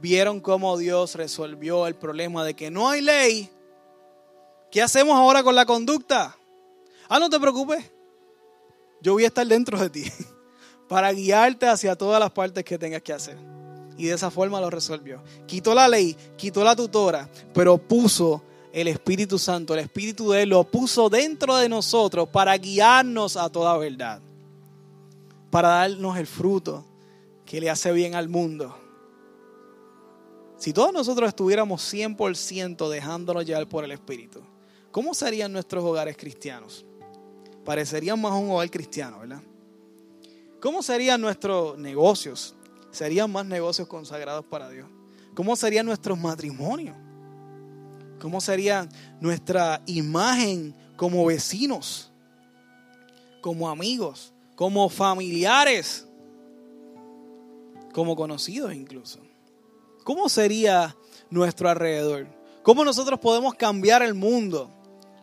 Vieron 0.00 0.40
cómo 0.40 0.78
Dios 0.78 1.14
resolvió 1.14 1.86
el 1.86 1.96
problema 1.96 2.44
de 2.44 2.54
que 2.54 2.70
no 2.70 2.88
hay 2.88 3.02
ley. 3.02 3.50
¿Qué 4.70 4.80
hacemos 4.80 5.14
ahora 5.14 5.42
con 5.42 5.54
la 5.54 5.66
conducta? 5.66 6.34
Ah, 7.10 7.18
no 7.18 7.28
te 7.28 7.38
preocupes. 7.38 7.84
Yo 9.02 9.12
voy 9.12 9.24
a 9.24 9.26
estar 9.26 9.46
dentro 9.46 9.78
de 9.78 9.90
ti 9.90 10.04
para 10.88 11.12
guiarte 11.12 11.68
hacia 11.68 11.94
todas 11.94 12.18
las 12.18 12.30
partes 12.30 12.64
que 12.64 12.78
tengas 12.78 13.02
que 13.02 13.12
hacer. 13.12 13.36
Y 13.98 14.06
de 14.06 14.14
esa 14.14 14.30
forma 14.30 14.62
lo 14.62 14.70
resolvió. 14.70 15.22
Quitó 15.46 15.74
la 15.74 15.88
ley, 15.88 16.16
quitó 16.38 16.64
la 16.64 16.74
tutora, 16.74 17.28
pero 17.52 17.76
puso 17.76 18.42
el 18.76 18.88
Espíritu 18.88 19.38
Santo, 19.38 19.72
el 19.72 19.80
Espíritu 19.80 20.32
de 20.32 20.42
Él 20.42 20.50
lo 20.50 20.62
puso 20.62 21.08
dentro 21.08 21.56
de 21.56 21.66
nosotros 21.66 22.28
para 22.28 22.54
guiarnos 22.58 23.38
a 23.38 23.48
toda 23.48 23.74
verdad. 23.78 24.20
para 25.50 25.68
darnos 25.68 26.18
el 26.18 26.26
fruto 26.26 26.84
que 27.46 27.58
le 27.58 27.70
hace 27.70 27.90
bien 27.90 28.14
al 28.14 28.28
mundo. 28.28 28.76
Si 30.58 30.74
todos 30.74 30.92
nosotros 30.92 31.28
estuviéramos 31.28 31.80
100% 31.90 32.90
dejándonos 32.90 33.46
llevar 33.46 33.66
por 33.66 33.82
el 33.82 33.92
Espíritu, 33.92 34.42
¿cómo 34.90 35.14
serían 35.14 35.50
nuestros 35.50 35.82
hogares 35.82 36.14
cristianos? 36.18 36.84
Parecerían 37.64 38.20
más 38.20 38.32
un 38.32 38.50
hogar 38.50 38.70
cristiano, 38.70 39.20
¿verdad? 39.20 39.40
¿Cómo 40.60 40.82
serían 40.82 41.22
nuestros 41.22 41.78
negocios? 41.78 42.54
Serían 42.90 43.32
más 43.32 43.46
negocios 43.46 43.88
consagrados 43.88 44.44
para 44.44 44.68
Dios. 44.68 44.86
¿Cómo 45.34 45.56
serían 45.56 45.86
nuestros 45.86 46.18
matrimonios? 46.18 47.05
¿Cómo 48.26 48.40
sería 48.40 48.88
nuestra 49.20 49.82
imagen 49.86 50.74
como 50.96 51.24
vecinos? 51.24 52.10
Como 53.40 53.70
amigos, 53.70 54.34
como 54.56 54.88
familiares, 54.88 56.08
como 57.92 58.16
conocidos 58.16 58.74
incluso. 58.74 59.20
¿Cómo 60.02 60.28
sería 60.28 60.96
nuestro 61.30 61.68
alrededor? 61.68 62.26
¿Cómo 62.64 62.84
nosotros 62.84 63.20
podemos 63.20 63.54
cambiar 63.54 64.02
el 64.02 64.14
mundo? 64.14 64.72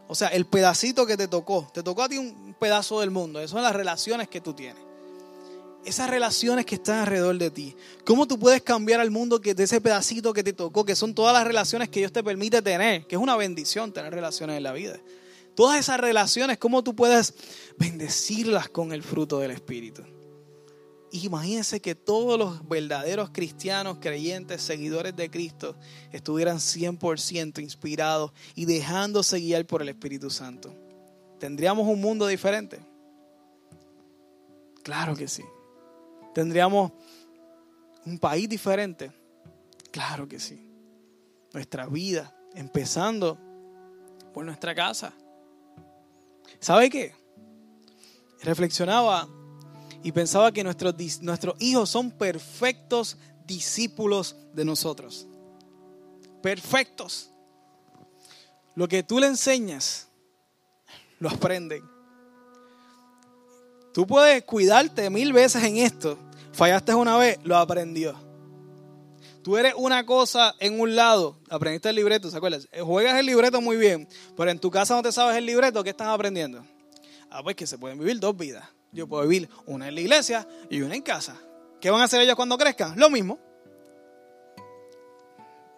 O 0.07 0.15
sea, 0.15 0.29
el 0.29 0.45
pedacito 0.45 1.05
que 1.05 1.17
te 1.17 1.27
tocó, 1.27 1.67
te 1.73 1.83
tocó 1.83 2.03
a 2.03 2.07
ti 2.07 2.17
un 2.17 2.55
pedazo 2.57 3.01
del 3.01 3.11
mundo, 3.11 3.39
esas 3.39 3.51
son 3.51 3.63
las 3.63 3.75
relaciones 3.75 4.29
que 4.29 4.39
tú 4.39 4.53
tienes. 4.53 4.81
Esas 5.85 6.09
relaciones 6.09 6.65
que 6.65 6.75
están 6.75 6.99
alrededor 6.99 7.37
de 7.37 7.51
ti. 7.51 7.75
¿Cómo 8.05 8.25
tú 8.25 8.39
puedes 8.39 8.61
cambiar 8.61 9.01
el 9.01 9.11
mundo 9.11 9.41
que, 9.41 9.53
de 9.53 9.63
ese 9.63 9.81
pedacito 9.81 10.33
que 10.33 10.43
te 10.43 10.53
tocó, 10.53 10.85
que 10.85 10.95
son 10.95 11.13
todas 11.13 11.33
las 11.33 11.45
relaciones 11.45 11.89
que 11.89 11.99
Dios 11.99 12.11
te 12.11 12.23
permite 12.23 12.61
tener, 12.61 13.05
que 13.05 13.15
es 13.15 13.21
una 13.21 13.35
bendición 13.35 13.91
tener 13.91 14.13
relaciones 14.13 14.57
en 14.57 14.63
la 14.63 14.71
vida? 14.71 14.99
Todas 15.55 15.79
esas 15.79 15.99
relaciones, 15.99 16.57
¿cómo 16.57 16.83
tú 16.83 16.95
puedes 16.95 17.33
bendecirlas 17.77 18.69
con 18.69 18.91
el 18.93 19.03
fruto 19.03 19.39
del 19.39 19.51
Espíritu? 19.51 20.03
Imagínense 21.11 21.79
que 21.79 21.93
todos 21.93 22.39
los 22.39 22.67
verdaderos 22.67 23.29
cristianos, 23.29 23.99
creyentes, 24.01 24.63
seguidores 24.63 25.15
de 25.15 25.29
Cristo 25.29 25.75
estuvieran 26.11 26.57
100% 26.57 27.61
inspirados 27.61 28.31
y 28.55 28.65
dejándose 28.65 29.39
guiar 29.39 29.67
por 29.67 29.83
el 29.83 29.89
Espíritu 29.89 30.31
Santo. 30.31 30.73
¿Tendríamos 31.39 31.87
un 31.87 32.01
mundo 32.01 32.25
diferente? 32.25 32.79
Claro 34.81 35.15
que 35.15 35.27
sí. 35.27 35.43
¿Tendríamos 36.33 36.91
un 38.05 38.17
país 38.19 38.49
diferente? 38.49 39.11
Claro 39.91 40.27
que 40.27 40.39
sí. 40.39 40.59
Nuestra 41.53 41.85
vida, 41.85 42.35
empezando 42.55 43.37
por 44.33 44.43
nuestra 44.43 44.73
casa. 44.73 45.13
¿Sabe 46.59 46.89
qué? 46.89 47.13
Reflexionaba 48.41 49.27
y 50.01 50.11
pensaba 50.11 50.51
que 50.51 50.63
nuestros, 50.63 50.95
nuestros 51.21 51.55
hijos 51.59 51.89
son 51.89 52.11
perfectos 52.11 53.17
discípulos 53.45 54.35
de 54.53 54.65
nosotros. 54.65 55.27
Perfectos. 56.41 57.31
Lo 58.75 58.87
que 58.87 59.03
tú 59.03 59.19
le 59.19 59.27
enseñas, 59.27 60.09
lo 61.19 61.29
aprenden. 61.29 61.92
Tú 63.93 64.07
puedes 64.07 64.43
cuidarte 64.43 65.09
mil 65.09 65.31
veces 65.31 65.63
en 65.63 65.77
esto. 65.77 66.17
Fallaste 66.51 66.95
una 66.95 67.15
vez, 67.17 67.37
lo 67.43 67.55
aprendió. 67.55 68.15
Tú 69.43 69.57
eres 69.57 69.73
una 69.75 70.05
cosa 70.05 70.55
en 70.59 70.79
un 70.79 70.95
lado, 70.95 71.37
aprendiste 71.49 71.89
el 71.89 71.95
libreto, 71.95 72.31
¿se 72.31 72.37
acuerdas? 72.37 72.67
Juegas 72.81 73.19
el 73.19 73.25
libreto 73.25 73.59
muy 73.61 73.75
bien, 73.75 74.07
pero 74.37 74.49
en 74.49 74.57
tu 74.57 74.71
casa 74.71 74.95
no 74.95 75.03
te 75.03 75.11
sabes 75.11 75.35
el 75.35 75.45
libreto, 75.45 75.83
¿qué 75.83 75.89
estás 75.89 76.07
aprendiendo? 76.07 76.65
Ah, 77.29 77.43
pues 77.43 77.55
que 77.55 77.67
se 77.67 77.77
pueden 77.77 77.99
vivir 77.99 78.19
dos 78.19 78.37
vidas. 78.37 78.63
Yo 78.93 79.05
puedo 79.05 79.27
vivir 79.27 79.49
una 79.65 79.89
en 79.89 79.95
la 79.95 80.01
iglesia 80.01 80.47
y 80.69 80.81
una 80.81 80.95
en 80.95 81.01
casa. 81.01 81.35
¿Qué 81.81 81.89
van 81.89 81.99
a 81.99 82.05
hacer 82.05 82.21
ellos 82.21 82.35
cuando 82.35 82.57
crezcan? 82.57 82.97
Lo 82.97 83.09
mismo. 83.09 83.37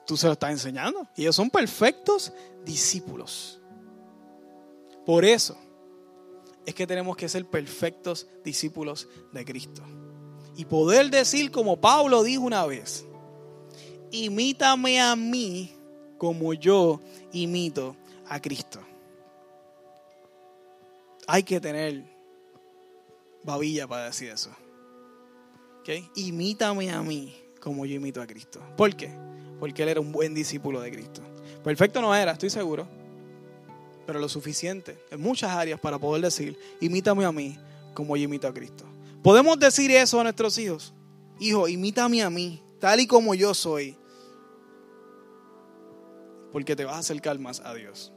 Tú 0.06 0.16
se 0.16 0.28
lo 0.28 0.34
estás 0.34 0.52
enseñando. 0.52 1.08
Y 1.16 1.22
ellos 1.22 1.36
son 1.36 1.50
perfectos 1.50 2.32
discípulos. 2.64 3.60
Por 5.06 5.26
eso 5.26 5.58
es 6.66 6.74
que 6.74 6.88
tenemos 6.88 7.16
que 7.16 7.30
ser 7.30 7.46
perfectos 7.46 8.28
discípulos 8.44 9.08
de 9.32 9.46
Cristo. 9.46 9.84
Y 10.58 10.66
poder 10.66 11.10
decir 11.10 11.52
como 11.52 11.80
Pablo 11.80 12.24
dijo 12.24 12.44
una 12.44 12.66
vez, 12.66 13.06
imítame 14.12 15.02
a 15.02 15.16
mí 15.16 15.74
como 16.18 16.54
yo 16.54 17.02
imito 17.34 17.96
a 18.28 18.40
Cristo. 18.42 18.80
Hay 21.28 21.44
que 21.44 21.60
tener 21.60 22.04
babilla 23.44 23.88
para 23.88 24.06
decir 24.06 24.30
eso. 24.30 24.52
¿Okay? 25.82 26.10
Imítame 26.16 26.92
a 26.92 27.02
mí 27.02 27.36
como 27.60 27.86
yo 27.86 27.96
imito 27.96 28.22
a 28.22 28.28
Cristo. 28.28 28.62
¿Por 28.78 28.96
qué? 28.96 29.12
Porque 29.60 29.84
él 29.84 29.90
era 29.90 30.00
un 30.00 30.12
buen 30.12 30.34
discípulo 30.34 30.82
de 30.82 30.92
Cristo. 30.92 31.22
Perfecto 31.64 32.02
no 32.02 32.16
era, 32.16 32.32
estoy 32.32 32.50
seguro. 32.50 32.88
Pero 34.06 34.20
lo 34.20 34.30
suficiente 34.30 34.98
en 35.12 35.22
muchas 35.22 35.52
áreas 35.52 35.80
para 35.80 35.98
poder 35.98 36.24
decir, 36.24 36.58
imítame 36.80 37.26
a 37.26 37.32
mí 37.32 37.58
como 37.94 38.16
yo 38.16 38.24
imito 38.24 38.48
a 38.48 38.54
Cristo. 38.54 38.86
Podemos 39.24 39.58
decir 39.58 39.90
eso 39.92 40.20
a 40.20 40.24
nuestros 40.24 40.58
hijos. 40.58 40.94
Hijo, 41.40 41.68
imítame 41.68 42.22
a 42.22 42.30
mí, 42.30 42.62
tal 42.80 43.00
y 43.00 43.08
como 43.08 43.34
yo 43.34 43.54
soy. 43.54 43.98
Porque 46.52 46.76
te 46.76 46.86
vas 46.86 46.96
a 46.96 47.00
acercar 47.00 47.40
más 47.40 47.60
a 47.62 47.74
Dios. 47.74 48.14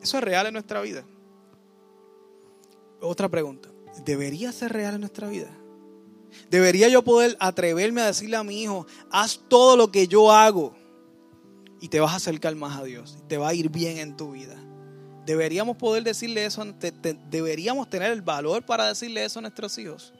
Eso 0.00 0.18
es 0.18 0.24
real 0.24 0.46
en 0.46 0.54
nuestra 0.54 0.80
vida. 0.80 1.04
Otra 3.00 3.28
pregunta 3.28 3.68
debería 4.04 4.52
ser 4.52 4.72
real 4.72 4.94
en 4.94 5.00
nuestra 5.00 5.28
vida. 5.28 5.50
Debería 6.50 6.88
yo 6.88 7.02
poder 7.02 7.36
atreverme 7.40 8.00
a 8.00 8.06
decirle 8.06 8.36
a 8.36 8.44
mi 8.44 8.62
hijo, 8.62 8.86
haz 9.10 9.40
todo 9.48 9.76
lo 9.76 9.90
que 9.90 10.08
yo 10.08 10.32
hago 10.32 10.74
y 11.80 11.88
te 11.88 12.00
vas 12.00 12.12
a 12.12 12.16
acercar 12.16 12.54
más 12.54 12.78
a 12.78 12.84
Dios, 12.84 13.18
te 13.28 13.36
va 13.36 13.48
a 13.48 13.54
ir 13.54 13.68
bien 13.68 13.98
en 13.98 14.16
tu 14.16 14.32
vida. 14.32 14.56
Deberíamos 15.24 15.76
poder 15.76 16.02
decirle 16.02 16.44
eso, 16.44 16.64
deberíamos 17.30 17.88
tener 17.88 18.10
el 18.10 18.22
valor 18.22 18.64
para 18.64 18.88
decirle 18.88 19.24
eso 19.24 19.38
a 19.38 19.42
nuestros 19.42 19.76
hijos. 19.78 20.12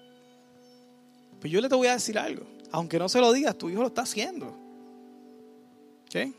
Pues 1.40 1.52
yo 1.52 1.60
le 1.60 1.68
te 1.68 1.74
voy 1.74 1.88
a 1.88 1.94
decir 1.94 2.18
algo, 2.18 2.46
aunque 2.70 2.98
no 2.98 3.08
se 3.08 3.20
lo 3.20 3.32
digas, 3.32 3.58
tu 3.58 3.68
hijo 3.68 3.80
lo 3.80 3.88
está 3.88 4.02
haciendo. 4.02 4.56
¿Qué? 6.08 6.32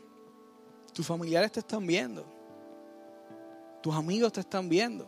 Tus 0.94 1.06
familiares 1.06 1.52
te 1.52 1.60
están 1.60 1.86
viendo. 1.86 2.24
Tus 3.82 3.94
amigos 3.94 4.32
te 4.32 4.40
están 4.40 4.68
viendo. 4.68 5.06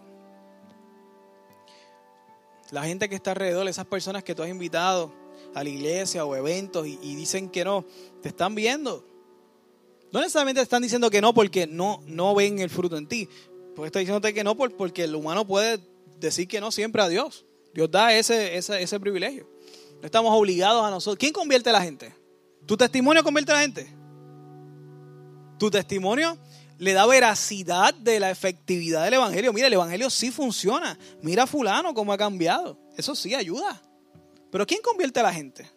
La 2.71 2.83
gente 2.83 3.09
que 3.09 3.15
está 3.15 3.31
alrededor, 3.31 3.67
esas 3.69 3.87
personas 3.87 4.23
que 4.23 4.35
tú 4.35 4.43
has 4.43 4.49
invitado 4.49 5.13
a 5.55 5.63
la 5.63 5.71
iglesia 5.71 6.25
o 6.25 6.35
eventos 6.35 6.87
y, 6.87 7.15
dicen 7.15 7.49
que 7.49 7.65
no, 7.65 7.85
te 8.21 8.29
están 8.29 8.55
viendo. 8.55 9.16
No 10.13 10.21
necesariamente 10.21 10.61
te 10.61 10.65
están 10.65 10.83
diciendo 10.83 11.11
que 11.11 11.21
no 11.21 11.35
porque 11.35 11.67
no, 11.67 12.03
no 12.07 12.35
ven 12.35 12.59
el 12.59 12.71
fruto 12.71 12.97
en 12.97 13.07
ti. 13.07 13.29
Porque 13.75 13.87
está 13.87 13.99
diciéndote 13.99 14.33
que 14.33 14.45
no 14.45 14.57
porque 14.57 15.05
el 15.05 15.15
humano 15.15 15.47
puede 15.47 15.81
decir 16.19 16.49
que 16.49 16.61
no 16.61 16.71
siempre 16.71 17.03
a 17.03 17.09
Dios. 17.09 17.45
Dios 17.75 17.91
da 17.91 18.15
ese, 18.15 18.57
ese, 18.57 18.83
ese 18.83 19.01
privilegio. 19.01 19.49
No 20.01 20.07
estamos 20.07 20.33
obligados 20.39 20.85
a 20.85 20.91
nosotros. 20.91 21.19
¿Quién 21.19 21.33
convierte 21.33 21.71
a 21.71 21.73
la 21.73 21.83
gente? 21.83 22.15
¿Tu 22.65 22.77
testimonio 22.77 23.23
convierte 23.23 23.53
a 23.53 23.57
la 23.57 23.61
gente? 23.63 23.87
Tu 25.59 25.71
testimonio 25.71 26.39
le 26.79 26.93
da 26.93 27.07
veracidad 27.07 27.95
de 27.95 28.21
la 28.21 28.31
efectividad 28.31 29.05
del 29.05 29.15
Evangelio. 29.15 29.53
Mira, 29.53 29.67
el 29.67 29.73
Evangelio 29.73 30.11
sí 30.11 30.31
funciona. 30.31 30.99
Mira 31.23 31.45
a 31.45 31.47
fulano 31.47 31.95
cómo 31.95 32.13
ha 32.13 32.19
cambiado. 32.19 32.79
Eso 32.97 33.15
sí 33.15 33.35
ayuda. 33.35 33.83
Pero 34.51 34.67
¿quién 34.67 34.81
convierte 34.83 35.21
a 35.21 35.25
la 35.25 35.33
gente? 35.33 35.71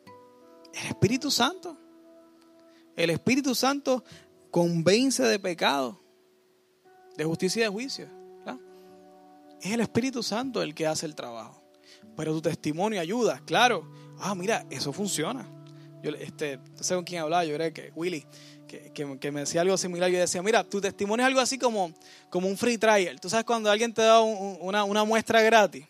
El 0.74 0.88
Espíritu 0.88 1.32
Santo. 1.32 1.78
El 3.00 3.12
Espíritu 3.12 3.56
Santo 3.56 4.04
convence 4.52 5.24
de 5.24 5.40
pecado, 5.40 6.04
de 7.16 7.24
justicia 7.24 7.62
y 7.62 7.64
de 7.64 7.70
juicio. 7.70 8.10
Es 9.62 9.72
el 9.72 9.80
Espíritu 9.80 10.22
Santo 10.22 10.62
el 10.62 10.76
que 10.76 10.86
hace 10.86 11.06
el 11.06 11.16
trabajo. 11.16 11.64
Pero 12.18 12.34
tu 12.34 12.42
testimonio 12.42 13.00
ayuda, 13.00 13.42
claro. 13.46 13.90
Ah, 14.20 14.36
mira, 14.36 14.66
eso 14.70 14.92
funciona. 14.92 15.50
Yo 16.04 16.12
este, 16.12 16.58
no 16.58 16.84
sé 16.84 16.96
con 16.96 17.06
quién 17.06 17.22
hablaba, 17.22 17.46
yo 17.46 17.56
creo 17.56 17.74
que 17.74 17.94
Willy 17.96 18.26
que, 18.68 19.32
me 19.32 19.40
decía 19.40 19.62
algo 19.62 19.78
similar. 19.78 20.12
Yo 20.12 20.20
decía, 20.20 20.44
mira, 20.44 20.66
tu 20.66 20.82
testimonio 20.82 21.26
es 21.26 21.28
algo 21.28 21.40
así 21.40 21.58
como, 21.58 21.94
como 22.30 22.50
un 22.50 22.58
free 22.58 22.78
trial. 22.78 23.22
Tú 23.22 23.30
sabes 23.30 23.46
cuando 23.46 23.72
alguien 23.72 23.94
te 23.94 24.02
da 24.02 24.20
una, 24.20 24.84
una, 24.84 25.06
muestra 25.06 25.42
gratis. 25.42 25.86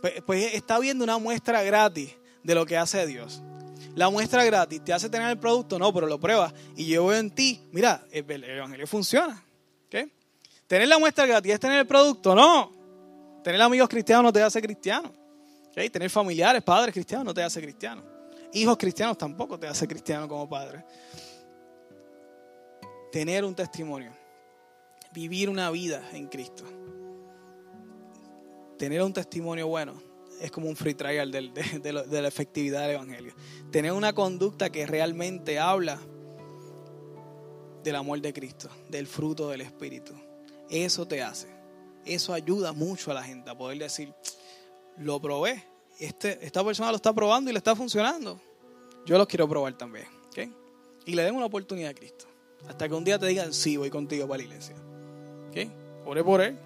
Pues, 0.00 0.14
pues, 0.26 0.54
está 0.54 0.80
viendo 0.80 1.04
una 1.04 1.18
muestra 1.18 1.62
gratis 1.62 2.16
de 2.42 2.54
lo 2.56 2.66
que 2.66 2.76
hace 2.76 3.06
Dios. 3.06 3.42
La 3.98 4.10
muestra 4.10 4.44
gratis 4.44 4.82
te 4.84 4.92
hace 4.92 5.10
tener 5.10 5.28
el 5.28 5.38
producto, 5.38 5.78
no, 5.78 5.92
pero 5.92 6.06
lo 6.06 6.18
pruebas. 6.20 6.54
Y 6.76 6.86
yo 6.86 7.06
veo 7.06 7.18
en 7.18 7.30
ti, 7.30 7.60
mira, 7.72 8.06
el, 8.10 8.44
evangelio 8.44 8.86
funciona. 8.86 9.42
¿okay? 9.86 10.12
Tener 10.66 10.88
la 10.88 10.98
muestra 10.98 11.26
gratis 11.26 11.54
es 11.54 11.60
tener 11.60 11.80
el 11.80 11.86
producto, 11.86 12.34
no. 12.34 13.40
Tener 13.42 13.60
amigos 13.60 13.88
cristianos 13.88 14.24
no 14.24 14.32
te 14.32 14.42
hace 14.42 14.62
cristiano. 14.62 15.12
Tener 15.74 16.10
familiares, 16.10 16.62
padres 16.62 16.92
cristianos 16.92 17.26
no 17.26 17.34
te 17.34 17.42
hace 17.42 17.60
cristiano. 17.60 18.02
Hijos 18.52 18.76
cristianos 18.76 19.18
tampoco 19.18 19.58
te 19.58 19.66
hace 19.66 19.86
cristiano 19.86 20.28
como 20.28 20.48
padre 20.48 20.84
tener 23.10 23.44
un 23.44 23.54
testimonio, 23.54 24.12
vivir 25.12 25.48
una 25.48 25.70
vida 25.70 26.02
en 26.12 26.28
Cristo, 26.28 26.64
tener 28.76 29.02
un 29.02 29.12
testimonio 29.12 29.66
bueno, 29.66 29.94
es 30.40 30.50
como 30.50 30.68
un 30.68 30.76
free 30.76 30.94
trial 30.94 31.30
de, 31.30 31.50
de 31.50 32.22
la 32.22 32.28
efectividad 32.28 32.82
del 32.82 32.92
Evangelio. 32.92 33.34
Tener 33.70 33.92
una 33.92 34.12
conducta 34.12 34.70
que 34.70 34.86
realmente 34.86 35.58
habla 35.58 36.00
del 37.82 37.96
amor 37.96 38.20
de 38.20 38.32
Cristo, 38.32 38.68
del 38.88 39.06
fruto 39.06 39.48
del 39.50 39.62
Espíritu. 39.62 40.12
Eso 40.68 41.06
te 41.06 41.22
hace. 41.22 41.48
Eso 42.04 42.32
ayuda 42.32 42.72
mucho 42.72 43.10
a 43.10 43.14
la 43.14 43.22
gente 43.22 43.50
a 43.50 43.56
poder 43.56 43.78
decir, 43.78 44.12
lo 44.98 45.20
probé. 45.20 45.64
Este, 45.98 46.38
esta 46.44 46.64
persona 46.64 46.90
lo 46.90 46.96
está 46.96 47.12
probando 47.12 47.50
y 47.50 47.52
le 47.52 47.58
está 47.58 47.74
funcionando. 47.74 48.40
Yo 49.04 49.18
lo 49.18 49.26
quiero 49.26 49.48
probar 49.48 49.76
también. 49.76 50.06
Y 51.06 51.14
le 51.14 51.22
den 51.22 51.34
una 51.34 51.46
oportunidad 51.46 51.92
a 51.92 51.94
Cristo. 51.94 52.26
Hasta 52.68 52.86
que 52.86 52.92
un 52.92 53.02
día 53.02 53.18
te 53.18 53.24
digan, 53.24 53.54
sí, 53.54 53.78
voy 53.78 53.88
contigo 53.88 54.28
para 54.28 54.38
la 54.38 54.44
iglesia. 54.44 54.76
¿Okay? 55.48 55.72
Ore 56.04 56.22
por 56.22 56.42
él. 56.42 56.58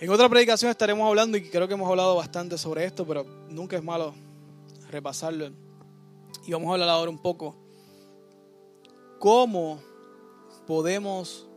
En 0.00 0.10
otra 0.10 0.28
predicación 0.28 0.70
estaremos 0.70 1.08
hablando, 1.08 1.36
y 1.36 1.42
creo 1.50 1.66
que 1.66 1.74
hemos 1.74 1.90
hablado 1.90 2.14
bastante 2.14 2.56
sobre 2.56 2.84
esto, 2.84 3.04
pero 3.04 3.24
nunca 3.48 3.76
es 3.76 3.82
malo 3.82 4.14
repasarlo. 4.92 5.50
Y 6.46 6.52
vamos 6.52 6.68
a 6.68 6.74
hablar 6.74 6.88
ahora 6.88 7.10
un 7.10 7.18
poco 7.18 7.56
cómo 9.18 9.80
podemos 10.68 11.48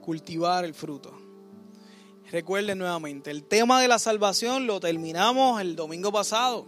cultivar 0.00 0.64
el 0.64 0.74
fruto. 0.74 1.12
Recuerden 2.30 2.78
nuevamente, 2.78 3.32
el 3.32 3.42
tema 3.42 3.80
de 3.80 3.88
la 3.88 3.98
salvación 3.98 4.68
lo 4.68 4.78
terminamos 4.78 5.60
el 5.60 5.74
domingo 5.74 6.12
pasado. 6.12 6.66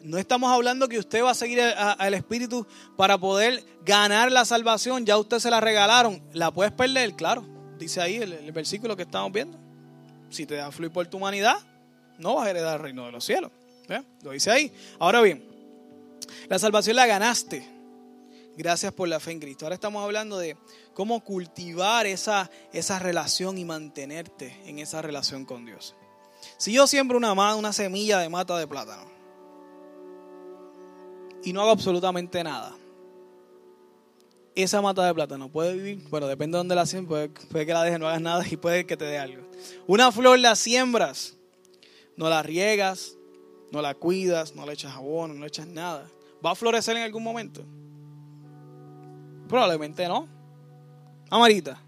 No 0.00 0.16
estamos 0.16 0.50
hablando 0.50 0.88
que 0.88 0.98
usted 0.98 1.22
va 1.22 1.32
a 1.32 1.34
seguir 1.34 1.60
al 1.60 2.14
Espíritu 2.14 2.66
para 2.96 3.18
poder 3.18 3.62
ganar 3.84 4.32
la 4.32 4.46
salvación. 4.46 5.04
Ya 5.04 5.18
usted 5.18 5.38
se 5.38 5.50
la 5.50 5.60
regalaron. 5.60 6.22
¿La 6.32 6.50
puedes 6.50 6.72
perder? 6.72 7.12
Claro. 7.12 7.57
Dice 7.78 8.00
ahí 8.00 8.16
el, 8.16 8.52
versículo 8.52 8.96
que 8.96 9.02
estamos 9.02 9.32
viendo. 9.32 9.58
Si 10.30 10.46
te 10.46 10.56
da 10.56 10.70
fluir 10.70 10.92
por 10.92 11.06
tu 11.06 11.16
humanidad, 11.16 11.56
no 12.18 12.34
vas 12.34 12.46
a 12.46 12.50
heredar 12.50 12.76
el 12.76 12.82
reino 12.82 13.06
de 13.06 13.12
los 13.12 13.24
cielos. 13.24 13.50
Lo 14.22 14.32
dice 14.32 14.50
ahí. 14.50 14.72
Ahora 14.98 15.22
bien, 15.22 15.44
la 16.48 16.58
salvación 16.58 16.96
la 16.96 17.06
ganaste 17.06 17.78
gracias 18.58 18.92
por 18.92 19.08
la 19.08 19.20
fe 19.20 19.30
en 19.30 19.40
Cristo. 19.40 19.64
Ahora 19.64 19.76
estamos 19.76 20.02
hablando 20.04 20.36
de 20.36 20.56
cómo 20.92 21.20
cultivar 21.20 22.06
esa, 22.06 22.50
esa 22.72 22.98
relación 22.98 23.56
y 23.56 23.64
mantenerte 23.64 24.60
en 24.66 24.80
esa 24.80 25.00
relación 25.00 25.44
con 25.44 25.64
Dios. 25.64 25.94
Si 26.56 26.72
yo 26.72 26.86
siembro 26.86 27.16
una, 27.16 27.32
una 27.54 27.72
semilla 27.72 28.18
de 28.18 28.28
mata 28.28 28.58
de 28.58 28.66
plátano 28.66 29.08
y 31.44 31.52
no 31.52 31.62
hago 31.62 31.70
absolutamente 31.70 32.42
nada, 32.42 32.74
esa 34.62 34.82
mata 34.82 35.04
de 35.04 35.14
plátano 35.14 35.48
puede 35.50 35.74
vivir, 35.74 36.08
bueno, 36.10 36.26
depende 36.26 36.56
de 36.56 36.58
dónde 36.58 36.74
la 36.74 36.86
siembres, 36.86 37.30
puede, 37.50 37.66
que 37.66 37.72
la 37.72 37.82
dejes, 37.82 38.00
no 38.00 38.08
hagas 38.08 38.20
nada 38.20 38.44
y 38.50 38.56
puede 38.56 38.86
que 38.86 38.96
te 38.96 39.04
dé 39.04 39.18
algo. 39.18 39.46
Una 39.86 40.10
flor 40.10 40.38
la 40.38 40.56
siembras, 40.56 41.36
no 42.16 42.28
la 42.28 42.42
riegas, 42.42 43.16
no 43.70 43.82
la 43.82 43.94
cuidas, 43.94 44.54
no 44.54 44.66
le 44.66 44.72
echas 44.72 44.92
jabón, 44.92 45.34
no 45.34 45.40
le 45.40 45.46
echas 45.46 45.66
nada. 45.66 46.08
¿Va 46.44 46.52
a 46.52 46.54
florecer 46.54 46.96
en 46.96 47.02
algún 47.02 47.22
momento? 47.22 47.64
Probablemente 49.48 50.06
no. 50.08 50.28
Amarita. 51.30 51.80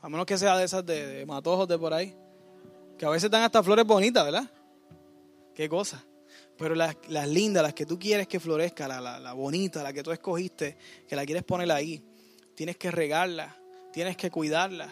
A 0.00 0.08
menos 0.08 0.26
que 0.26 0.36
sea 0.36 0.56
de 0.56 0.64
esas 0.64 0.84
de, 0.84 1.24
matojos 1.26 1.68
de 1.68 1.78
por 1.78 1.94
ahí. 1.94 2.14
Que 2.98 3.06
a 3.06 3.10
veces 3.10 3.30
dan 3.30 3.42
hasta 3.42 3.62
flores 3.62 3.84
bonitas, 3.84 4.24
¿verdad? 4.24 4.50
Qué 5.54 5.68
cosa. 5.68 6.04
Pero 6.62 6.76
las, 6.76 6.94
lindas, 7.26 7.60
las 7.60 7.74
que 7.74 7.84
tú 7.84 7.98
quieres 7.98 8.28
que 8.28 8.38
florezca, 8.38 8.86
la, 8.86 9.18
la, 9.18 9.32
bonita, 9.32 9.82
la 9.82 9.92
que 9.92 10.04
tú 10.04 10.12
escogiste, 10.12 10.78
que 11.08 11.16
la 11.16 11.26
quieres 11.26 11.42
poner 11.42 11.72
ahí, 11.72 12.00
tienes 12.54 12.76
que 12.76 12.92
regarla, 12.92 13.60
tienes 13.92 14.16
que 14.16 14.30
cuidarla. 14.30 14.88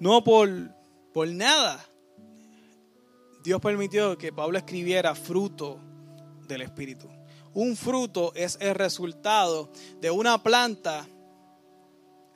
No 0.00 0.24
por, 0.24 0.48
por 1.12 1.28
nada. 1.28 1.84
Dios 3.42 3.60
permitió 3.60 4.16
que 4.16 4.32
Pablo 4.32 4.56
escribiera 4.56 5.14
fruto 5.14 5.78
del 6.48 6.62
Espíritu. 6.62 7.06
Un 7.52 7.76
fruto 7.76 8.32
es 8.34 8.56
el 8.62 8.74
resultado 8.74 9.70
de 10.00 10.10
una 10.10 10.42
planta 10.42 11.06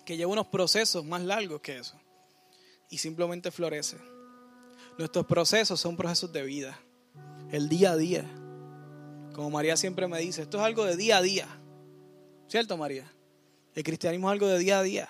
que 0.04 0.18
lleva 0.18 0.30
unos 0.30 0.48
procesos 0.48 1.06
más 1.06 1.22
largos 1.22 1.62
que 1.62 1.78
eso. 1.78 1.98
Y 2.90 2.98
simplemente 2.98 3.50
florece. 3.50 3.96
Nuestros 4.98 5.24
procesos 5.24 5.80
son 5.80 5.96
procesos 5.96 6.30
de 6.30 6.42
vida. 6.42 6.78
El 7.50 7.68
día 7.68 7.92
a 7.92 7.96
día. 7.96 8.24
Como 9.34 9.50
María 9.50 9.76
siempre 9.76 10.06
me 10.08 10.18
dice, 10.20 10.42
esto 10.42 10.58
es 10.58 10.64
algo 10.64 10.84
de 10.84 10.96
día 10.96 11.18
a 11.18 11.22
día. 11.22 11.48
¿Cierto, 12.48 12.76
María? 12.76 13.10
El 13.74 13.82
cristianismo 13.82 14.28
es 14.28 14.32
algo 14.32 14.46
de 14.48 14.58
día 14.58 14.78
a 14.78 14.82
día. 14.82 15.08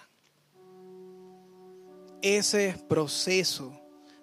Ese 2.21 2.75
proceso 2.89 3.73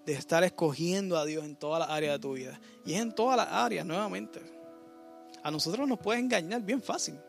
de 0.06 0.14
estar 0.14 0.44
escogiendo 0.44 1.18
a 1.18 1.26
Dios 1.26 1.44
en 1.46 1.56
todas 1.56 1.80
las 1.80 1.90
áreas 1.90 2.14
de 2.14 2.20
tu 2.20 2.34
vida. 2.34 2.60
Y 2.86 2.94
es 2.94 3.02
en 3.02 3.14
todas 3.14 3.38
las 3.38 3.48
áreas, 3.48 3.86
nuevamente 3.86 4.56
a 5.46 5.52
nosotros 5.52 5.88
nos 5.88 6.00
puede 6.00 6.20
engañar 6.20 6.60
bien 6.64 6.82
fácil. 6.82 7.20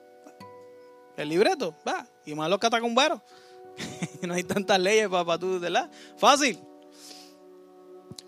El 1.18 1.28
libreto, 1.28 1.76
va, 1.86 2.08
y 2.24 2.34
más 2.34 2.48
los 2.48 2.58
catacumberos. 2.58 3.20
no 4.22 4.32
hay 4.32 4.42
tantas 4.42 4.80
leyes 4.80 5.06
para, 5.10 5.22
para 5.22 5.38
tú, 5.38 5.60
¿verdad? 5.60 5.90
Fácil. 6.16 6.58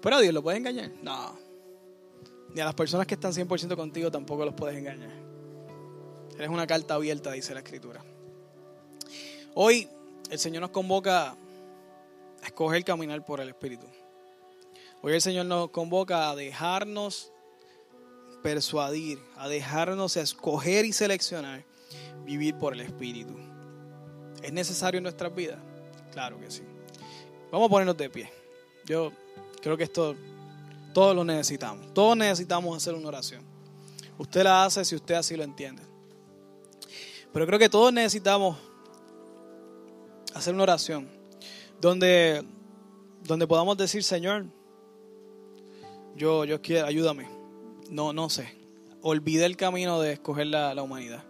Pero 0.02 0.20
Dios 0.20 0.34
lo 0.34 0.42
puede 0.42 0.58
engañar. 0.58 0.90
No. 1.02 1.38
Ni 2.54 2.60
a 2.60 2.64
las 2.64 2.74
personas 2.74 3.06
que 3.06 3.14
están 3.14 3.32
100% 3.32 3.76
contigo 3.76 4.10
tampoco 4.10 4.44
los 4.44 4.54
puedes 4.54 4.76
engañar. 4.76 5.10
Eres 6.36 6.48
una 6.48 6.66
carta 6.66 6.94
abierta, 6.94 7.32
dice 7.32 7.52
la 7.52 7.60
Escritura. 7.60 8.04
Hoy 9.54 9.88
el 10.30 10.38
Señor 10.38 10.62
nos 10.62 10.70
convoca 10.70 11.30
a 11.30 12.46
escoger 12.46 12.84
caminar 12.84 13.24
por 13.24 13.40
el 13.40 13.48
Espíritu. 13.48 13.86
Hoy 15.02 15.14
el 15.14 15.20
Señor 15.20 15.46
nos 15.46 15.70
convoca 15.70 16.30
a 16.30 16.36
dejarnos 16.36 17.32
persuadir, 18.42 19.18
a 19.36 19.48
dejarnos 19.48 20.16
escoger 20.16 20.84
y 20.84 20.92
seleccionar 20.92 21.64
vivir 22.24 22.56
por 22.56 22.72
el 22.72 22.80
Espíritu. 22.80 23.36
¿Es 24.42 24.52
necesario 24.52 24.98
en 24.98 25.04
nuestras 25.04 25.34
vidas? 25.34 25.58
Claro 26.12 26.38
que 26.38 26.50
sí. 26.50 26.62
Vamos 27.50 27.66
a 27.66 27.70
ponernos 27.70 27.96
de 27.96 28.10
pie. 28.10 28.30
Yo 28.84 29.12
creo 29.60 29.76
que 29.76 29.84
esto 29.84 30.14
todos 30.98 31.14
lo 31.14 31.24
necesitamos. 31.24 31.94
Todos 31.94 32.16
necesitamos 32.16 32.76
hacer 32.76 32.92
una 32.92 33.06
oración. 33.06 33.44
Usted 34.18 34.42
la 34.42 34.64
hace 34.64 34.84
si 34.84 34.96
usted 34.96 35.14
así 35.14 35.36
lo 35.36 35.44
entiende. 35.44 35.80
Pero 37.32 37.46
creo 37.46 37.56
que 37.56 37.68
todos 37.68 37.92
necesitamos 37.92 38.58
hacer 40.34 40.54
una 40.54 40.64
oración 40.64 41.08
donde, 41.80 42.44
donde 43.22 43.46
podamos 43.46 43.76
decir, 43.76 44.02
Señor, 44.02 44.46
yo, 46.16 46.44
yo 46.44 46.60
quiero, 46.60 46.88
ayúdame 46.88 47.28
no, 47.88 48.12
no 48.12 48.28
sé. 48.28 48.58
Olvidé 49.00 49.44
el 49.44 49.56
camino 49.56 50.00
de 50.00 50.14
escoger 50.14 50.48
la, 50.48 50.82
humanidad. 50.82 51.22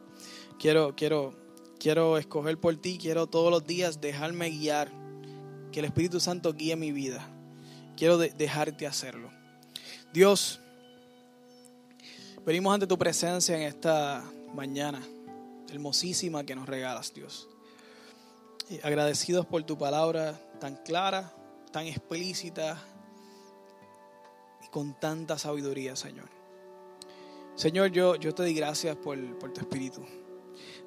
Quiero, 0.58 0.94
quiero, 0.96 1.34
quiero 1.78 2.16
escoger 2.16 2.56
por 2.56 2.74
ti, 2.76 2.96
quiero 2.98 3.26
todos 3.26 3.50
los 3.50 3.66
días 3.66 4.00
dejarme 4.00 4.48
guiar, 4.48 4.90
que 5.72 5.80
el 5.80 5.84
Espíritu 5.84 6.20
Santo 6.20 6.54
guíe 6.54 6.74
mi 6.74 6.90
vida. 6.90 7.28
Quiero 7.98 8.16
dejarte 8.16 8.86
hacerlo. 8.86 9.37
Dios, 10.18 10.58
venimos 12.44 12.74
ante 12.74 12.88
tu 12.88 12.98
presencia 12.98 13.54
en 13.54 13.62
esta 13.62 14.24
mañana 14.52 15.00
hermosísima 15.70 16.42
que 16.42 16.56
nos 16.56 16.66
regalas, 16.66 17.14
Dios. 17.14 17.48
agradecidos 18.82 19.46
por 19.46 19.62
tu 19.62 19.78
palabra 19.78 20.36
tan 20.58 20.74
clara, 20.74 21.32
tan 21.70 21.86
explícita 21.86 22.82
y 24.66 24.68
con 24.70 24.98
tanta 24.98 25.38
sabiduría, 25.38 25.94
Señor. 25.94 26.28
Señor, 27.54 27.92
yo, 27.92 28.16
yo 28.16 28.34
te 28.34 28.42
di 28.42 28.54
gracias 28.54 28.96
por, 28.96 29.16
tu 29.54 29.60
Espíritu. 29.60 30.04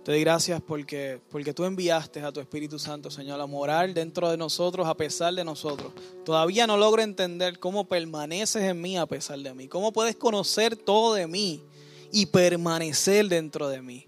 Te 0.04 0.14
di 0.14 0.22
gracias 0.22 0.60
porque, 0.62 1.22
porque 1.30 1.54
tú 1.54 1.64
enviaste 1.64 2.22
a 2.22 2.32
tu 2.32 2.39
Espíritu 2.39 2.80
Santo, 2.80 3.12
Señor, 3.12 3.39
a 3.39 3.45
morar 3.45 3.93
dentro 3.93 4.32
de 4.32 4.38
nosotros 4.38 4.88
a 4.88 4.97
pesar 4.97 5.32
de 5.36 5.43
nosotros. 5.43 5.93
Todavía 6.26 6.66
no 6.66 6.76
logro 6.76 7.04
entender 7.04 7.60
cómo 7.60 7.88
permaneces 7.88 8.64
en 8.64 8.82
mí 8.82 8.97
a 8.97 9.06
pesar 9.06 9.38
de 9.38 9.54
mí. 9.54 9.68
Cómo 9.68 9.93
puedes 9.93 10.16
conocer 10.16 10.76
todo 10.76 11.14
de 11.14 11.28
mí 11.28 11.62
y 12.12 12.26
permanecer 12.26 13.28
dentro 13.28 13.70
de 13.70 13.84
mí. 13.84 14.08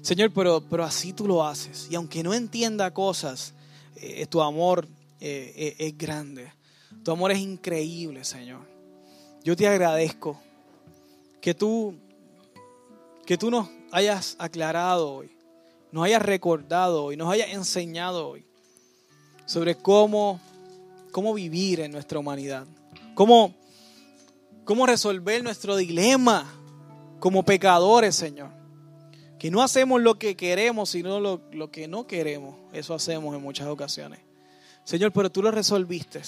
Señor, 0.00 0.32
pero, 0.32 0.62
pero 0.62 0.82
así 0.82 1.12
tú 1.12 1.26
lo 1.26 1.44
haces. 1.44 1.88
Y 1.90 1.94
aunque 1.94 2.22
no 2.22 2.32
entienda 2.32 2.94
cosas, 2.94 3.52
eh, 3.96 4.24
tu 4.26 4.40
amor 4.40 4.88
eh, 5.20 5.52
eh, 5.56 5.76
es 5.78 5.98
grande. 5.98 6.50
Tu 7.04 7.10
amor 7.10 7.32
es 7.32 7.38
increíble, 7.38 8.24
Señor. 8.24 8.60
Yo 9.44 9.54
te 9.54 9.66
agradezco 9.66 10.40
que 11.42 11.52
tú, 11.52 11.94
que 13.26 13.36
tú 13.36 13.50
nos 13.50 13.68
hayas 13.90 14.36
aclarado 14.38 15.12
hoy, 15.12 15.30
nos 15.92 16.04
hayas 16.04 16.22
recordado 16.22 17.04
hoy, 17.04 17.16
nos 17.16 17.32
hayas 17.32 17.50
enseñado 17.50 18.28
hoy 18.28 18.44
sobre 19.46 19.76
cómo, 19.76 20.40
cómo 21.10 21.34
vivir 21.34 21.80
en 21.80 21.92
nuestra 21.92 22.18
humanidad, 22.18 22.66
cómo, 23.14 23.54
cómo 24.64 24.86
resolver 24.86 25.42
nuestro 25.42 25.76
dilema 25.76 26.46
como 27.20 27.42
pecadores, 27.42 28.14
Señor. 28.14 28.50
Que 29.38 29.50
no 29.50 29.62
hacemos 29.62 30.02
lo 30.02 30.18
que 30.18 30.36
queremos, 30.36 30.90
sino 30.90 31.20
lo, 31.20 31.40
lo 31.52 31.70
que 31.70 31.86
no 31.86 32.08
queremos. 32.08 32.56
Eso 32.72 32.92
hacemos 32.92 33.36
en 33.36 33.40
muchas 33.40 33.68
ocasiones. 33.68 34.18
Señor, 34.82 35.12
pero 35.12 35.30
tú 35.30 35.42
lo 35.42 35.50
resolviste 35.52 36.22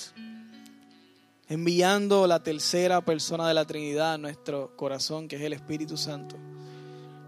enviando 1.50 2.28
la 2.28 2.40
tercera 2.40 3.00
persona 3.00 3.48
de 3.48 3.54
la 3.54 3.64
Trinidad 3.64 4.14
a 4.14 4.18
nuestro 4.18 4.76
corazón, 4.76 5.26
que 5.26 5.34
es 5.34 5.42
el 5.42 5.52
Espíritu 5.52 5.96
Santo. 5.96 6.36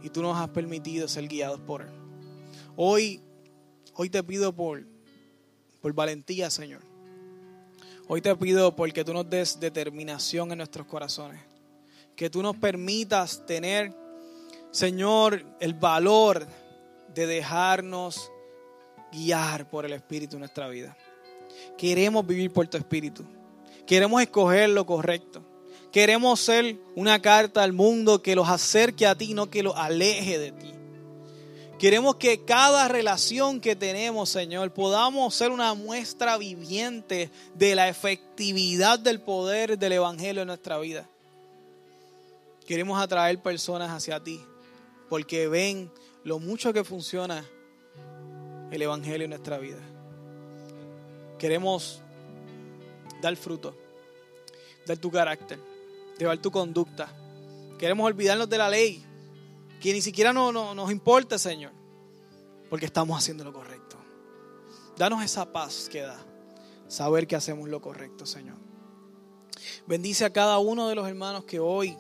Y 0.03 0.11
tú 0.11 0.23
nos 0.23 0.37
has 0.37 0.49
permitido 0.49 1.07
ser 1.09 1.29
guiados 1.29 1.61
por 1.61 1.83
Él. 1.83 1.91
Hoy, 2.77 3.21
hoy 3.95 4.11
te 4.11 4.23
pido 4.23 4.55
por, 4.55 4.85
por 5.81 5.93
valentía, 5.93 6.51
Señor. 6.51 6.81
Hoy 8.09 8.21
te 8.21 8.35
pido 8.37 8.75
porque 8.75 9.05
tú 9.05 9.13
nos 9.13 9.29
des 9.29 9.61
determinación 9.61 10.51
en 10.53 10.59
nuestros 10.59 10.87
corazones. 10.87 11.41
Que 12.17 12.29
tú 12.29 12.43
nos 12.43 12.57
permitas 12.57 13.47
tener, 13.47 13.95
Señor, 14.71 15.45
el 15.61 15.75
valor 15.75 16.47
de 17.15 17.27
dejarnos 17.27 18.31
guiar 19.13 19.69
por 19.71 19.85
el 19.85 19.93
Espíritu 19.93 20.37
en 20.37 20.41
nuestra 20.41 20.69
vida. 20.69 20.97
Queremos 21.79 22.27
vivir 22.27 22.53
por 22.53 22.67
tu 22.67 22.77
Espíritu. 22.77 23.25
Queremos 23.87 24.21
escoger 24.23 24.71
lo 24.71 24.85
correcto. 24.87 25.43
Queremos 25.93 26.41
ser 26.41 26.79
una 26.97 27.21
carta 27.21 27.63
al 27.63 27.75
mundo 27.75 28.23
que 28.23 28.35
los 28.35 28.49
acerque 28.49 29.07
a 29.07 29.15
ti, 29.15 29.35
no 29.35 29.51
que 29.51 29.63
los 29.63 29.77
aleje 29.77 30.39
de 30.39 30.53
ti. 30.53 30.73
Queremos 31.79 32.17
que 32.17 32.45
cada 32.45 32.89
relación 32.89 33.61
que 33.61 33.77
tenemos, 33.77 34.31
Señor, 34.31 34.73
podamos 34.73 35.35
ser 35.35 35.51
una 35.51 35.75
muestra 35.75 36.39
viviente 36.39 37.31
de 37.55 37.75
la 37.75 37.89
efectividad 37.89 39.01
del 39.01 39.21
poder 39.21 39.77
del 39.79 39.93
Evangelio 39.93 40.43
en 40.43 40.47
nuestra 40.47 40.79
vida. 40.79 41.09
Queremos 42.67 43.03
atraer 43.03 43.43
personas 43.43 43.91
hacia 43.91 44.23
ti 44.23 44.41
porque 45.11 45.49
ven 45.49 45.91
lo 46.25 46.39
mucho 46.39 46.73
que 46.73 46.85
funciona 46.85 47.45
el 48.71 48.81
Evangelio 48.81 49.25
en 49.25 49.31
nuestra 49.31 49.59
vida. 49.59 49.81
Queremos 51.39 52.01
dar 53.21 53.37
fruto, 53.37 53.77
dar 54.87 54.97
tu 54.97 55.11
carácter, 55.11 55.59
llevar 56.23 56.39
tu 56.39 56.51
conducta. 56.51 57.09
Queremos 57.79 58.07
olvidarnos 58.07 58.49
de 58.49 58.59
la 58.59 58.69
ley, 58.69 59.05
que 59.81 59.93
ni 59.93 60.01
siquiera 60.01 60.33
no, 60.33 60.53
nos 60.53 60.91
importa, 60.91 61.39
Señor, 61.39 61.73
porque 62.71 62.87
estamos 62.87 63.19
haciendo 63.19 63.45
lo 63.45 63.53
correcto. 63.53 63.97
Danos 64.97 65.23
esa 65.25 65.53
paz 65.53 65.89
que 65.91 66.03
da, 66.03 66.19
saber 66.89 67.27
que 67.27 67.37
hacemos 67.37 67.69
lo 67.69 67.81
correcto, 67.81 68.25
Señor. 68.27 68.57
Bendice 69.87 70.25
a 70.25 70.33
cada 70.33 70.59
uno 70.59 70.89
de 70.89 70.95
los 70.95 71.09
hermanos 71.09 71.45
que 71.45 71.61
hoy 71.61 71.97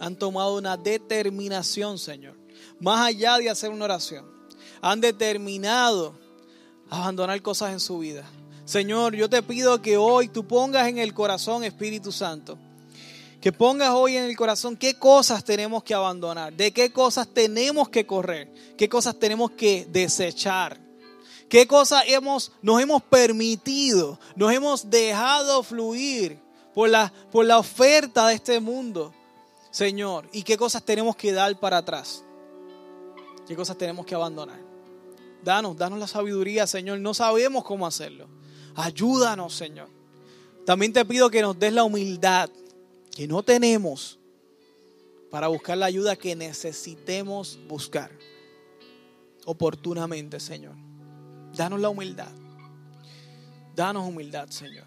han 0.00 0.16
tomado 0.16 0.56
una 0.56 0.76
determinación, 0.76 1.98
Señor, 1.98 2.36
más 2.80 3.06
allá 3.06 3.38
de 3.38 3.50
hacer 3.50 3.70
una 3.70 3.86
oración. 3.86 4.26
Han 4.82 5.00
determinado 5.00 6.18
abandonar 6.90 7.40
cosas 7.40 7.72
en 7.72 7.80
su 7.80 7.98
vida 7.98 8.28
Señor, 8.64 9.14
yo 9.14 9.28
te 9.28 9.42
pido 9.42 9.82
que 9.82 9.98
hoy 9.98 10.28
tú 10.28 10.46
pongas 10.46 10.88
en 10.88 10.96
el 10.96 11.12
corazón, 11.12 11.64
Espíritu 11.64 12.10
Santo, 12.10 12.58
que 13.44 13.52
pongas 13.52 13.90
hoy 13.90 14.16
en 14.16 14.24
el 14.24 14.34
corazón 14.38 14.74
qué 14.74 14.94
cosas 14.94 15.44
tenemos 15.44 15.84
que 15.84 15.92
abandonar, 15.92 16.54
de 16.54 16.72
qué 16.72 16.90
cosas 16.90 17.28
tenemos 17.28 17.90
que 17.90 18.06
correr, 18.06 18.50
qué 18.78 18.88
cosas 18.88 19.18
tenemos 19.18 19.50
que 19.50 19.86
desechar, 19.90 20.80
qué 21.46 21.66
cosas 21.66 22.04
hemos, 22.06 22.52
nos 22.62 22.80
hemos 22.80 23.02
permitido, 23.02 24.18
nos 24.34 24.50
hemos 24.50 24.88
dejado 24.88 25.62
fluir 25.62 26.40
por 26.72 26.88
la, 26.88 27.12
por 27.30 27.44
la 27.44 27.58
oferta 27.58 28.28
de 28.28 28.36
este 28.36 28.60
mundo, 28.60 29.12
Señor, 29.70 30.26
y 30.32 30.42
qué 30.42 30.56
cosas 30.56 30.82
tenemos 30.82 31.14
que 31.14 31.30
dar 31.30 31.60
para 31.60 31.76
atrás, 31.76 32.24
qué 33.46 33.54
cosas 33.54 33.76
tenemos 33.76 34.06
que 34.06 34.14
abandonar. 34.14 34.58
Danos, 35.42 35.76
danos 35.76 35.98
la 35.98 36.06
sabiduría, 36.06 36.66
Señor. 36.66 36.98
No 37.00 37.12
sabemos 37.12 37.62
cómo 37.62 37.86
hacerlo. 37.86 38.26
Ayúdanos, 38.74 39.54
Señor. 39.54 39.90
También 40.64 40.94
te 40.94 41.04
pido 41.04 41.28
que 41.28 41.42
nos 41.42 41.58
des 41.58 41.74
la 41.74 41.84
humildad 41.84 42.48
que 43.14 43.28
no 43.28 43.42
tenemos 43.42 44.18
para 45.30 45.48
buscar 45.48 45.78
la 45.78 45.86
ayuda 45.86 46.16
que 46.16 46.36
necesitemos 46.36 47.58
buscar 47.68 48.10
oportunamente, 49.46 50.40
Señor. 50.40 50.76
Danos 51.54 51.80
la 51.80 51.88
humildad. 51.88 52.30
Danos 53.74 54.06
humildad, 54.06 54.48
Señor. 54.48 54.86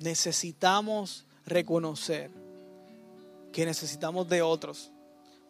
Necesitamos 0.00 1.26
reconocer 1.46 2.30
que 3.52 3.66
necesitamos 3.66 4.28
de 4.28 4.42
otros 4.42 4.90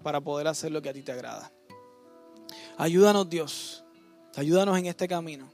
para 0.03 0.21
poder 0.21 0.49
hacer 0.49 0.73
lo 0.73 0.83
que 0.83 0.89
a 0.89 0.93
ti 0.93 1.03
te 1.03 1.13
agrada. 1.13 1.53
Ayúdanos, 2.77 3.29
Dios. 3.29 3.85
Ayúdanos 4.37 4.79
en 4.79 4.87
este 4.87 5.07
camino. 5.09 5.53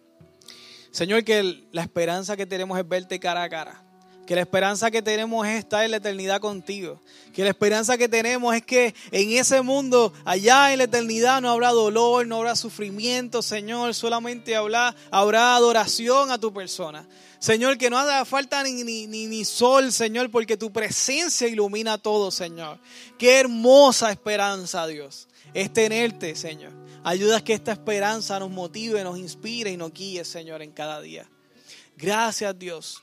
Señor, 0.90 1.24
que 1.24 1.66
la 1.72 1.82
esperanza 1.82 2.36
que 2.36 2.46
tenemos 2.46 2.78
es 2.78 2.88
verte 2.88 3.20
cara 3.20 3.42
a 3.42 3.48
cara. 3.48 3.87
Que 4.28 4.34
la 4.34 4.42
esperanza 4.42 4.90
que 4.90 5.00
tenemos 5.00 5.46
es 5.46 5.60
estar 5.60 5.86
en 5.86 5.90
la 5.90 5.96
eternidad 5.96 6.38
contigo. 6.38 7.00
Que 7.32 7.44
la 7.44 7.48
esperanza 7.48 7.96
que 7.96 8.10
tenemos 8.10 8.54
es 8.54 8.62
que 8.62 8.94
en 9.10 9.30
ese 9.30 9.62
mundo, 9.62 10.12
allá 10.26 10.70
en 10.70 10.76
la 10.76 10.84
eternidad, 10.84 11.40
no 11.40 11.48
habrá 11.48 11.70
dolor, 11.70 12.26
no 12.26 12.36
habrá 12.36 12.54
sufrimiento, 12.54 13.40
Señor. 13.40 13.94
Solamente 13.94 14.54
habrá, 14.54 14.94
habrá 15.10 15.56
adoración 15.56 16.30
a 16.30 16.36
tu 16.36 16.52
persona. 16.52 17.08
Señor, 17.38 17.78
que 17.78 17.88
no 17.88 17.96
haga 17.96 18.22
falta 18.26 18.62
ni, 18.64 18.84
ni, 18.84 19.06
ni, 19.06 19.44
sol, 19.46 19.90
Señor, 19.92 20.30
porque 20.30 20.58
tu 20.58 20.70
presencia 20.70 21.48
ilumina 21.48 21.96
todo, 21.96 22.30
Señor. 22.30 22.78
Qué 23.18 23.40
hermosa 23.40 24.10
esperanza, 24.10 24.86
Dios, 24.86 25.26
es 25.54 25.72
tenerte, 25.72 26.36
Señor. 26.36 26.72
Ayuda 27.02 27.38
a 27.38 27.40
que 27.42 27.54
esta 27.54 27.72
esperanza 27.72 28.38
nos 28.38 28.50
motive, 28.50 29.02
nos 29.04 29.16
inspire 29.16 29.70
y 29.70 29.78
nos 29.78 29.90
guíe, 29.90 30.22
Señor, 30.26 30.60
en 30.60 30.72
cada 30.72 31.00
día. 31.00 31.26
Gracias, 31.96 32.58
Dios, 32.58 33.02